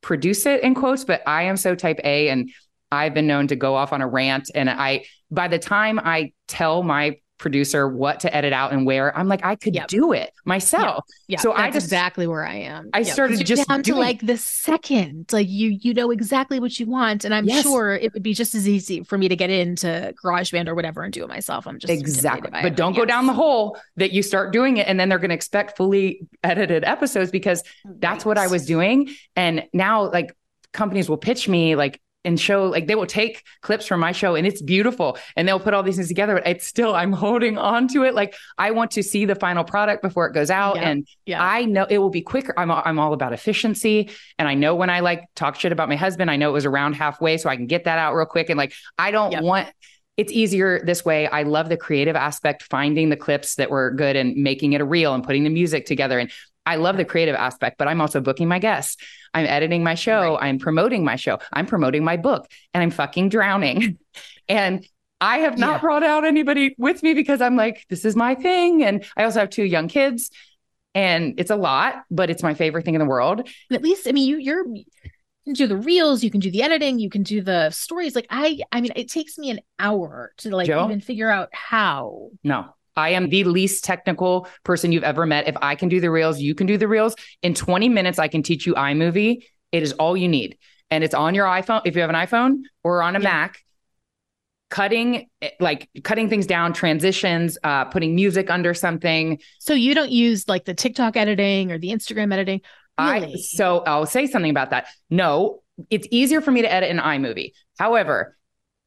produce 0.00 0.46
it 0.46 0.62
in 0.62 0.74
quotes, 0.74 1.04
but 1.04 1.22
I 1.26 1.44
am 1.44 1.56
so 1.56 1.74
type 1.74 2.00
A 2.02 2.30
and 2.30 2.50
I've 2.90 3.14
been 3.14 3.26
known 3.26 3.46
to 3.48 3.56
go 3.56 3.76
off 3.76 3.92
on 3.92 4.00
a 4.00 4.08
rant. 4.08 4.50
And 4.54 4.68
I, 4.68 5.04
by 5.30 5.48
the 5.48 5.58
time 5.58 6.00
I 6.02 6.32
tell 6.48 6.82
my 6.82 7.18
producer 7.40 7.88
what 7.88 8.20
to 8.20 8.34
edit 8.34 8.52
out 8.52 8.72
and 8.72 8.86
where. 8.86 9.16
I'm 9.16 9.26
like, 9.26 9.44
I 9.44 9.56
could 9.56 9.74
yep. 9.74 9.88
do 9.88 10.12
it 10.12 10.32
myself. 10.44 11.04
Yeah. 11.26 11.40
So 11.40 11.52
I 11.52 11.70
just 11.70 11.86
exactly 11.86 12.26
where 12.26 12.46
I 12.46 12.56
am. 12.56 12.90
I 12.92 12.98
yep. 12.98 13.08
started 13.08 13.44
just 13.44 13.66
down 13.66 13.82
doing... 13.82 13.96
to 13.96 14.00
like 14.00 14.20
the 14.20 14.36
second, 14.36 15.32
like 15.32 15.48
you 15.48 15.78
you 15.80 15.94
know 15.94 16.10
exactly 16.10 16.60
what 16.60 16.78
you 16.78 16.86
want, 16.86 17.24
and 17.24 17.34
I'm 17.34 17.46
yes. 17.46 17.64
sure 17.64 17.94
it 17.94 18.12
would 18.12 18.22
be 18.22 18.34
just 18.34 18.54
as 18.54 18.68
easy 18.68 19.02
for 19.02 19.18
me 19.18 19.28
to 19.28 19.34
get 19.34 19.50
into 19.50 20.14
GarageBand 20.22 20.68
or 20.68 20.74
whatever 20.74 21.02
and 21.02 21.12
do 21.12 21.24
it 21.24 21.28
myself. 21.28 21.66
I'm 21.66 21.78
just 21.78 21.92
exactly, 21.92 22.50
but 22.62 22.76
don't 22.76 22.92
go 22.92 23.02
yes. 23.02 23.08
down 23.08 23.26
the 23.26 23.32
hole 23.32 23.78
that 23.96 24.12
you 24.12 24.22
start 24.22 24.52
doing 24.52 24.76
it, 24.76 24.86
and 24.86 25.00
then 25.00 25.08
they're 25.08 25.18
going 25.18 25.30
to 25.30 25.34
expect 25.34 25.76
fully 25.76 26.20
edited 26.44 26.84
episodes 26.84 27.30
because 27.30 27.64
that's 27.84 28.24
right. 28.24 28.26
what 28.26 28.38
I 28.38 28.46
was 28.46 28.66
doing, 28.66 29.08
and 29.34 29.66
now 29.72 30.10
like 30.10 30.36
companies 30.72 31.08
will 31.08 31.18
pitch 31.18 31.48
me 31.48 31.74
like 31.74 32.00
and 32.24 32.38
show 32.38 32.66
like 32.66 32.86
they 32.86 32.94
will 32.94 33.06
take 33.06 33.44
clips 33.62 33.86
from 33.86 34.00
my 34.00 34.12
show 34.12 34.34
and 34.34 34.46
it's 34.46 34.60
beautiful 34.60 35.16
and 35.36 35.48
they'll 35.48 35.60
put 35.60 35.72
all 35.72 35.82
these 35.82 35.96
things 35.96 36.08
together 36.08 36.34
but 36.34 36.46
it's 36.46 36.66
still 36.66 36.94
i'm 36.94 37.12
holding 37.12 37.56
on 37.56 37.88
to 37.88 38.02
it 38.02 38.14
like 38.14 38.34
i 38.58 38.70
want 38.70 38.90
to 38.90 39.02
see 39.02 39.24
the 39.24 39.34
final 39.34 39.64
product 39.64 40.02
before 40.02 40.26
it 40.26 40.34
goes 40.34 40.50
out 40.50 40.76
yeah. 40.76 40.88
and 40.88 41.08
yeah. 41.24 41.42
i 41.42 41.64
know 41.64 41.86
it 41.88 41.98
will 41.98 42.10
be 42.10 42.20
quicker 42.20 42.52
I'm, 42.58 42.70
I'm 42.70 42.98
all 42.98 43.12
about 43.12 43.32
efficiency 43.32 44.10
and 44.38 44.46
i 44.46 44.54
know 44.54 44.74
when 44.74 44.90
i 44.90 45.00
like 45.00 45.24
talk 45.34 45.58
shit 45.58 45.72
about 45.72 45.88
my 45.88 45.96
husband 45.96 46.30
i 46.30 46.36
know 46.36 46.50
it 46.50 46.54
was 46.54 46.66
around 46.66 46.94
halfway 46.94 47.38
so 47.38 47.48
i 47.48 47.56
can 47.56 47.66
get 47.66 47.84
that 47.84 47.98
out 47.98 48.14
real 48.14 48.26
quick 48.26 48.50
and 48.50 48.58
like 48.58 48.74
i 48.98 49.10
don't 49.10 49.32
yeah. 49.32 49.40
want 49.40 49.68
it's 50.16 50.32
easier 50.32 50.84
this 50.84 51.02
way. 51.02 51.26
I 51.28 51.44
love 51.44 51.70
the 51.70 51.78
creative 51.78 52.14
aspect, 52.14 52.64
finding 52.64 53.08
the 53.08 53.16
clips 53.16 53.54
that 53.54 53.70
were 53.70 53.90
good 53.90 54.16
and 54.16 54.36
making 54.36 54.74
it 54.74 54.82
a 54.82 54.84
reel 54.84 55.14
and 55.14 55.24
putting 55.24 55.44
the 55.44 55.50
music 55.50 55.86
together. 55.86 56.18
And 56.18 56.30
I 56.66 56.76
love 56.76 56.96
the 56.96 57.04
creative 57.04 57.34
aspect, 57.34 57.78
but 57.78 57.88
I'm 57.88 58.00
also 58.00 58.20
booking 58.20 58.48
my 58.48 58.58
guests. 58.58 58.96
I'm 59.34 59.46
editing 59.46 59.82
my 59.82 59.94
show. 59.94 60.34
Right. 60.34 60.48
I'm 60.48 60.58
promoting 60.58 61.04
my 61.04 61.16
show. 61.16 61.38
I'm 61.52 61.66
promoting 61.66 62.04
my 62.04 62.16
book 62.16 62.46
and 62.74 62.82
I'm 62.82 62.90
fucking 62.90 63.28
drowning. 63.28 63.98
and 64.48 64.86
I 65.20 65.38
have 65.38 65.58
not 65.58 65.74
yeah. 65.74 65.80
brought 65.80 66.02
out 66.02 66.24
anybody 66.24 66.74
with 66.78 67.02
me 67.02 67.14
because 67.14 67.40
I'm 67.40 67.56
like, 67.56 67.84
this 67.88 68.04
is 68.04 68.16
my 68.16 68.34
thing. 68.34 68.82
And 68.82 69.04
I 69.16 69.24
also 69.24 69.40
have 69.40 69.50
two 69.50 69.64
young 69.64 69.88
kids. 69.88 70.30
And 70.94 71.34
it's 71.38 71.50
a 71.50 71.56
lot, 71.56 72.02
but 72.10 72.30
it's 72.30 72.42
my 72.42 72.54
favorite 72.54 72.84
thing 72.84 72.94
in 72.94 73.00
the 73.00 73.06
world. 73.06 73.48
At 73.70 73.82
least, 73.82 74.08
I 74.08 74.12
mean, 74.12 74.28
you 74.28 74.38
you're 74.38 74.66
you 74.66 74.84
can 75.44 75.54
do 75.54 75.68
the 75.68 75.76
reels, 75.76 76.24
you 76.24 76.30
can 76.30 76.40
do 76.40 76.50
the 76.50 76.62
editing, 76.62 76.98
you 76.98 77.08
can 77.08 77.22
do 77.22 77.42
the 77.42 77.70
stories. 77.70 78.16
Like 78.16 78.26
I, 78.28 78.60
I 78.72 78.80
mean, 78.80 78.92
it 78.96 79.08
takes 79.08 79.38
me 79.38 79.50
an 79.50 79.60
hour 79.78 80.32
to 80.38 80.50
like 80.50 80.66
Joe? 80.66 80.84
even 80.84 81.00
figure 81.00 81.30
out 81.30 81.48
how. 81.52 82.30
No, 82.42 82.74
I 83.00 83.10
am 83.10 83.28
the 83.28 83.44
least 83.44 83.84
technical 83.84 84.46
person 84.64 84.92
you've 84.92 85.04
ever 85.04 85.24
met. 85.26 85.48
If 85.48 85.56
I 85.62 85.74
can 85.74 85.88
do 85.88 86.00
the 86.00 86.10
reels, 86.10 86.38
you 86.40 86.54
can 86.54 86.66
do 86.66 86.76
the 86.76 86.86
reels. 86.86 87.14
In 87.42 87.54
20 87.54 87.88
minutes, 87.88 88.18
I 88.18 88.28
can 88.28 88.42
teach 88.42 88.66
you 88.66 88.74
iMovie. 88.74 89.42
It 89.72 89.82
is 89.82 89.92
all 89.94 90.16
you 90.16 90.28
need. 90.28 90.58
And 90.90 91.02
it's 91.04 91.14
on 91.14 91.34
your 91.34 91.46
iPhone, 91.46 91.82
if 91.84 91.94
you 91.94 92.02
have 92.02 92.10
an 92.10 92.16
iPhone 92.16 92.62
or 92.84 93.02
on 93.02 93.16
a 93.16 93.20
Yeah. 93.20 93.24
Mac. 93.24 93.64
Cutting 94.68 95.28
like 95.58 95.88
cutting 96.04 96.28
things 96.28 96.46
down, 96.46 96.72
transitions, 96.72 97.58
uh, 97.64 97.86
putting 97.86 98.14
music 98.14 98.50
under 98.50 98.72
something. 98.72 99.40
So 99.58 99.74
you 99.74 99.96
don't 99.96 100.12
use 100.12 100.46
like 100.46 100.64
the 100.64 100.74
TikTok 100.74 101.16
editing 101.16 101.72
or 101.72 101.78
the 101.78 101.90
Instagram 101.90 102.32
editing. 102.32 102.60
I 102.96 103.34
so 103.34 103.82
I'll 103.84 104.06
say 104.06 104.26
something 104.28 104.50
about 104.50 104.70
that. 104.70 104.86
No, 105.08 105.62
it's 105.90 106.06
easier 106.12 106.40
for 106.40 106.52
me 106.52 106.62
to 106.62 106.72
edit 106.72 106.88
an 106.90 106.98
iMovie. 106.98 107.50
However, 107.80 108.36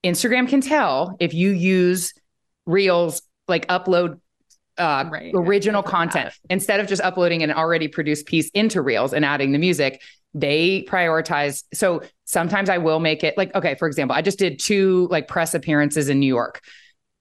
Instagram 0.06 0.48
can 0.48 0.62
tell 0.62 1.18
if 1.20 1.34
you 1.34 1.50
use 1.50 2.14
Reels 2.66 3.22
like 3.48 3.68
upload 3.68 4.20
uh, 4.78 5.06
Right. 5.12 5.32
original 5.36 5.84
content 5.84 6.34
instead 6.50 6.80
of 6.80 6.88
just 6.88 7.02
uploading 7.02 7.44
an 7.44 7.52
already 7.52 7.88
produced 7.88 8.26
piece 8.26 8.50
into 8.56 8.82
Reels 8.82 9.14
and 9.14 9.24
adding 9.24 9.52
the 9.52 9.60
music. 9.60 10.02
They 10.34 10.84
prioritize. 10.90 11.64
So 11.76 12.02
sometimes 12.26 12.70
I 12.70 12.80
will 12.80 13.00
make 13.00 13.24
it 13.24 13.38
like 13.38 13.54
okay. 13.54 13.76
For 13.76 13.88
example, 13.88 14.16
I 14.16 14.24
just 14.24 14.40
did 14.40 14.58
two 14.60 15.08
like 15.12 15.28
press 15.28 15.54
appearances 15.54 16.10
in 16.10 16.20
New 16.20 16.28
York. 16.28 16.62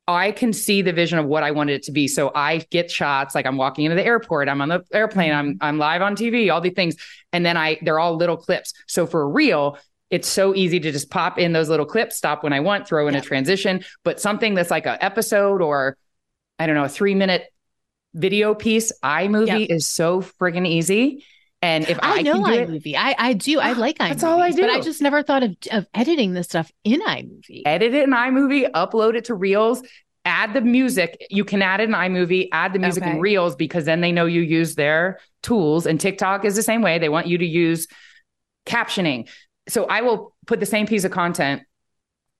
I 0.08 0.32
can 0.32 0.52
see 0.52 0.82
the 0.82 0.92
vision 0.92 1.18
of 1.18 1.26
what 1.26 1.42
I 1.42 1.50
wanted 1.52 1.74
it 1.74 1.82
to 1.84 1.92
be. 1.92 2.08
So 2.08 2.32
I 2.34 2.58
get 2.70 2.90
shots 2.90 3.34
like 3.34 3.46
I'm 3.46 3.56
walking 3.56 3.84
into 3.84 3.94
the 3.96 4.04
airport, 4.04 4.48
I'm 4.48 4.60
on 4.62 4.68
the 4.70 4.82
airplane, 4.92 5.30
I'm 5.32 5.58
I'm 5.60 5.76
live 5.78 6.00
on 6.02 6.16
TV, 6.16 6.50
all 6.50 6.60
these 6.62 6.72
things. 6.72 6.96
And 7.34 7.44
then 7.44 7.56
I 7.58 7.78
they're 7.82 8.00
all 8.00 8.16
little 8.16 8.36
clips. 8.38 8.72
So 8.88 9.06
for 9.06 9.20
a 9.22 9.26
reel, 9.28 9.78
it's 10.10 10.26
so 10.28 10.54
easy 10.54 10.80
to 10.80 10.90
just 10.90 11.10
pop 11.10 11.38
in 11.38 11.52
those 11.52 11.68
little 11.68 11.86
clips, 11.86 12.16
stop 12.16 12.42
when 12.42 12.52
I 12.54 12.60
want, 12.60 12.88
throw 12.88 13.08
in 13.08 13.14
Yeah. 13.14 13.20
a 13.20 13.22
transition. 13.22 13.84
But 14.04 14.20
something 14.20 14.54
that's 14.54 14.70
like 14.70 14.86
an 14.86 14.96
episode 15.02 15.60
or 15.60 15.96
I 16.62 16.66
don't 16.66 16.76
know, 16.76 16.84
a 16.84 16.88
three 16.88 17.14
minute 17.14 17.44
video 18.14 18.54
piece, 18.54 18.92
iMovie 19.02 19.66
is 19.70 19.88
so 19.88 20.20
friggin' 20.20 20.66
easy. 20.66 21.24
And 21.60 21.84
if 21.88 21.98
I, 22.02 22.18
I, 22.18 22.22
know 22.22 22.42
can 22.42 22.42
do 22.44 22.60
it, 22.60 22.68
iMovie. 22.68 22.94
I 22.96 23.14
I 23.18 23.32
do. 23.34 23.60
I 23.60 23.72
like 23.84 23.98
iMovie. 23.98 24.08
That's 24.08 24.24
all 24.24 24.40
I 24.40 24.50
But 24.52 24.70
I 24.70 24.80
just 24.80 25.00
never 25.02 25.22
thought 25.22 25.42
of 25.42 25.56
of 25.70 25.86
editing 25.94 26.32
this 26.34 26.46
stuff 26.46 26.70
in 26.84 27.00
iMovie. 27.00 27.62
edit 27.66 27.94
it 27.94 28.04
in 28.04 28.10
iMovie, 28.10 28.70
upload 28.72 29.14
it 29.14 29.24
to 29.26 29.34
Reels, 29.34 29.82
add 30.24 30.54
the 30.54 30.60
music. 30.60 31.24
You 31.30 31.44
can 31.44 31.62
add 31.62 31.80
it 31.80 31.88
in 31.88 31.94
iMovie, 31.94 32.48
add 32.52 32.72
the 32.72 32.78
music 32.78 33.02
Okay. 33.04 33.12
in 33.12 33.20
Reels 33.20 33.54
because 33.56 33.84
then 33.84 34.00
they 34.00 34.12
know 34.12 34.26
you 34.26 34.40
use 34.40 34.74
their 34.74 35.18
tools. 35.42 35.86
And 35.86 36.00
TikTok 36.00 36.44
is 36.44 36.56
the 36.56 36.62
same 36.62 36.82
way. 36.82 36.98
They 36.98 37.08
want 37.08 37.26
you 37.28 37.38
to 37.38 37.46
use 37.46 37.86
captioning. 38.66 39.28
So 39.68 39.84
I 39.86 40.00
will 40.02 40.34
put 40.46 40.60
the 40.60 40.66
same 40.66 40.86
piece 40.86 41.04
of 41.04 41.12
content 41.12 41.62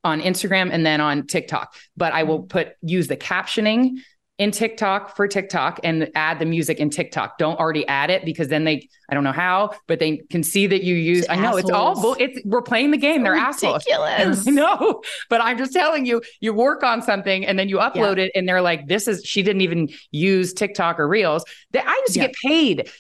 on 0.05 0.21
Instagram 0.21 0.71
and 0.73 0.85
then 0.85 1.01
on 1.01 1.27
TikTok, 1.29 1.75
but 1.97 2.13
I 2.13 2.23
Mm-hmm. 2.23 2.29
will 2.29 2.43
put 2.43 2.73
use 2.83 3.07
the 3.07 3.17
captioning 3.17 3.99
in 4.39 4.51
TikTok 4.51 5.15
for 5.15 5.29
TikTok 5.29 5.79
and 5.85 6.11
add 6.15 6.39
the 6.39 6.47
music 6.47 6.79
in 6.81 6.91
TikTok. 6.91 7.39
Don't 7.39 7.59
already 7.61 7.87
add 7.87 8.11
it 8.11 8.25
because 8.25 8.49
then 8.49 8.65
they 8.65 8.89
I 9.09 9.15
don't 9.15 9.25
know 9.25 9.33
how, 9.33 9.73
but 9.87 9.99
they 9.99 10.19
can 10.31 10.43
see 10.43 10.67
that 10.67 10.83
you 10.83 10.95
use. 10.95 11.27
I 11.29 11.37
know 11.37 11.57
it's 11.59 11.71
all 11.71 12.15
it's 12.19 12.41
we're 12.45 12.63
playing 12.63 12.93
the 12.93 12.97
game. 12.97 13.23
They're 13.23 13.35
assholes. 13.35 13.85
Ridiculous. 13.87 14.47
I 14.49 14.51
know, 14.51 15.03
but 15.29 15.43
I'm 15.43 15.59
just 15.59 15.73
telling 15.73 16.07
you, 16.07 16.23
you 16.41 16.55
work 16.55 16.83
on 16.83 17.03
something 17.03 17.45
and 17.45 17.59
then 17.59 17.69
you 17.69 17.77
upload 17.77 18.19
it, 18.19 18.33
and 18.35 18.49
they're 18.49 18.63
like, 18.63 18.89
"This 18.89 19.07
is." 19.07 19.23
She 19.25 19.43
didn't 19.43 19.61
even 19.63 19.89
use 20.11 20.53
TikTok 20.53 20.99
or 20.99 21.07
Reels. 21.07 21.45
That 21.73 21.87
I 21.87 21.95
used 22.07 22.15
to 22.15 22.21
Yeah. 22.21 22.27
get 22.29 22.37
paid 22.45 22.91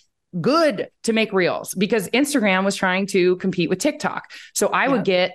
good 0.40 0.88
to 1.02 1.12
make 1.12 1.32
Reels 1.32 1.74
because 1.74 2.08
Instagram 2.10 2.64
was 2.64 2.76
trying 2.76 3.06
to 3.08 3.36
compete 3.36 3.68
with 3.68 3.78
TikTok. 3.78 4.30
So 4.54 4.68
I 4.68 4.88
would 4.88 5.04
get 5.04 5.32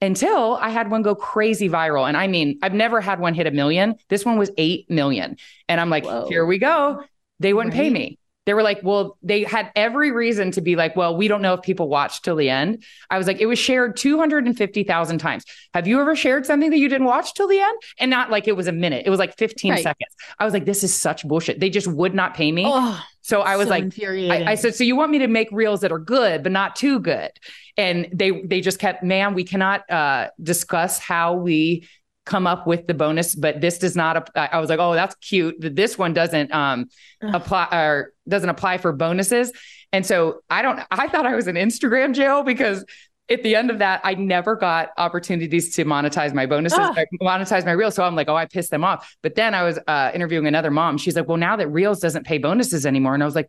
until 0.00 0.54
I 0.54 0.70
had 0.70 0.90
one 0.90 1.02
go 1.02 1.14
crazy 1.14 1.68
viral, 1.68 2.06
and 2.06 2.16
I 2.16 2.26
mean, 2.26 2.58
I've 2.62 2.74
never 2.74 3.00
had 3.00 3.20
one 3.20 3.34
hit 3.34 3.46
a 3.46 3.50
million. 3.50 3.96
This 4.08 4.24
one 4.24 4.38
was 4.38 4.50
eight 4.56 4.88
million, 4.90 5.36
and 5.68 5.80
I'm 5.80 5.90
like, 5.90 6.04
Whoa. 6.04 6.26
"Here 6.28 6.46
we 6.46 6.58
go." 6.58 7.02
They 7.38 7.52
wouldn't 7.54 7.74
pay 7.74 7.88
me. 7.88 8.18
They 8.46 8.54
were 8.54 8.62
like, 8.62 8.80
well, 8.82 9.18
they 9.22 9.44
had 9.44 9.70
every 9.76 10.10
reason 10.10 10.50
to 10.52 10.60
be 10.60 10.74
like, 10.74 10.96
well, 10.96 11.14
we 11.16 11.28
don't 11.28 11.42
know 11.42 11.54
if 11.54 11.62
people 11.62 11.88
watch 11.88 12.22
till 12.22 12.36
the 12.36 12.48
end. 12.48 12.82
I 13.10 13.18
was 13.18 13.26
like, 13.26 13.38
it 13.38 13.46
was 13.46 13.58
shared 13.58 13.96
250,000 13.98 15.18
times. 15.18 15.44
Have 15.74 15.86
you 15.86 16.00
ever 16.00 16.16
shared 16.16 16.46
something 16.46 16.70
that 16.70 16.78
you 16.78 16.88
didn't 16.88 17.06
watch 17.06 17.34
till 17.34 17.48
the 17.48 17.58
end? 17.60 17.78
And 17.98 18.10
not 18.10 18.30
like 18.30 18.48
it 18.48 18.56
was 18.56 18.66
a 18.66 18.72
minute, 18.72 19.04
it 19.06 19.10
was 19.10 19.18
like 19.18 19.36
15 19.36 19.72
Right. 19.72 19.82
seconds. 19.82 20.10
I 20.38 20.44
was 20.44 20.54
like, 20.54 20.64
this 20.64 20.82
is 20.82 20.94
such 20.94 21.26
bullshit. 21.28 21.60
They 21.60 21.70
just 21.70 21.86
would 21.86 22.14
not 22.14 22.34
pay 22.34 22.50
me. 22.50 22.64
Oh, 22.66 23.02
so 23.20 23.42
I 23.42 23.56
was 23.56 23.66
so 23.66 23.70
like. 23.70 23.84
I, 24.30 24.52
I 24.52 24.54
said, 24.54 24.74
so 24.74 24.84
you 24.84 24.96
want 24.96 25.10
me 25.10 25.18
to 25.18 25.28
make 25.28 25.48
reels 25.52 25.82
that 25.82 25.92
are 25.92 25.98
good, 25.98 26.42
but 26.42 26.50
not 26.50 26.76
too 26.76 26.98
good? 26.98 27.30
And 27.76 28.08
they 28.12 28.42
they 28.42 28.60
just 28.62 28.78
kept, 28.78 29.02
ma'am, 29.02 29.34
we 29.34 29.44
cannot 29.44 29.88
uh, 29.90 30.28
discuss 30.42 30.98
how 30.98 31.34
we 31.34 31.86
come 32.26 32.46
up 32.46 32.66
with 32.66 32.86
the 32.86 32.94
bonus, 32.94 33.34
but 33.34 33.60
this 33.60 33.78
does 33.78 33.96
not. 33.96 34.30
I 34.36 34.50
I 34.52 34.60
was 34.60 34.70
like, 34.70 34.78
oh, 34.78 34.94
that's 34.94 35.14
cute. 35.16 35.56
This 35.60 35.98
one 35.98 36.12
doesn't 36.14 36.52
um, 36.52 36.88
apply 37.22 37.68
or 37.72 38.12
doesn't 38.30 38.48
apply 38.48 38.78
for 38.78 38.92
bonuses. 38.92 39.52
And 39.92 40.06
so 40.06 40.40
I 40.48 40.62
don't. 40.62 40.80
I 40.90 41.08
thought 41.08 41.26
I 41.26 41.34
was 41.34 41.46
in 41.48 41.56
Instagram 41.56 42.14
jail 42.14 42.42
because. 42.42 42.84
At 43.32 43.44
the 43.44 43.54
end 43.54 43.70
of 43.70 43.78
that, 43.78 44.00
I 44.02 44.14
never 44.14 44.56
got 44.56 44.88
opportunities 44.98 45.72
to 45.76 45.84
monetize 45.84 46.34
my 46.34 46.46
bonuses, 46.46 46.80
Ah. 46.82 46.92
monetize 47.22 47.64
my 47.64 47.70
reels. 47.70 47.94
So 47.94 48.02
I'm 48.02 48.16
like, 48.16 48.28
oh, 48.28 48.34
I 48.34 48.46
pissed 48.46 48.72
them 48.72 48.82
off. 48.82 49.14
But 49.22 49.36
then 49.36 49.54
I 49.54 49.62
was 49.62 49.78
uh, 49.86 50.10
interviewing 50.12 50.48
another 50.48 50.72
mom. 50.72 50.98
She's 50.98 51.14
like, 51.14 51.28
well, 51.28 51.36
now 51.36 51.54
that 51.54 51.68
Reels 51.68 52.00
doesn't 52.00 52.26
pay 52.26 52.38
bonuses 52.38 52.84
anymore, 52.84 53.14
and 53.14 53.22
I 53.22 53.26
was 53.26 53.36
like, 53.36 53.48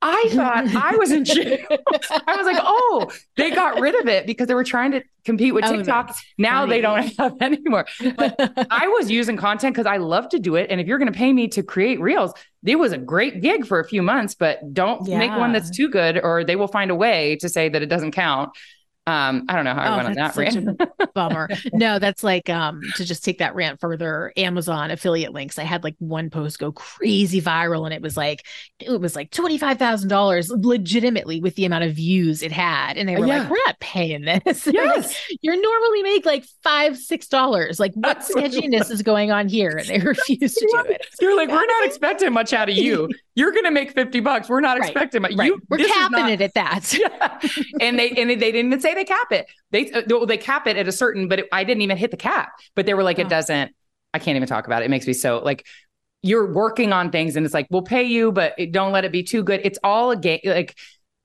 I 0.00 0.28
thought 0.30 0.74
I 0.74 0.96
was 0.96 1.10
in 1.10 1.26
jail. 1.26 1.58
I 2.26 2.36
was 2.36 2.46
like, 2.46 2.56
oh, 2.62 3.10
they 3.36 3.50
got 3.50 3.78
rid 3.80 4.00
of 4.00 4.08
it 4.08 4.26
because 4.26 4.46
they 4.46 4.54
were 4.54 4.64
trying 4.64 4.92
to 4.92 5.02
compete 5.26 5.52
with 5.52 5.64
Oh, 5.66 5.76
TikTok. 5.76 6.06
that's 6.06 6.24
now 6.38 6.64
they 6.64 6.80
don't 6.80 7.14
have 7.18 7.34
anymore. 7.42 7.84
But 8.16 8.34
I 8.70 8.88
was 8.88 9.10
using 9.10 9.36
content 9.36 9.74
because 9.74 9.86
I 9.86 9.98
love 9.98 10.30
to 10.30 10.38
do 10.38 10.54
it. 10.56 10.68
And 10.70 10.80
if 10.80 10.86
you're 10.86 10.98
going 10.98 11.12
to 11.12 11.18
pay 11.18 11.34
me 11.34 11.48
to 11.48 11.62
create 11.62 12.00
reels, 12.00 12.32
it 12.64 12.76
was 12.76 12.92
a 12.92 12.98
great 12.98 13.40
gig 13.40 13.66
for 13.66 13.78
a 13.78 13.86
few 13.86 14.02
months, 14.02 14.34
but 14.34 14.74
don't 14.74 15.06
make 15.08 15.30
one 15.30 15.52
that's 15.52 15.70
too 15.70 15.88
good 15.88 16.18
or 16.22 16.44
they 16.44 16.56
will 16.56 16.68
find 16.68 16.90
a 16.90 16.94
way 16.94 17.36
to 17.36 17.48
say 17.48 17.68
that 17.68 17.82
it 17.82 17.86
doesn't 17.86 18.12
count. 18.12 18.50
Um, 19.08 19.46
I 19.48 19.54
don't 19.56 19.64
know 19.64 19.74
how 19.74 19.80
I 19.82 19.92
Oh, 19.94 19.96
went 19.96 20.08
on 20.08 20.14
that 20.14 20.36
rant. 20.36 20.80
bummer. 21.14 21.48
No, 21.72 21.98
that's 21.98 22.22
like 22.22 22.50
um 22.50 22.82
to 22.96 23.04
just 23.04 23.24
take 23.24 23.38
that 23.38 23.54
rant 23.54 23.80
further. 23.80 24.32
Amazon 24.36 24.90
affiliate 24.90 25.32
links. 25.32 25.58
I 25.58 25.62
had 25.64 25.82
like 25.82 25.94
one 25.98 26.28
post 26.30 26.58
go 26.58 26.72
crazy 26.72 27.40
viral, 27.40 27.84
and 27.86 27.94
it 27.94 28.02
was 28.02 28.16
like 28.16 28.44
it 28.78 29.00
was 29.00 29.16
like 29.16 29.30
twenty 29.30 29.56
five 29.56 29.78
thousand 29.78 30.08
dollars, 30.10 30.50
legitimately 30.50 31.40
with 31.40 31.54
the 31.54 31.64
amount 31.64 31.84
of 31.84 31.94
views 31.94 32.42
it 32.42 32.52
had, 32.52 32.96
and 32.98 33.08
they 33.08 33.16
were 33.16 33.26
Yeah. 33.26 33.40
like, 33.40 33.50
"We're 33.50 33.56
not 33.66 33.80
paying 33.80 34.22
this." 34.24 34.66
Like, 34.66 34.74
Yes. 34.74 35.20
you 35.40 35.60
normally 35.60 36.02
make 36.02 36.26
like 36.26 36.44
five 36.62 36.96
six 36.98 37.28
dollars. 37.28 37.80
Like, 37.80 37.94
what 37.94 38.22
sketchiness 38.24 38.90
is 38.90 39.02
going 39.02 39.30
on 39.30 39.48
here? 39.48 39.70
And 39.76 39.86
they 39.88 39.98
refuse 40.06 40.54
to 40.54 40.68
do 40.70 40.90
it. 40.92 41.06
You're 41.20 41.36
like, 41.36 41.48
we're 41.48 41.64
not 41.64 41.84
expecting 41.86 42.32
much 42.32 42.52
out 42.52 42.68
of 42.68 42.76
you. 42.76 43.08
You're 43.38 43.52
going 43.52 43.64
to 43.66 43.70
make 43.70 43.92
50 43.92 44.18
bucks. 44.20 44.48
We're 44.48 44.60
not 44.60 44.78
Right. 44.80 44.90
expecting 44.90 45.22
much. 45.22 45.36
Right. 45.36 45.46
You, 45.46 45.60
We're 45.68 45.78
capping 45.78 46.18
not- 46.18 46.30
it 46.30 46.40
at 46.40 46.54
that. 46.54 46.92
Yeah. 46.98 47.38
and 47.80 47.96
they 47.96 48.10
and 48.10 48.28
they 48.30 48.34
didn't 48.36 48.66
even 48.66 48.80
say 48.80 48.94
they 48.94 49.04
cap 49.04 49.30
it. 49.30 49.46
They 49.70 49.92
uh, 49.92 50.02
well, 50.08 50.26
they 50.26 50.38
cap 50.38 50.66
it 50.66 50.76
at 50.76 50.88
a 50.88 50.92
certain, 50.92 51.28
but 51.28 51.38
it, 51.40 51.46
I 51.52 51.62
didn't 51.62 51.82
even 51.82 51.96
hit 51.96 52.10
the 52.10 52.16
cap. 52.16 52.50
But 52.74 52.86
they 52.86 52.94
were 52.94 53.04
like, 53.04 53.18
Oh. 53.18 53.22
it 53.22 53.28
doesn't. 53.28 53.72
I 54.12 54.18
can't 54.18 54.34
even 54.36 54.48
talk 54.48 54.66
about 54.66 54.82
it. 54.82 54.86
It 54.86 54.90
makes 54.90 55.06
me 55.06 55.12
so 55.12 55.38
like 55.44 55.64
you're 56.22 56.52
working 56.52 56.92
on 56.92 57.12
things, 57.12 57.36
and 57.36 57.46
it's 57.46 57.54
like 57.54 57.68
we'll 57.70 57.82
pay 57.82 58.02
you, 58.02 58.32
but 58.32 58.54
it, 58.58 58.72
don't 58.72 58.90
let 58.90 59.04
it 59.04 59.12
be 59.12 59.22
too 59.22 59.44
good. 59.44 59.60
It's 59.62 59.78
all 59.84 60.10
a 60.10 60.16
game. 60.16 60.40
Like 60.44 60.76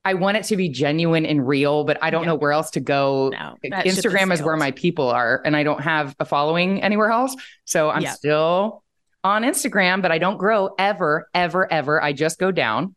I 0.04 0.14
want 0.14 0.36
it 0.36 0.44
to 0.44 0.56
be 0.56 0.68
genuine 0.68 1.26
and 1.26 1.48
real, 1.48 1.82
but 1.82 1.98
I 2.00 2.10
don't 2.10 2.22
Yeah. 2.22 2.28
know 2.28 2.34
where 2.36 2.52
else 2.52 2.70
to 2.72 2.80
go. 2.80 3.30
No, 3.30 3.56
that 3.70 3.82
ship 3.82 3.86
has 3.86 3.98
Instagram 3.98 4.32
is 4.32 4.40
where 4.40 4.56
my 4.56 4.70
people 4.70 5.08
are, 5.08 5.42
and 5.44 5.56
I 5.56 5.64
don't 5.64 5.80
have 5.80 6.14
a 6.20 6.24
following 6.24 6.80
anywhere 6.82 7.10
else. 7.10 7.34
So 7.64 7.90
I'm 7.90 8.02
Yeah. 8.02 8.12
still 8.12 8.83
on 9.24 9.42
Instagram, 9.42 10.02
but 10.02 10.12
I 10.12 10.18
don't 10.18 10.36
grow 10.36 10.74
ever, 10.78 11.28
ever, 11.34 11.72
ever. 11.72 12.02
I 12.02 12.12
just 12.12 12.38
go 12.38 12.50
down 12.52 12.94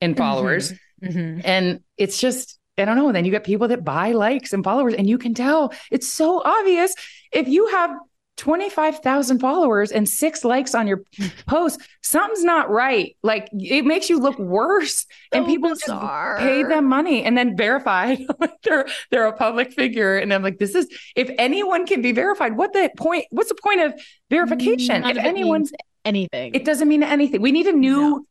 in 0.00 0.14
followers. 0.14 0.74
Mhm. 1.02 1.42
And 1.44 1.80
it's 1.96 2.18
just, 2.18 2.58
I 2.76 2.84
don't 2.84 2.96
know. 2.96 3.12
Then 3.12 3.24
you 3.24 3.30
get 3.30 3.44
people 3.44 3.68
that 3.68 3.84
buy 3.84 4.12
likes 4.12 4.52
and 4.52 4.64
followers, 4.64 4.94
and 4.94 5.08
you 5.08 5.16
can 5.16 5.32
tell 5.32 5.72
it's 5.90 6.08
so 6.08 6.42
obvious. 6.44 6.94
If 7.32 7.48
you 7.48 7.68
have 7.68 7.92
25,000 8.40 9.38
followers 9.38 9.92
and 9.92 10.08
six 10.08 10.44
likes 10.44 10.74
on 10.74 10.86
your 10.86 11.02
post, 11.46 11.80
something's 12.02 12.42
not 12.42 12.70
right. 12.70 13.14
Like 13.22 13.48
it 13.52 13.84
makes 13.84 14.08
you 14.08 14.18
look 14.18 14.38
worse. 14.38 15.04
and 15.32 15.44
So 15.44 15.50
people 15.50 15.70
just 15.74 15.86
pay 16.38 16.62
them 16.62 16.86
money 16.86 17.22
and 17.22 17.36
then 17.36 17.54
verified. 17.56 18.18
they're 18.64 18.86
they're 19.10 19.26
a 19.26 19.32
public 19.36 19.72
figure. 19.74 20.16
And 20.16 20.32
I'm 20.32 20.42
like, 20.42 20.58
this 20.58 20.74
is 20.74 20.88
if 21.14 21.30
anyone 21.38 21.86
can 21.86 22.00
be 22.02 22.12
verified, 22.12 22.56
what 22.56 22.72
the 22.72 22.90
point? 22.96 23.26
What's 23.30 23.50
the 23.50 23.58
point 23.62 23.82
of 23.82 23.94
verification? 24.30 25.02
None 25.02 25.10
if 25.10 25.18
of 25.18 25.24
it 25.24 25.28
anyone, 25.28 25.60
means 25.60 25.72
anything. 26.06 26.54
it 26.54 26.64
doesn't 26.64 26.88
mean 26.88 27.02
anything. 27.02 27.42
We 27.42 27.52
need 27.52 27.66
a 27.66 27.72
new 27.72 28.00
No. 28.00 28.24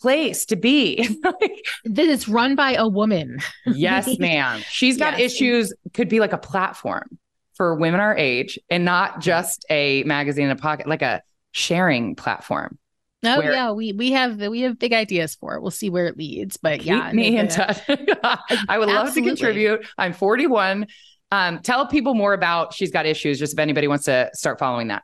place 0.00 0.46
to 0.46 0.56
be. 0.56 1.08
Like, 1.24 1.66
that 1.86 2.06
it's 2.06 2.28
run 2.28 2.54
by 2.54 2.74
a 2.74 2.86
woman. 2.86 3.38
Yes, 3.66 4.16
ma'am. 4.18 4.62
She's 4.70 4.96
got 4.96 5.14
Yes. 5.18 5.32
issues, 5.32 5.72
could 5.92 6.08
be 6.08 6.20
like 6.20 6.32
a 6.32 6.38
platform 6.38 7.18
for 7.56 7.74
women 7.74 8.00
our 8.00 8.16
age 8.16 8.58
and 8.70 8.84
not 8.84 9.20
just 9.20 9.64
a 9.70 10.02
magazine 10.04 10.46
in 10.46 10.50
a 10.50 10.56
pocket, 10.56 10.86
like 10.86 11.02
a 11.02 11.22
sharing 11.52 12.14
platform. 12.14 12.78
Oh 13.24 13.38
where, 13.38 13.52
yeah, 13.52 13.72
we 13.72 13.92
we 13.92 14.12
have 14.12 14.38
we 14.38 14.60
have 14.60 14.78
big 14.78 14.92
ideas 14.92 15.34
for 15.34 15.56
it. 15.56 15.62
We'll 15.62 15.70
see 15.70 15.90
where 15.90 16.06
it 16.06 16.16
leads, 16.16 16.58
but 16.58 16.82
yeah, 16.82 17.10
me 17.12 17.36
in 17.36 17.48
touch. 17.48 17.78
I 18.68 18.78
would 18.78 18.88
love 18.88 19.12
to 19.14 19.22
contribute. 19.22 19.86
I'm 19.98 20.12
41. 20.12 20.86
Um, 21.32 21.58
tell 21.60 21.86
people 21.88 22.14
more 22.14 22.34
about 22.34 22.72
She's 22.72 22.92
Got 22.92 23.06
Issues, 23.06 23.38
just 23.38 23.54
if 23.54 23.58
anybody 23.58 23.88
wants 23.88 24.04
to 24.04 24.30
start 24.32 24.58
following 24.58 24.88
that. 24.88 25.02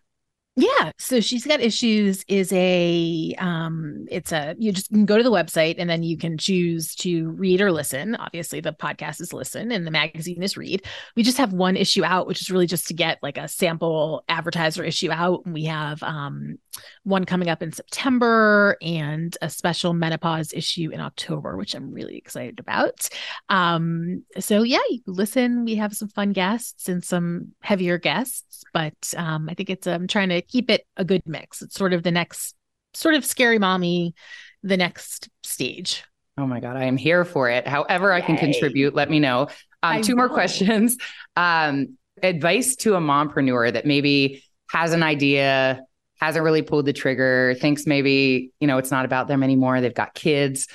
Yeah. 0.55 0.93
So 0.99 1.21
she's 1.21 1.47
got 1.47 1.63
issues 1.63 2.25
is 2.29 2.53
a 2.53 3.35
um 3.39 4.05
it's 4.11 4.33
a 4.33 4.55
you 4.59 4.71
just 4.71 4.91
can 4.91 5.07
go 5.07 5.17
to 5.17 5.23
the 5.23 5.31
website 5.31 5.77
and 5.79 5.89
then 5.89 6.03
you 6.03 6.19
can 6.19 6.37
choose 6.37 6.95
to 6.97 7.31
read 7.31 7.63
or 7.63 7.73
listen. 7.73 8.17
Obviously 8.17 8.61
the 8.61 8.75
podcast 8.75 9.23
is 9.23 9.33
listen 9.33 9.73
and 9.73 9.87
the 9.87 9.91
magazine 9.91 10.43
is 10.43 10.59
read. 10.59 10.85
We 11.17 11.23
just 11.23 11.39
have 11.39 11.55
one 11.55 11.75
issue 11.75 12.05
out, 12.05 12.27
which 12.27 12.43
is 12.43 12.51
really 12.51 12.67
just 12.67 12.87
to 12.89 12.95
get 12.95 13.19
like 13.23 13.39
a 13.39 13.49
sample 13.49 14.25
advertiser 14.29 14.85
issue 14.85 15.11
out. 15.11 15.47
And 15.47 15.55
we 15.55 15.65
have 15.65 16.03
um 16.03 16.59
one 17.05 17.25
coming 17.25 17.49
up 17.49 17.63
in 17.63 17.73
September 17.73 18.77
and 18.83 19.37
a 19.43 19.51
special 19.51 19.93
menopause 19.93 20.53
issue 20.53 20.91
in 20.91 21.01
October, 21.01 21.57
which 21.57 21.75
I'm 21.75 21.93
really 21.93 22.17
excited 22.17 22.61
about. 22.61 23.09
Um 23.49 24.25
so 24.39 24.63
yeah, 24.63 24.79
you 24.91 25.01
listen. 25.07 25.65
We 25.65 25.77
have 25.77 25.95
some 25.95 26.09
fun 26.09 26.33
guests 26.33 26.89
and 26.89 27.05
some 27.05 27.53
heavier 27.63 27.99
guests, 27.99 28.65
but 28.73 28.95
um 29.17 29.49
I 29.49 29.55
think 29.55 29.71
it's 29.71 29.87
I'm 29.87 30.07
trying 30.07 30.31
to 30.31 30.43
keep 30.43 30.71
it 30.71 30.87
a 30.97 31.05
good 31.05 31.23
mix. 31.27 31.63
It's 31.63 31.77
sort 31.77 31.93
of 31.93 32.03
the 32.03 32.13
next 32.13 32.55
sort 32.95 33.15
of 33.15 33.25
scary 33.25 33.59
mommy, 33.59 34.15
the 34.63 34.77
next 34.77 35.29
stage. 35.43 36.05
Oh 36.39 36.47
my 36.47 36.61
God, 36.61 36.77
I 36.77 36.85
am 36.85 36.97
here 36.97 37.25
for 37.25 37.51
it. 37.51 37.67
However, 37.67 38.11
Yay. 38.11 38.17
I 38.17 38.21
can 38.21 38.37
contribute, 38.37 38.95
let 38.95 39.11
me 39.11 39.21
know. 39.21 39.49
Um, 39.83 40.03
two 40.03 40.13
will. 40.13 40.27
more 40.27 40.29
questions. 40.29 40.97
Um, 41.35 41.97
advice 42.23 42.77
to 42.77 42.95
a 42.95 43.01
mompreneur 43.01 43.73
that 43.73 43.87
maybe 43.87 44.45
has 44.71 44.93
an 44.93 45.03
idea, 45.03 45.81
hasn't 46.23 46.45
really 46.45 46.63
pulled 46.63 46.87
the 46.87 46.93
trigger, 46.93 47.55
thinks 47.61 47.87
maybe, 47.87 48.53
you 48.61 48.69
know, 48.69 48.79
it's 48.79 48.93
not 48.93 49.05
about 49.05 49.27
them 49.27 49.43
anymore. 49.43 49.81
They've 49.81 49.93
got 49.93 50.15
kids. 50.15 50.69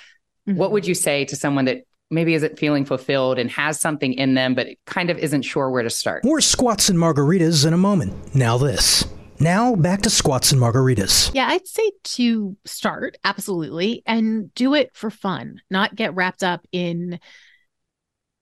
Mm-hmm. 0.48 0.58
What 0.58 0.72
would 0.72 0.86
you 0.86 0.94
say 0.94 1.24
to 1.26 1.36
someone 1.38 1.66
that 1.66 1.84
maybe 2.12 2.34
isn't 2.34 2.60
feeling 2.60 2.84
fulfilled 2.84 3.40
and 3.40 3.50
has 3.52 3.80
something 3.80 4.14
in 4.14 4.34
them, 4.34 4.56
but 4.56 4.68
kind 4.86 5.10
of 5.10 5.18
isn't 5.18 5.44
sure 5.44 5.70
where 5.70 5.84
to 5.84 5.90
start? 5.90 6.26
More 6.26 6.42
squats 6.42 6.90
and 6.90 7.00
margaritas 7.00 7.66
in 7.66 7.74
a 7.74 7.78
moment. 7.78 8.36
Now, 8.36 8.58
this. 8.58 9.06
Now 9.40 9.76
back 9.76 10.02
to 10.02 10.10
squats 10.10 10.52
and 10.52 10.60
margaritas. 10.60 11.32
Yeah, 11.34 11.48
I'd 11.48 11.68
say 11.68 11.92
to 12.04 12.58
start, 12.66 13.18
absolutely, 13.24 14.04
and 14.06 14.54
do 14.54 14.74
it 14.74 14.90
for 14.94 15.10
fun, 15.10 15.62
not 15.70 15.96
get 15.96 16.16
wrapped 16.16 16.44
up 16.44 16.66
in 16.72 17.20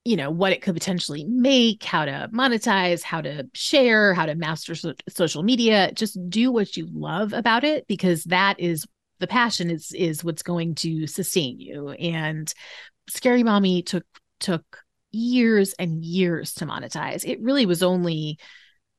you 0.05 0.15
know 0.15 0.29
what 0.29 0.53
it 0.53 0.61
could 0.61 0.75
potentially 0.75 1.25
make 1.25 1.83
how 1.83 2.05
to 2.05 2.29
monetize 2.31 3.01
how 3.01 3.19
to 3.19 3.43
share 3.53 4.13
how 4.13 4.25
to 4.25 4.35
master 4.35 4.75
so- 4.75 4.93
social 5.09 5.43
media 5.43 5.91
just 5.93 6.17
do 6.29 6.51
what 6.51 6.77
you 6.77 6.87
love 6.93 7.33
about 7.33 7.63
it 7.63 7.87
because 7.87 8.23
that 8.25 8.59
is 8.59 8.85
the 9.19 9.27
passion 9.27 9.69
is 9.69 9.91
is 9.93 10.23
what's 10.23 10.43
going 10.43 10.75
to 10.75 11.07
sustain 11.07 11.59
you. 11.59 11.89
And 11.89 12.51
scary 13.09 13.43
mommy 13.43 13.81
took 13.81 14.05
took 14.39 14.79
years 15.11 15.73
and 15.79 16.03
years 16.03 16.53
to 16.55 16.65
monetize. 16.65 17.25
It 17.25 17.41
really 17.41 17.65
was 17.65 17.83
only 17.83 18.37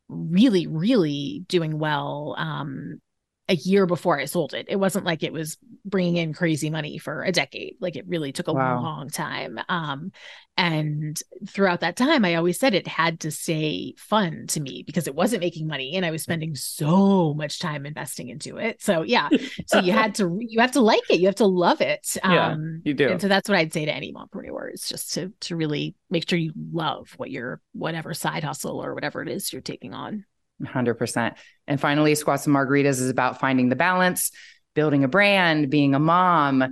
really, 0.09 0.67
really 0.67 1.45
doing 1.49 1.79
well 1.79 2.35
um, 2.39 3.01
a 3.49 3.55
year 3.55 3.87
before 3.87 4.19
I 4.19 4.25
sold 4.25 4.55
it. 4.55 4.67
It 4.69 4.77
wasn't 4.77 5.05
like 5.05 5.23
it 5.23 5.33
was 5.33 5.57
bringing 5.85 6.17
in 6.17 6.33
crazy 6.33 6.69
money 6.69 6.99
for 6.99 7.23
a 7.23 7.31
decade. 7.31 7.77
Like 7.81 7.95
it 7.95 8.07
really 8.09 8.33
took 8.33 8.49
a 8.49 8.53
wow. 8.53 8.83
long 8.83 9.09
time. 9.09 9.61
Um, 9.69 10.11
and 10.57 11.21
throughout 11.47 11.81
that 11.81 11.97
time, 11.97 12.25
I 12.25 12.35
always 12.35 12.59
said 12.59 12.75
it 12.75 12.89
had 12.89 13.21
to 13.21 13.31
stay 13.31 13.95
fun 13.99 14.47
to 14.49 14.61
me 14.61 14.83
because 14.85 15.07
it 15.07 15.15
wasn't 15.15 15.43
making 15.43 15.69
money 15.69 15.95
and 15.95 16.05
I 16.05 16.11
was 16.11 16.23
spending 16.23 16.57
so 16.57 17.35
much 17.35 17.61
time 17.61 17.87
investing 17.87 18.31
into 18.31 18.57
it. 18.57 18.83
So 18.83 19.03
yeah, 19.03 19.29
so 19.67 19.79
you 19.81 19.93
had 19.93 20.15
to 20.17 20.39
you 20.41 20.61
have 20.61 20.73
to 20.73 20.81
like 20.81 21.09
it, 21.09 21.21
you 21.21 21.27
have 21.27 21.37
to 21.37 21.47
love 21.47 21.81
it. 21.81 22.17
Um, 22.27 22.83
yeah, 22.83 22.91
you 22.91 22.95
do. 22.95 23.09
And 23.09 23.21
so 23.21 23.29
that's 23.29 23.49
what 23.49 23.57
I'd 23.57 23.73
say 23.73 23.85
to 23.85 23.95
any 23.95 24.13
mompreneur 24.13 24.73
is 24.73 24.89
just 24.89 25.13
to 25.15 25.33
to 25.43 25.55
really 25.55 25.95
make 26.11 26.29
sure 26.29 26.39
you 26.39 26.53
love 26.73 27.13
what 27.19 27.31
you're 27.31 27.61
whatever 27.73 28.15
side 28.15 28.43
hustle 28.43 28.83
or 28.83 28.95
whatever 28.95 29.23
it 29.23 29.29
is 29.29 29.53
you're 29.53 29.63
taking 29.63 29.95
on. 29.95 30.25
100%. 30.63 31.35
And 31.67 31.81
finally, 31.81 32.15
Squats 32.15 32.47
and 32.47 32.55
Margaritas 32.55 33.01
is 33.01 33.11
about 33.11 33.41
finding 33.41 33.69
the 33.69 33.77
balance, 33.77 34.31
building 34.75 35.05
a 35.05 35.09
brand, 35.09 35.71
being 35.71 35.95
a 35.95 35.99
mom, 35.99 36.65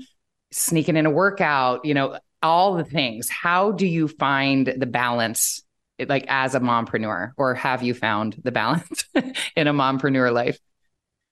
sneaking 0.52 0.96
in 0.96 1.06
a 1.06 1.10
workout, 1.10 1.84
you 1.84 1.94
know, 1.94 2.18
all 2.42 2.74
the 2.74 2.84
things. 2.84 3.28
How 3.28 3.72
do 3.72 3.86
you 3.86 4.08
find 4.08 4.66
the 4.66 4.86
balance 4.86 5.62
like 6.08 6.26
as 6.28 6.54
a 6.54 6.60
mompreneur 6.60 7.32
or 7.36 7.54
have 7.54 7.82
you 7.82 7.94
found 7.94 8.40
the 8.42 8.52
balance 8.52 9.04
in 9.56 9.66
a 9.66 9.72
mompreneur 9.72 10.32
life? 10.32 10.58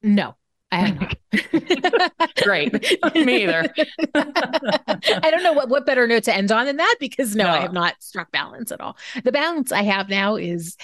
No. 0.03 0.35
I 0.71 0.77
have 0.77 1.01
not. 1.01 2.35
Great. 2.43 2.73
Me 3.15 3.43
either. 3.43 3.71
I 4.15 5.31
don't 5.31 5.43
know 5.43 5.53
what, 5.53 5.69
what 5.69 5.85
better 5.85 6.07
note 6.07 6.25
to 6.25 6.35
end 6.35 6.51
on 6.51 6.65
than 6.65 6.79
that 6.79 6.97
because 6.99 7.37
no, 7.37 7.45
no, 7.45 7.51
I 7.51 7.59
have 7.59 7.75
not 7.75 8.03
struck 8.03 8.33
balance 8.33 8.73
at 8.73 8.81
all. 8.81 8.97
The 9.23 9.33
balance 9.33 9.71
I 9.71 9.83
have 9.83 10.09
now 10.09 10.37
is 10.37 10.79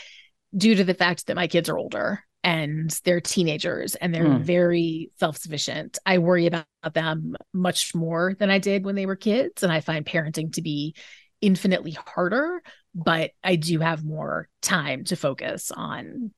due 0.56 0.74
to 0.74 0.84
the 0.84 0.94
fact 0.94 1.26
that 1.26 1.36
my 1.36 1.46
kids 1.46 1.68
are 1.68 1.78
older 1.78 2.24
and 2.44 2.90
they're 3.04 3.20
teenagers 3.20 3.94
and 3.96 4.14
they're 4.14 4.24
mm. 4.24 4.40
very 4.40 5.10
self-sufficient. 5.18 5.98
I 6.06 6.18
worry 6.18 6.46
about 6.46 6.66
them 6.94 7.36
much 7.52 7.94
more 7.94 8.34
than 8.38 8.50
I 8.50 8.58
did 8.58 8.84
when 8.84 8.94
they 8.94 9.06
were 9.06 9.16
kids 9.16 9.62
and 9.62 9.72
I 9.72 9.80
find 9.80 10.06
parenting 10.06 10.52
to 10.54 10.62
be 10.62 10.94
infinitely 11.40 11.92
harder, 11.92 12.62
but 12.94 13.32
I 13.42 13.56
do 13.56 13.80
have 13.80 14.04
more 14.04 14.48
time 14.62 15.04
to 15.04 15.16
focus 15.16 15.70
on 15.70 16.32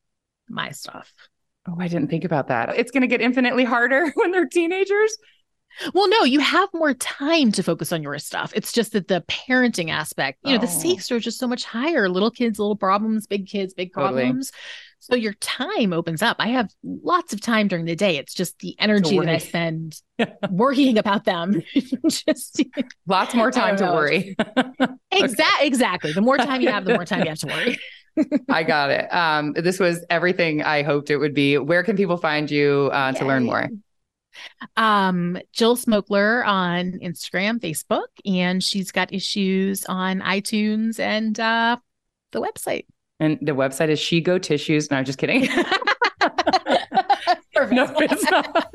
my 0.48 0.70
stuff. 0.70 1.12
Oh, 1.68 1.76
I 1.78 1.88
didn't 1.88 2.08
think 2.08 2.24
about 2.24 2.48
that. 2.48 2.76
It's 2.76 2.90
going 2.90 3.02
to 3.02 3.06
get 3.06 3.20
infinitely 3.20 3.64
harder 3.64 4.10
when 4.14 4.30
they're 4.30 4.48
teenagers. 4.48 5.16
Well, 5.94 6.08
no, 6.08 6.24
you 6.24 6.40
have 6.40 6.68
more 6.74 6.94
time 6.94 7.52
to 7.52 7.62
focus 7.62 7.92
on 7.92 8.02
your 8.02 8.18
stuff. 8.18 8.52
It's 8.54 8.72
just 8.72 8.92
that 8.92 9.08
the 9.08 9.22
parenting 9.28 9.90
aspect, 9.90 10.38
you 10.44 10.50
know, 10.50 10.58
oh. 10.58 10.60
the 10.60 10.66
stakes 10.66 11.10
are 11.10 11.20
just 11.20 11.38
so 11.38 11.46
much 11.46 11.64
higher. 11.64 12.08
Little 12.08 12.30
kids, 12.30 12.58
little 12.58 12.76
problems, 12.76 13.26
big 13.26 13.46
kids, 13.46 13.74
big 13.74 13.92
problems. 13.92 14.50
Totally. 14.50 14.60
So 15.02 15.16
your 15.16 15.32
time 15.34 15.94
opens 15.94 16.20
up. 16.20 16.36
I 16.38 16.48
have 16.48 16.70
lots 16.84 17.32
of 17.32 17.40
time 17.40 17.68
during 17.68 17.86
the 17.86 17.96
day. 17.96 18.18
It's 18.18 18.34
just 18.34 18.58
the 18.58 18.76
energy 18.78 19.18
that 19.18 19.30
I 19.30 19.38
spend 19.38 20.00
worrying 20.50 20.98
about 20.98 21.24
them. 21.24 21.62
just 22.06 22.62
lots 23.06 23.34
more 23.34 23.50
time 23.50 23.76
to 23.78 23.84
worry. 23.86 24.36
exactly. 25.10 25.66
Exactly. 25.66 26.12
The 26.12 26.20
more 26.20 26.36
time 26.36 26.60
you 26.60 26.70
have, 26.70 26.84
the 26.84 26.92
more 26.92 27.06
time 27.06 27.22
you 27.22 27.30
have 27.30 27.38
to 27.38 27.46
worry. 27.46 27.78
I 28.50 28.62
got 28.62 28.90
it. 28.90 29.12
Um, 29.12 29.54
this 29.54 29.80
was 29.80 30.04
everything 30.10 30.62
I 30.62 30.82
hoped 30.82 31.10
it 31.10 31.16
would 31.16 31.34
be. 31.34 31.56
Where 31.56 31.82
can 31.82 31.96
people 31.96 32.18
find 32.18 32.50
you 32.50 32.90
uh, 32.92 33.12
to 33.12 33.24
learn 33.24 33.44
more? 33.44 33.70
Um, 34.76 35.38
Jill 35.52 35.76
Smokler 35.76 36.46
on 36.46 36.92
Instagram, 37.02 37.58
Facebook, 37.60 38.06
and 38.24 38.62
she's 38.62 38.92
got 38.92 39.12
issues 39.12 39.84
on 39.86 40.20
iTunes 40.20 40.98
and 41.00 41.38
uh, 41.40 41.76
the 42.32 42.40
website. 42.40 42.86
And 43.18 43.38
the 43.42 43.52
website 43.52 43.88
is 43.90 43.98
She 43.98 44.20
Go 44.20 44.38
Tissues. 44.38 44.90
No, 44.90 44.96
I'm 44.98 45.04
just 45.04 45.18
kidding. 45.18 45.42
no, 47.56 47.86
it's 47.98 48.30
not. 48.30 48.72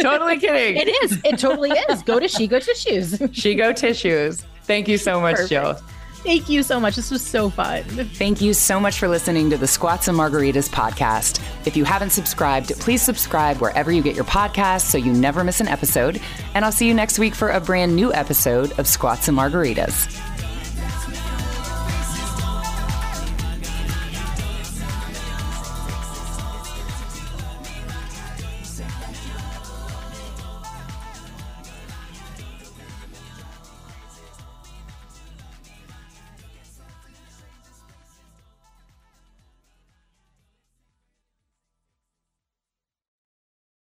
totally 0.00 0.38
kidding. 0.38 0.76
It 0.76 0.88
is. 1.04 1.18
It 1.24 1.38
totally 1.38 1.70
is. 1.70 2.02
Go 2.02 2.18
to 2.20 2.28
She 2.36 2.46
Go 2.46 2.58
Tissues. 2.58 3.20
she 3.32 3.54
Go 3.54 3.72
Tissues. 3.72 4.42
Thank 4.64 4.88
you 4.88 4.98
so 4.98 5.20
much, 5.20 5.36
Perfect. 5.36 5.50
Jill. 5.50 5.80
Thank 6.26 6.48
you 6.48 6.64
so 6.64 6.80
much. 6.80 6.96
This 6.96 7.12
was 7.12 7.22
so 7.22 7.48
fun. 7.48 7.84
Thank 7.84 8.40
you 8.40 8.52
so 8.52 8.80
much 8.80 8.98
for 8.98 9.06
listening 9.06 9.48
to 9.50 9.56
the 9.56 9.68
Squats 9.68 10.08
and 10.08 10.18
Margaritas 10.18 10.68
podcast. 10.68 11.40
If 11.64 11.76
you 11.76 11.84
haven't 11.84 12.10
subscribed, 12.10 12.72
please 12.80 13.00
subscribe 13.00 13.58
wherever 13.58 13.92
you 13.92 14.02
get 14.02 14.16
your 14.16 14.24
podcasts 14.24 14.90
so 14.90 14.98
you 14.98 15.12
never 15.12 15.44
miss 15.44 15.60
an 15.60 15.68
episode. 15.68 16.20
And 16.54 16.64
I'll 16.64 16.72
see 16.72 16.88
you 16.88 16.94
next 16.94 17.20
week 17.20 17.36
for 17.36 17.50
a 17.50 17.60
brand 17.60 17.94
new 17.94 18.12
episode 18.12 18.76
of 18.76 18.88
Squats 18.88 19.28
and 19.28 19.38
Margaritas. 19.38 20.25